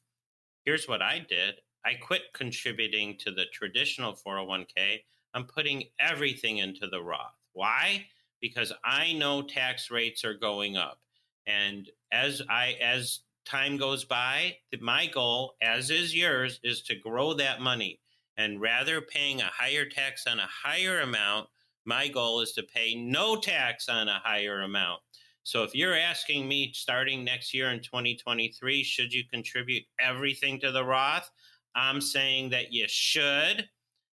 here's 0.65 0.87
what 0.87 1.01
I 1.01 1.19
did 1.19 1.55
I 1.85 1.93
quit 1.93 2.23
contributing 2.33 3.15
to 3.19 3.31
the 3.31 3.45
traditional 3.53 4.13
401k. 4.13 5.01
I'm 5.33 5.45
putting 5.45 5.83
everything 5.99 6.57
into 6.57 6.87
the 6.87 7.01
Roth. 7.01 7.35
Why? 7.53 8.05
Because 8.41 8.73
I 8.83 9.13
know 9.13 9.43
tax 9.43 9.91
rates 9.91 10.25
are 10.25 10.33
going 10.33 10.77
up. 10.77 10.99
And 11.45 11.89
as 12.11 12.41
I 12.49 12.75
as 12.81 13.19
time 13.45 13.77
goes 13.77 14.03
by, 14.03 14.57
my 14.79 15.05
goal, 15.05 15.53
as 15.61 15.91
is 15.91 16.15
yours, 16.15 16.59
is 16.63 16.81
to 16.83 16.95
grow 16.95 17.33
that 17.35 17.61
money. 17.61 17.99
And 18.37 18.59
rather 18.59 18.99
paying 19.01 19.41
a 19.41 19.45
higher 19.45 19.85
tax 19.85 20.25
on 20.27 20.39
a 20.39 20.47
higher 20.47 21.01
amount, 21.01 21.47
my 21.85 22.07
goal 22.07 22.41
is 22.41 22.51
to 22.53 22.63
pay 22.63 22.95
no 22.95 23.35
tax 23.35 23.87
on 23.87 24.09
a 24.09 24.21
higher 24.23 24.61
amount. 24.61 25.01
So 25.43 25.61
if 25.61 25.75
you're 25.75 25.95
asking 25.95 26.47
me 26.47 26.71
starting 26.73 27.23
next 27.23 27.53
year 27.53 27.69
in 27.69 27.79
2023, 27.79 28.83
should 28.83 29.13
you 29.13 29.23
contribute 29.31 29.83
everything 29.99 30.59
to 30.61 30.71
the 30.71 30.83
Roth? 30.83 31.29
I'm 31.75 32.01
saying 32.01 32.49
that 32.51 32.71
you 32.71 32.85
should. 32.87 33.67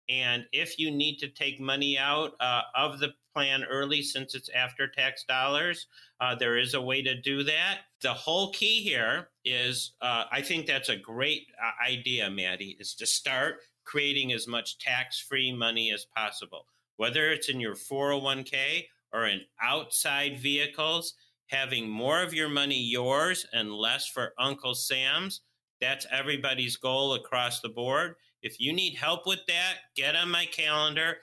And 0.10 0.46
if 0.54 0.80
you 0.80 0.90
need 0.90 1.18
to 1.18 1.28
take 1.28 1.60
money 1.60 1.98
out 1.98 2.32
uh, 2.40 2.62
of 2.76 3.00
the 3.00 3.14
plan 3.34 3.64
early 3.66 4.02
since 4.02 4.36
it's 4.36 4.50
after 4.50 4.88
tax 4.88 5.26
dollars, 5.26 5.88
uh, 6.22 6.34
there 6.36 6.58
is 6.58 6.74
a 6.74 6.82
way 6.82 7.02
to 7.02 7.20
do 7.20 7.44
that. 7.44 7.80
The 8.02 8.14
whole 8.14 8.52
key 8.52 8.82
here 8.82 9.30
is 9.44 9.94
uh, 10.02 10.24
I 10.32 10.42
think 10.42 10.66
that's 10.66 10.90
a 10.90 10.96
great 10.96 11.48
uh, 11.62 11.90
idea, 11.90 12.30
Maddie, 12.30 12.78
is 12.80 12.96
to 12.96 13.06
start 13.06 13.58
creating 13.84 14.32
as 14.34 14.48
much 14.48 14.80
tax 14.80 15.20
free 15.20 15.52
money 15.52 15.92
as 15.92 16.06
possible. 16.16 16.66
Whether 16.98 17.32
it's 17.32 17.50
in 17.50 17.60
your 17.60 17.76
401k 17.76 18.86
or 19.14 19.28
in 19.28 19.42
outside 19.62 20.40
vehicles, 20.40 21.14
having 21.48 21.90
more 21.90 22.22
of 22.22 22.34
your 22.34 22.50
money 22.50 22.80
yours 22.80 23.46
and 23.54 23.72
less 23.72 24.08
for 24.08 24.34
Uncle 24.38 24.76
Sam's 24.76 25.42
that's 25.82 26.06
everybody's 26.12 26.78
goal 26.78 27.14
across 27.14 27.60
the 27.60 27.70
board. 27.70 28.16
If 28.42 28.60
you 28.60 28.74
need 28.74 28.96
help 28.96 29.26
with 29.26 29.46
that, 29.48 29.76
get 29.96 30.16
on 30.16 30.30
my 30.30 30.46
calendar. 30.46 31.18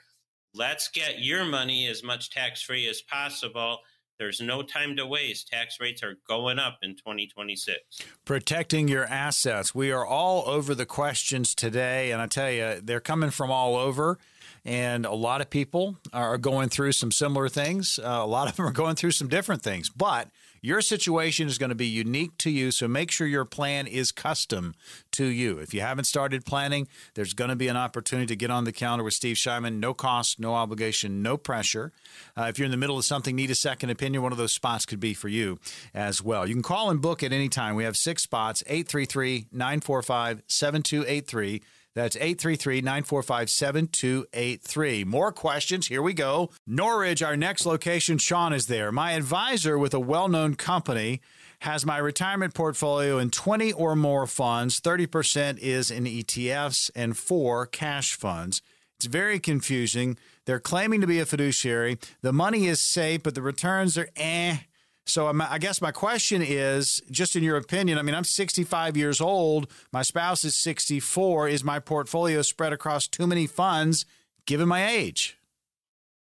Let's 0.53 0.87
get 0.89 1.19
your 1.19 1.45
money 1.45 1.87
as 1.87 2.03
much 2.03 2.29
tax 2.29 2.61
free 2.61 2.87
as 2.87 3.01
possible. 3.01 3.79
There's 4.17 4.39
no 4.39 4.61
time 4.61 4.95
to 4.95 5.05
waste. 5.05 5.49
Tax 5.49 5.77
rates 5.81 6.01
are 6.01 6.15
going 6.27 6.57
up 6.57 6.77
in 6.81 6.91
2026. 6.95 7.77
Protecting 8.23 8.87
your 8.87 9.03
assets. 9.05 9.75
We 9.75 9.91
are 9.91 10.05
all 10.05 10.47
over 10.47 10.73
the 10.73 10.85
questions 10.85 11.53
today. 11.53 12.11
And 12.11 12.21
I 12.21 12.27
tell 12.27 12.49
you, 12.49 12.79
they're 12.81 13.01
coming 13.01 13.31
from 13.31 13.51
all 13.51 13.75
over. 13.75 14.17
And 14.63 15.05
a 15.05 15.13
lot 15.13 15.41
of 15.41 15.49
people 15.49 15.97
are 16.13 16.37
going 16.37 16.69
through 16.69 16.93
some 16.93 17.11
similar 17.11 17.49
things. 17.49 17.99
Uh, 18.01 18.07
a 18.07 18.25
lot 18.25 18.47
of 18.47 18.55
them 18.55 18.65
are 18.65 18.71
going 18.71 18.95
through 18.95 19.11
some 19.11 19.27
different 19.27 19.61
things. 19.61 19.89
But 19.89 20.29
your 20.65 20.81
situation 20.81 21.47
is 21.47 21.59
going 21.59 21.69
to 21.69 21.75
be 21.75 21.85
unique 21.85 22.37
to 22.39 22.49
you, 22.49 22.71
so 22.71 22.87
make 22.87 23.11
sure 23.11 23.27
your 23.27 23.45
plan 23.45 23.85
is 23.85 24.11
custom 24.11 24.73
to 25.11 25.25
you. 25.25 25.59
If 25.59 25.73
you 25.73 25.81
haven't 25.81 26.05
started 26.05 26.43
planning, 26.43 26.87
there's 27.13 27.33
going 27.33 27.51
to 27.51 27.55
be 27.55 27.67
an 27.67 27.77
opportunity 27.77 28.25
to 28.27 28.35
get 28.35 28.49
on 28.49 28.63
the 28.63 28.71
calendar 28.71 29.03
with 29.03 29.13
Steve 29.13 29.35
Shyman. 29.35 29.79
No 29.79 29.93
cost, 29.93 30.39
no 30.39 30.55
obligation, 30.55 31.21
no 31.21 31.37
pressure. 31.37 31.91
Uh, 32.35 32.47
if 32.49 32.57
you're 32.57 32.65
in 32.65 32.71
the 32.71 32.77
middle 32.77 32.97
of 32.97 33.05
something, 33.05 33.35
need 33.35 33.51
a 33.51 33.55
second 33.55 33.91
opinion, 33.91 34.23
one 34.23 34.31
of 34.31 34.39
those 34.39 34.53
spots 34.53 34.87
could 34.87 34.99
be 34.99 35.13
for 35.13 35.27
you 35.27 35.59
as 35.93 36.23
well. 36.23 36.47
You 36.47 36.55
can 36.55 36.63
call 36.63 36.89
and 36.89 36.99
book 36.99 37.21
at 37.21 37.31
any 37.31 37.47
time. 37.47 37.75
We 37.75 37.83
have 37.83 37.95
six 37.95 38.23
spots 38.23 38.63
833 38.65 39.47
945 39.51 40.41
7283. 40.47 41.61
That's 41.95 42.17
833 42.17 42.81
945 42.81 43.49
7283. 43.49 45.03
More 45.05 45.31
questions. 45.31 45.87
Here 45.87 46.01
we 46.01 46.13
go. 46.13 46.49
Norridge, 46.67 47.23
our 47.23 47.37
next 47.37 47.65
location. 47.65 48.17
Sean 48.17 48.51
is 48.51 48.67
there. 48.67 48.91
My 48.91 49.13
advisor 49.13 49.79
with 49.79 49.93
a 49.93 49.99
well 49.99 50.27
known 50.27 50.55
company 50.55 51.21
has 51.59 51.85
my 51.85 51.97
retirement 51.97 52.53
portfolio 52.53 53.17
in 53.17 53.31
20 53.31 53.71
or 53.71 53.95
more 53.95 54.27
funds. 54.27 54.81
30% 54.81 55.57
is 55.59 55.89
in 55.89 56.03
ETFs 56.03 56.91
and 56.95 57.17
four 57.17 57.65
cash 57.65 58.13
funds. 58.13 58.61
It's 58.97 59.05
very 59.05 59.39
confusing. 59.39 60.17
They're 60.45 60.59
claiming 60.59 60.99
to 60.99 61.07
be 61.07 61.19
a 61.19 61.25
fiduciary. 61.25 61.97
The 62.21 62.33
money 62.33 62.67
is 62.67 62.81
safe, 62.81 63.23
but 63.23 63.35
the 63.35 63.41
returns 63.41 63.97
are 63.97 64.09
eh. 64.17 64.57
So 65.05 65.27
I'm, 65.27 65.39
i 65.41 65.59
guess 65.59 65.81
my 65.81 65.91
question 65.91 66.41
is, 66.41 67.01
just 67.11 67.35
in 67.35 67.43
your 67.43 67.57
opinion, 67.57 67.97
I 67.97 68.01
mean, 68.01 68.15
I'm 68.15 68.23
65 68.23 68.97
years 68.97 69.21
old. 69.21 69.69
My 69.91 70.01
spouse 70.01 70.43
is 70.43 70.55
64. 70.55 71.47
Is 71.47 71.63
my 71.63 71.79
portfolio 71.79 72.41
spread 72.41 72.73
across 72.73 73.07
too 73.07 73.27
many 73.27 73.45
funds, 73.45 74.05
given 74.45 74.67
my 74.67 74.87
age? 74.87 75.37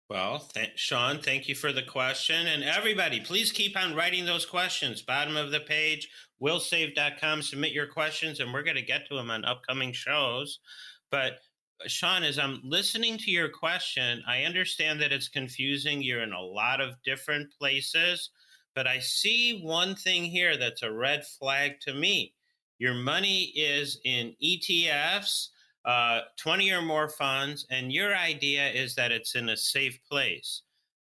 Well, 0.09 0.47
th- 0.53 0.71
Sean, 0.75 1.19
thank 1.19 1.49
you 1.49 1.55
for 1.55 1.73
the 1.73 1.81
question. 1.81 2.47
And 2.47 2.63
everybody, 2.63 3.19
please 3.19 3.51
keep 3.51 3.75
on 3.75 3.95
writing 3.95 4.25
those 4.25 4.45
questions. 4.45 5.01
Bottom 5.01 5.35
of 5.35 5.51
the 5.51 5.59
page, 5.59 6.07
willsave.com. 6.41 7.41
Submit 7.41 7.73
your 7.73 7.87
questions, 7.87 8.39
and 8.39 8.53
we're 8.53 8.63
going 8.63 8.77
to 8.77 8.81
get 8.81 9.07
to 9.07 9.15
them 9.15 9.31
on 9.31 9.43
upcoming 9.43 9.91
shows. 9.91 10.59
But 11.11 11.39
Sean, 11.87 12.23
as 12.23 12.39
I'm 12.39 12.61
listening 12.63 13.17
to 13.19 13.31
your 13.31 13.49
question, 13.49 14.23
I 14.27 14.43
understand 14.43 15.01
that 15.01 15.11
it's 15.11 15.27
confusing. 15.27 16.01
You're 16.01 16.23
in 16.23 16.33
a 16.33 16.41
lot 16.41 16.79
of 16.79 16.95
different 17.03 17.51
places, 17.59 18.29
but 18.77 18.85
I 18.85 18.99
see 18.99 19.59
one 19.63 19.95
thing 19.95 20.23
here 20.23 20.55
that's 20.55 20.83
a 20.83 20.91
red 20.91 21.25
flag 21.25 21.79
to 21.79 21.95
me. 21.95 22.35
Your 22.77 22.93
money 22.93 23.45
is 23.55 23.99
in 24.05 24.35
ETFs 24.39 25.47
uh, 25.83 26.19
20 26.37 26.71
or 26.73 26.83
more 26.83 27.09
funds, 27.09 27.65
and 27.71 27.91
your 27.91 28.15
idea 28.15 28.69
is 28.69 28.93
that 28.93 29.11
it's 29.11 29.33
in 29.33 29.49
a 29.49 29.57
safe 29.57 29.97
place. 30.07 30.61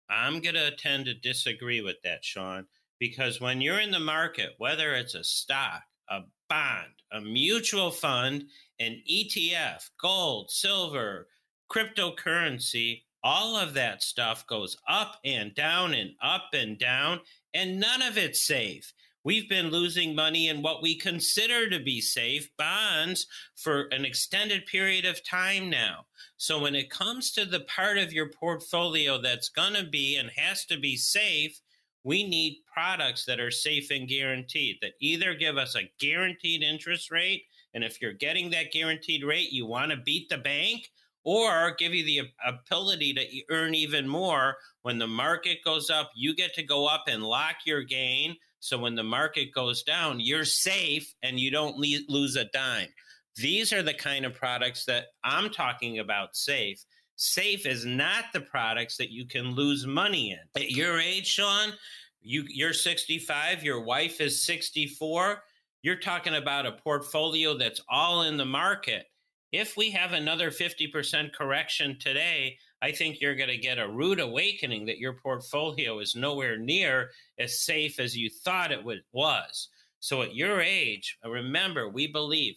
I'm 0.10 0.40
going 0.40 0.56
to 0.56 0.74
tend 0.78 1.04
to 1.08 1.14
disagree 1.14 1.82
with 1.82 1.98
that, 2.06 2.24
Sean, 2.24 2.66
because 2.98 3.42
when 3.42 3.60
you're 3.60 3.82
in 3.82 3.92
the 3.92 4.00
market, 4.00 4.52
whether 4.58 4.94
it's 4.94 5.16
a 5.16 5.24
stock, 5.26 5.84
a 6.10 6.22
bond, 6.48 6.94
a 7.12 7.20
mutual 7.20 7.92
fund, 7.92 8.46
an 8.80 9.02
ETF, 9.12 9.90
gold, 10.02 10.50
silver, 10.50 11.28
cryptocurrency, 11.70 13.02
all 13.24 13.58
of 13.58 13.74
that 13.74 14.02
stuff 14.02 14.46
goes 14.48 14.78
up 14.88 15.18
and 15.24 15.54
down 15.56 15.94
and 15.94 16.12
up 16.22 16.50
and 16.54 16.78
down, 16.78 17.20
and 17.54 17.80
none 17.80 18.02
of 18.02 18.18
it's 18.18 18.46
safe. 18.46 18.94
We've 19.26 19.50
been 19.50 19.70
losing 19.70 20.16
money 20.16 20.48
in 20.48 20.62
what 20.62 20.82
we 20.82 20.96
consider 20.96 21.70
to 21.70 21.84
be 21.84 22.00
safe 22.00 22.50
bonds 22.58 23.28
for 23.56 23.84
an 23.92 24.06
extended 24.06 24.66
period 24.66 25.06
of 25.06 25.24
time 25.26 25.70
now. 25.70 26.06
So, 26.38 26.60
when 26.60 26.74
it 26.74 26.90
comes 26.90 27.32
to 27.34 27.44
the 27.44 27.60
part 27.62 27.98
of 27.98 28.14
your 28.14 28.30
portfolio 28.30 29.22
that's 29.22 29.50
going 29.50 29.74
to 29.74 29.84
be 29.84 30.16
and 30.16 30.32
has 30.38 30.66
to 30.68 30.80
be 30.80 30.96
safe, 30.96 31.60
we 32.04 32.24
need 32.28 32.62
products 32.74 33.26
that 33.26 33.42
are 33.42 33.52
safe 33.52 33.92
and 33.92 34.08
guaranteed, 34.08 34.78
that 34.82 34.94
either 35.02 35.34
give 35.34 35.58
us 35.58 35.76
a 35.76 35.92
guaranteed 36.00 36.64
interest 36.64 37.12
rate. 37.12 37.44
And 37.74 37.84
if 37.84 38.02
you're 38.02 38.14
getting 38.14 38.50
that 38.52 38.72
guaranteed 38.72 39.24
rate, 39.24 39.52
you 39.52 39.66
want 39.66 39.92
to 39.92 39.98
beat 39.98 40.30
the 40.30 40.38
bank, 40.38 40.90
or 41.30 41.76
give 41.78 41.94
you 41.94 42.06
the 42.06 42.30
ability 42.46 43.14
to 43.14 43.54
earn 43.54 43.76
even 43.76 44.08
more. 44.08 44.56
When 44.82 44.98
the 44.98 45.08
market 45.08 45.60
goes 45.64 45.90
up, 45.90 46.12
you 46.16 46.36
get 46.36 46.54
to 46.56 46.64
go 46.64 46.88
up 46.88 47.06
and 47.08 47.24
lock 47.24 47.56
your 47.66 47.84
gain 47.84 48.36
so 48.60 48.78
when 48.78 48.96
the 48.96 49.04
market 49.04 49.54
goes 49.54 49.84
down, 49.84 50.20
you're 50.20 50.46
safe 50.46 51.14
and 51.24 51.40
you 51.40 51.50
don't 51.50 51.78
le- 51.78 52.06
lose 52.08 52.36
a 52.36 52.46
dime. 52.46 52.90
These 53.38 53.72
are 53.72 53.84
the 53.84 53.94
kind 53.94 54.26
of 54.26 54.34
products 54.34 54.86
that 54.86 55.06
I'm 55.24 55.50
talking 55.50 56.00
about 56.00 56.36
safe. 56.36 56.84
Safe 57.16 57.66
is 57.66 57.86
not 57.86 58.26
the 58.34 58.42
products 58.42 58.98
that 58.98 59.12
you 59.12 59.26
can 59.26 59.56
lose 59.56 59.86
money 59.86 60.32
in. 60.32 60.62
At 60.62 60.72
your 60.72 61.00
age, 61.00 61.28
Sean, 61.28 61.74
you 62.22 62.46
you're 62.50 62.74
65, 62.74 63.64
your 63.64 63.82
wife 63.82 64.20
is 64.20 64.46
64. 64.46 65.42
You're 65.82 65.96
talking 65.96 66.36
about 66.36 66.66
a 66.66 66.74
portfolio 66.74 67.58
that's 67.58 67.82
all 67.90 68.24
in 68.24 68.36
the 68.36 68.46
market. 68.46 69.06
If 69.52 69.76
we 69.76 69.90
have 69.92 70.14
another 70.14 70.52
50% 70.52 71.34
correction 71.34 71.98
today, 72.00 72.58
I 72.82 72.92
think 72.92 73.20
you're 73.20 73.36
going 73.36 73.50
to 73.50 73.58
get 73.58 73.80
a 73.80 73.90
rude 73.90 74.20
awakening 74.20 74.86
that 74.86 75.00
your 75.00 75.14
portfolio 75.14 76.00
is 76.00 76.16
nowhere 76.16 76.58
near 76.58 77.10
as 77.40 77.62
safe 77.62 78.00
as 78.00 78.16
you 78.16 78.30
thought 78.30 78.72
it 78.72 78.86
was. 79.12 79.70
So 80.00 80.22
at 80.22 80.36
your 80.36 80.62
age, 80.62 81.18
remember, 81.26 81.90
we 81.90 82.08
believe 82.08 82.56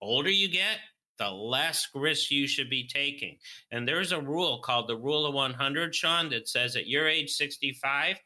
older 0.00 0.30
you 0.30 0.48
get, 0.48 0.78
the 1.18 1.30
less 1.30 1.88
risk 1.94 2.30
you 2.30 2.48
should 2.48 2.68
be 2.68 2.88
taking. 2.88 3.38
And 3.70 3.86
there's 3.86 4.12
a 4.12 4.20
rule 4.20 4.60
called 4.60 4.88
the 4.88 4.96
rule 4.96 5.24
of 5.24 5.34
100, 5.34 5.94
Sean, 5.94 6.28
that 6.30 6.48
says 6.48 6.74
at 6.74 6.88
your 6.88 7.08
age 7.08 7.30
65, 7.30 8.16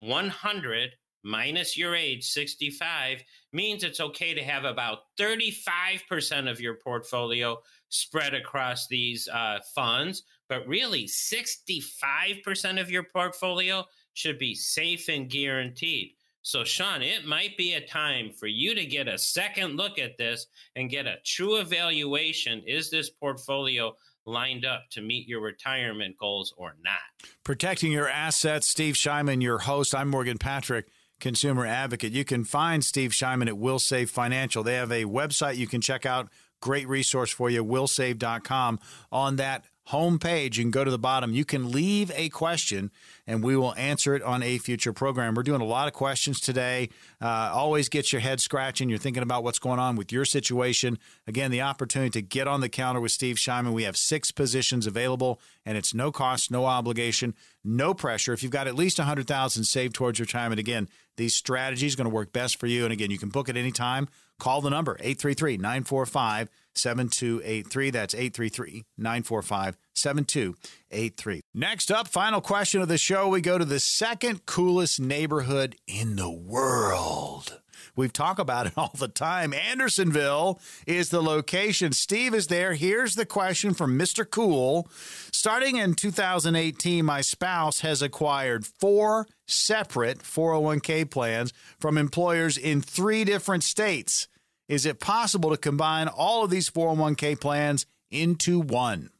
100 0.00 0.90
minus 1.22 1.76
your 1.76 1.94
age 1.94 2.28
65 2.28 3.22
means 3.52 3.84
it's 3.84 4.00
okay 4.00 4.34
to 4.34 4.42
have 4.42 4.64
about 4.64 5.00
35% 5.18 6.50
of 6.50 6.60
your 6.60 6.74
portfolio 6.74 7.58
spread 7.88 8.34
across 8.34 8.86
these 8.86 9.28
uh, 9.28 9.58
funds 9.74 10.22
but 10.50 10.66
really 10.66 11.04
65% 11.04 12.80
of 12.80 12.90
your 12.90 13.04
portfolio 13.04 13.84
should 14.12 14.38
be 14.38 14.54
safe 14.54 15.08
and 15.08 15.30
guaranteed. 15.30 16.10
So, 16.42 16.64
Sean, 16.64 17.02
it 17.02 17.24
might 17.24 17.56
be 17.56 17.74
a 17.74 17.86
time 17.86 18.32
for 18.32 18.48
you 18.48 18.74
to 18.74 18.84
get 18.84 19.06
a 19.06 19.16
second 19.16 19.76
look 19.76 19.98
at 19.98 20.18
this 20.18 20.48
and 20.74 20.90
get 20.90 21.06
a 21.06 21.18
true 21.24 21.60
evaluation. 21.60 22.62
Is 22.66 22.90
this 22.90 23.10
portfolio 23.10 23.94
lined 24.26 24.64
up 24.64 24.84
to 24.90 25.02
meet 25.02 25.28
your 25.28 25.40
retirement 25.40 26.16
goals 26.18 26.52
or 26.56 26.74
not? 26.82 27.28
Protecting 27.44 27.92
your 27.92 28.08
assets. 28.08 28.68
Steve 28.68 28.96
Shyman, 28.96 29.40
your 29.42 29.58
host. 29.58 29.94
I'm 29.94 30.08
Morgan 30.08 30.38
Patrick, 30.38 30.88
consumer 31.20 31.66
advocate. 31.66 32.12
You 32.12 32.24
can 32.24 32.44
find 32.44 32.84
Steve 32.84 33.10
Shyman 33.10 33.46
at 33.46 33.58
Will 33.58 33.78
Save 33.78 34.10
Financial. 34.10 34.62
They 34.62 34.74
have 34.74 34.90
a 34.90 35.04
website 35.04 35.56
you 35.56 35.66
can 35.66 35.80
check 35.80 36.04
out. 36.04 36.28
Great 36.60 36.88
resource 36.88 37.30
for 37.30 37.48
you, 37.48 37.64
willsave.com. 37.64 38.80
On 39.10 39.36
that 39.36 39.64
homepage, 39.90 40.56
you 40.56 40.62
can 40.62 40.70
go 40.70 40.84
to 40.84 40.90
the 40.90 40.98
bottom. 40.98 41.32
You 41.32 41.44
can 41.44 41.72
leave 41.72 42.10
a 42.14 42.28
question 42.28 42.90
and 43.26 43.42
we 43.42 43.56
will 43.56 43.74
answer 43.74 44.14
it 44.14 44.22
on 44.22 44.42
a 44.42 44.58
future 44.58 44.92
program. 44.92 45.34
We're 45.34 45.42
doing 45.42 45.60
a 45.60 45.66
lot 45.66 45.88
of 45.88 45.94
questions 45.94 46.38
today. 46.38 46.90
Uh, 47.20 47.50
always 47.52 47.88
gets 47.88 48.12
your 48.12 48.20
head 48.20 48.40
scratching. 48.40 48.88
You're 48.88 48.98
thinking 48.98 49.22
about 49.22 49.42
what's 49.42 49.58
going 49.58 49.78
on 49.78 49.96
with 49.96 50.12
your 50.12 50.24
situation. 50.24 50.98
Again, 51.26 51.50
the 51.50 51.62
opportunity 51.62 52.10
to 52.10 52.22
get 52.22 52.46
on 52.46 52.60
the 52.60 52.68
counter 52.68 53.00
with 53.00 53.12
Steve 53.12 53.36
Shyman. 53.36 53.72
We 53.72 53.84
have 53.84 53.96
six 53.96 54.30
positions 54.30 54.86
available 54.86 55.40
and 55.66 55.76
it's 55.76 55.92
no 55.92 56.12
cost, 56.12 56.50
no 56.50 56.66
obligation, 56.66 57.34
no 57.64 57.92
pressure. 57.92 58.32
If 58.32 58.42
you've 58.42 58.52
got 58.52 58.68
at 58.68 58.74
least 58.74 58.98
100000 58.98 59.64
saved 59.64 59.94
towards 59.94 60.20
retirement, 60.20 60.60
again, 60.60 60.88
these 61.20 61.36
strategies 61.36 61.94
going 61.94 62.08
to 62.08 62.14
work 62.14 62.32
best 62.32 62.58
for 62.58 62.66
you. 62.66 62.84
And 62.84 62.92
again, 62.92 63.10
you 63.10 63.18
can 63.18 63.28
book 63.28 63.48
at 63.48 63.56
any 63.56 63.70
time. 63.70 64.08
Call 64.38 64.62
the 64.62 64.70
number 64.70 64.96
833 65.00 65.58
945 65.58 66.48
7283. 66.74 67.90
That's 67.90 68.14
833 68.14 68.84
945 68.96 69.76
7283. 69.94 71.42
Next 71.52 71.92
up, 71.92 72.08
final 72.08 72.40
question 72.40 72.80
of 72.80 72.88
the 72.88 72.98
show. 72.98 73.28
We 73.28 73.42
go 73.42 73.58
to 73.58 73.64
the 73.64 73.80
second 73.80 74.46
coolest 74.46 74.98
neighborhood 74.98 75.76
in 75.86 76.16
the 76.16 76.30
world. 76.30 77.60
We 77.96 78.08
talk 78.08 78.38
about 78.38 78.66
it 78.66 78.72
all 78.76 78.92
the 78.96 79.08
time. 79.08 79.52
Andersonville 79.52 80.60
is 80.86 81.10
the 81.10 81.22
location. 81.22 81.92
Steve 81.92 82.34
is 82.34 82.46
there. 82.48 82.74
Here's 82.74 83.14
the 83.14 83.26
question 83.26 83.74
from 83.74 83.98
Mr. 83.98 84.28
Cool. 84.28 84.88
Starting 85.32 85.76
in 85.76 85.94
2018, 85.94 87.04
my 87.04 87.20
spouse 87.20 87.80
has 87.80 88.02
acquired 88.02 88.66
four 88.66 89.26
separate 89.46 90.18
401k 90.18 91.10
plans 91.10 91.52
from 91.78 91.98
employers 91.98 92.56
in 92.56 92.80
three 92.80 93.24
different 93.24 93.64
states. 93.64 94.28
Is 94.68 94.86
it 94.86 95.00
possible 95.00 95.50
to 95.50 95.56
combine 95.56 96.08
all 96.08 96.44
of 96.44 96.50
these 96.50 96.70
401k 96.70 97.40
plans 97.40 97.86
into 98.10 98.60
one? 98.60 99.10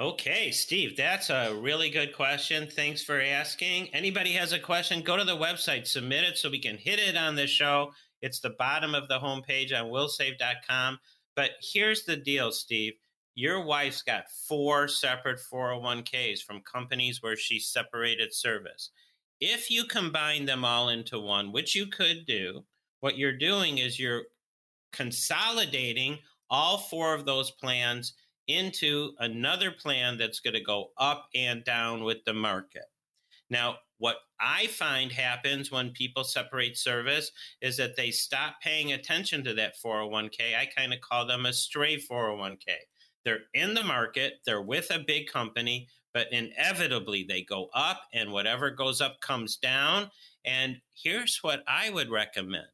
Okay, 0.00 0.50
Steve, 0.50 0.96
that's 0.96 1.28
a 1.28 1.54
really 1.54 1.90
good 1.90 2.14
question. 2.14 2.66
Thanks 2.66 3.02
for 3.02 3.20
asking. 3.20 3.88
Anybody 3.92 4.32
has 4.32 4.54
a 4.54 4.58
question, 4.58 5.02
go 5.02 5.14
to 5.18 5.24
the 5.24 5.36
website, 5.36 5.86
submit 5.86 6.24
it 6.24 6.38
so 6.38 6.48
we 6.48 6.58
can 6.58 6.78
hit 6.78 6.98
it 6.98 7.18
on 7.18 7.34
the 7.34 7.46
show. 7.46 7.92
It's 8.22 8.40
the 8.40 8.54
bottom 8.58 8.94
of 8.94 9.08
the 9.08 9.18
homepage 9.18 9.78
on 9.78 9.90
willsave.com. 9.90 10.98
But 11.36 11.50
here's 11.60 12.04
the 12.04 12.16
deal, 12.16 12.50
Steve. 12.50 12.94
Your 13.34 13.62
wife's 13.62 14.00
got 14.00 14.24
four 14.48 14.88
separate 14.88 15.38
401ks 15.52 16.40
from 16.44 16.62
companies 16.62 17.22
where 17.22 17.36
she 17.36 17.60
separated 17.60 18.32
service. 18.32 18.92
If 19.38 19.70
you 19.70 19.84
combine 19.84 20.46
them 20.46 20.64
all 20.64 20.88
into 20.88 21.20
one, 21.20 21.52
which 21.52 21.74
you 21.74 21.86
could 21.88 22.24
do, 22.26 22.64
what 23.00 23.18
you're 23.18 23.36
doing 23.36 23.76
is 23.76 24.00
you're 24.00 24.22
consolidating 24.94 26.20
all 26.48 26.78
four 26.78 27.12
of 27.12 27.26
those 27.26 27.50
plans 27.50 28.14
into 28.50 29.12
another 29.18 29.70
plan 29.70 30.18
that's 30.18 30.40
going 30.40 30.54
to 30.54 30.60
go 30.60 30.90
up 30.98 31.28
and 31.34 31.64
down 31.64 32.04
with 32.04 32.24
the 32.24 32.34
market. 32.34 32.84
Now, 33.50 33.76
what 33.98 34.16
I 34.40 34.68
find 34.68 35.12
happens 35.12 35.70
when 35.70 35.90
people 35.90 36.24
separate 36.24 36.78
service 36.78 37.32
is 37.60 37.76
that 37.76 37.96
they 37.96 38.10
stop 38.10 38.54
paying 38.62 38.92
attention 38.92 39.44
to 39.44 39.54
that 39.54 39.74
401k. 39.84 40.56
I 40.58 40.66
kind 40.74 40.94
of 40.94 41.00
call 41.00 41.26
them 41.26 41.46
a 41.46 41.52
stray 41.52 41.98
401k. 41.98 42.58
They're 43.24 43.40
in 43.52 43.74
the 43.74 43.84
market, 43.84 44.34
they're 44.46 44.62
with 44.62 44.90
a 44.90 45.04
big 45.06 45.26
company, 45.26 45.88
but 46.14 46.32
inevitably 46.32 47.26
they 47.28 47.42
go 47.42 47.68
up, 47.74 48.02
and 48.14 48.32
whatever 48.32 48.70
goes 48.70 49.00
up 49.00 49.20
comes 49.20 49.56
down. 49.56 50.10
And 50.44 50.80
here's 50.94 51.38
what 51.42 51.62
I 51.68 51.90
would 51.90 52.10
recommend 52.10 52.66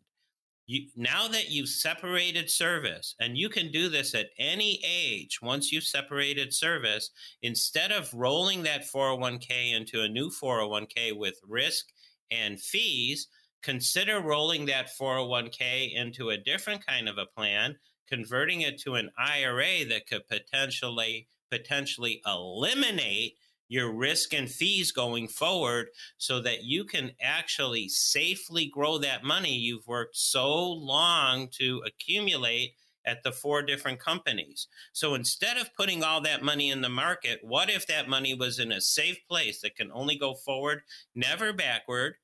you, 0.66 0.88
now 0.96 1.28
that 1.28 1.50
you've 1.50 1.68
separated 1.68 2.50
service, 2.50 3.14
and 3.20 3.38
you 3.38 3.48
can 3.48 3.70
do 3.70 3.88
this 3.88 4.14
at 4.14 4.30
any 4.38 4.80
age 4.84 5.40
once 5.40 5.70
you've 5.70 5.84
separated 5.84 6.52
service, 6.52 7.10
instead 7.42 7.92
of 7.92 8.12
rolling 8.12 8.64
that 8.64 8.82
401k 8.82 9.74
into 9.74 10.02
a 10.02 10.08
new 10.08 10.30
401k 10.30 11.16
with 11.16 11.40
risk 11.46 11.86
and 12.30 12.60
fees, 12.60 13.28
consider 13.62 14.20
rolling 14.20 14.66
that 14.66 14.88
401k 15.00 15.94
into 15.94 16.30
a 16.30 16.36
different 16.36 16.84
kind 16.84 17.08
of 17.08 17.18
a 17.18 17.26
plan, 17.26 17.76
converting 18.08 18.62
it 18.62 18.80
to 18.80 18.94
an 18.94 19.10
IRA 19.18 19.84
that 19.88 20.08
could 20.08 20.26
potentially 20.28 21.28
potentially 21.50 22.20
eliminate 22.26 23.36
your 23.68 23.92
risk 23.92 24.32
and 24.32 24.50
fees 24.50 24.92
going 24.92 25.28
forward 25.28 25.88
so 26.18 26.40
that 26.40 26.64
you 26.64 26.84
can 26.84 27.12
actually 27.20 27.88
safely 27.88 28.66
grow 28.66 28.98
that 28.98 29.24
money 29.24 29.54
you've 29.54 29.86
worked 29.86 30.16
so 30.16 30.72
long 30.72 31.48
to 31.52 31.82
accumulate 31.86 32.74
at 33.06 33.22
the 33.22 33.32
four 33.32 33.62
different 33.62 34.00
companies. 34.00 34.66
So 34.92 35.14
instead 35.14 35.56
of 35.56 35.74
putting 35.74 36.02
all 36.02 36.20
that 36.22 36.42
money 36.42 36.70
in 36.70 36.80
the 36.80 36.88
market, 36.88 37.38
what 37.42 37.70
if 37.70 37.86
that 37.86 38.08
money 38.08 38.34
was 38.34 38.58
in 38.58 38.72
a 38.72 38.80
safe 38.80 39.18
place 39.28 39.60
that 39.60 39.76
can 39.76 39.90
only 39.92 40.16
go 40.16 40.34
forward, 40.34 40.82
never 41.14 41.52
backward, 41.52 42.14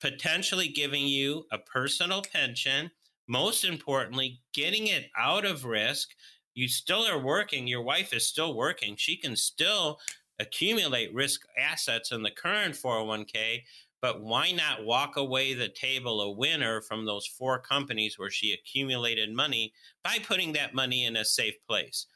potentially 0.00 0.68
giving 0.68 1.06
you 1.06 1.44
a 1.52 1.58
personal 1.58 2.22
pension? 2.22 2.90
Most 3.28 3.64
importantly, 3.64 4.40
getting 4.52 4.88
it 4.88 5.10
out 5.16 5.44
of 5.44 5.64
risk. 5.64 6.10
You 6.54 6.68
still 6.68 7.06
are 7.06 7.22
working. 7.22 7.66
Your 7.66 7.82
wife 7.82 8.12
is 8.12 8.26
still 8.26 8.54
working. 8.54 8.96
She 8.96 9.16
can 9.16 9.36
still 9.36 10.00
accumulate 10.42 11.14
risk 11.14 11.42
assets 11.58 12.12
in 12.12 12.22
the 12.22 12.30
current 12.30 12.74
401k, 12.74 13.62
but 14.00 14.20
why 14.20 14.50
not 14.50 14.84
walk 14.84 15.16
away 15.16 15.54
the 15.54 15.68
table 15.68 16.20
a 16.20 16.30
winner 16.30 16.82
from 16.82 17.06
those 17.06 17.26
four 17.26 17.58
companies 17.58 18.18
where 18.18 18.30
she 18.30 18.52
accumulated 18.52 19.32
money 19.32 19.72
by 20.02 20.18
putting 20.18 20.52
that 20.52 20.74
money 20.74 21.04
in 21.04 21.16
a 21.16 21.24
safe 21.24 21.54
place? 21.66 22.06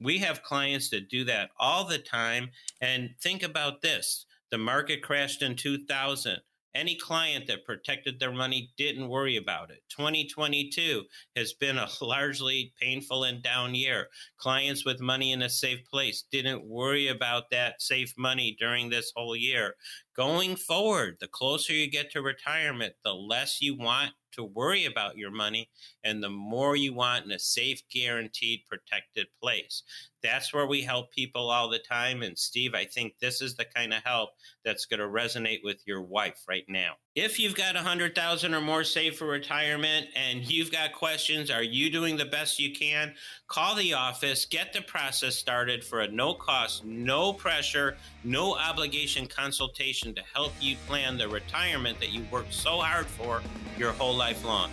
We 0.00 0.18
have 0.18 0.42
clients 0.42 0.90
that 0.90 1.10
do 1.10 1.24
that 1.24 1.50
all 1.58 1.84
the 1.84 1.98
time. 1.98 2.50
And 2.80 3.10
think 3.20 3.42
about 3.42 3.82
this 3.82 4.26
the 4.50 4.58
market 4.58 5.02
crashed 5.02 5.42
in 5.42 5.56
2000. 5.56 6.38
Any 6.76 6.94
client 6.94 7.46
that 7.46 7.64
protected 7.64 8.20
their 8.20 8.32
money 8.32 8.70
didn't 8.76 9.08
worry 9.08 9.38
about 9.38 9.70
it. 9.70 9.82
2022 9.88 11.04
has 11.34 11.54
been 11.54 11.78
a 11.78 11.88
largely 12.02 12.74
painful 12.78 13.24
and 13.24 13.42
down 13.42 13.74
year. 13.74 14.08
Clients 14.36 14.84
with 14.84 15.00
money 15.00 15.32
in 15.32 15.40
a 15.40 15.48
safe 15.48 15.86
place 15.90 16.24
didn't 16.30 16.66
worry 16.66 17.08
about 17.08 17.50
that 17.50 17.80
safe 17.80 18.12
money 18.18 18.54
during 18.60 18.90
this 18.90 19.10
whole 19.16 19.34
year. 19.34 19.76
Going 20.14 20.54
forward, 20.54 21.16
the 21.18 21.28
closer 21.28 21.72
you 21.72 21.90
get 21.90 22.10
to 22.10 22.20
retirement, 22.20 22.92
the 23.04 23.14
less 23.14 23.62
you 23.62 23.74
want 23.74 24.12
to 24.32 24.44
worry 24.44 24.84
about 24.84 25.16
your 25.16 25.30
money 25.30 25.70
and 26.04 26.22
the 26.22 26.30
more 26.30 26.76
you 26.76 26.92
want 26.92 27.24
in 27.24 27.32
a 27.32 27.38
safe, 27.38 27.82
guaranteed, 27.90 28.60
protected 28.68 29.26
place. 29.42 29.82
That's 30.26 30.52
where 30.52 30.66
we 30.66 30.82
help 30.82 31.12
people 31.12 31.50
all 31.50 31.68
the 31.68 31.78
time. 31.78 32.22
And 32.22 32.36
Steve, 32.36 32.74
I 32.74 32.84
think 32.84 33.14
this 33.20 33.40
is 33.40 33.54
the 33.54 33.64
kind 33.64 33.94
of 33.94 34.02
help 34.02 34.30
that's 34.64 34.84
going 34.84 34.98
to 34.98 35.06
resonate 35.06 35.60
with 35.62 35.86
your 35.86 36.02
wife 36.02 36.42
right 36.48 36.64
now. 36.68 36.94
If 37.14 37.38
you've 37.38 37.54
got 37.54 37.76
a 37.76 37.80
hundred 37.80 38.16
thousand 38.16 38.52
or 38.52 38.60
more 38.60 38.82
saved 38.82 39.16
for 39.16 39.26
retirement 39.26 40.08
and 40.16 40.50
you've 40.50 40.72
got 40.72 40.92
questions, 40.92 41.48
are 41.48 41.62
you 41.62 41.90
doing 41.90 42.16
the 42.16 42.24
best 42.24 42.58
you 42.58 42.72
can? 42.72 43.14
Call 43.46 43.76
the 43.76 43.94
office, 43.94 44.44
get 44.44 44.72
the 44.72 44.82
process 44.82 45.36
started 45.36 45.84
for 45.84 46.00
a 46.00 46.08
no 46.08 46.34
cost, 46.34 46.84
no 46.84 47.32
pressure, 47.32 47.96
no 48.24 48.56
obligation 48.56 49.26
consultation 49.26 50.12
to 50.16 50.22
help 50.34 50.52
you 50.60 50.76
plan 50.88 51.16
the 51.16 51.28
retirement 51.28 52.00
that 52.00 52.10
you 52.10 52.26
worked 52.32 52.52
so 52.52 52.80
hard 52.80 53.06
for 53.06 53.42
your 53.78 53.92
whole 53.92 54.16
life 54.16 54.44
long. 54.44 54.70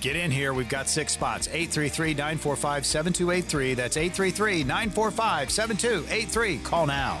Get 0.00 0.16
in 0.16 0.30
here. 0.30 0.54
We've 0.54 0.68
got 0.68 0.88
six 0.88 1.12
spots 1.12 1.46
833 1.48 2.14
945 2.14 2.86
7283. 2.86 3.74
That's 3.74 3.96
833 3.96 4.64
945 4.64 5.50
7283. 5.50 6.58
Call 6.58 6.86
now. 6.86 7.20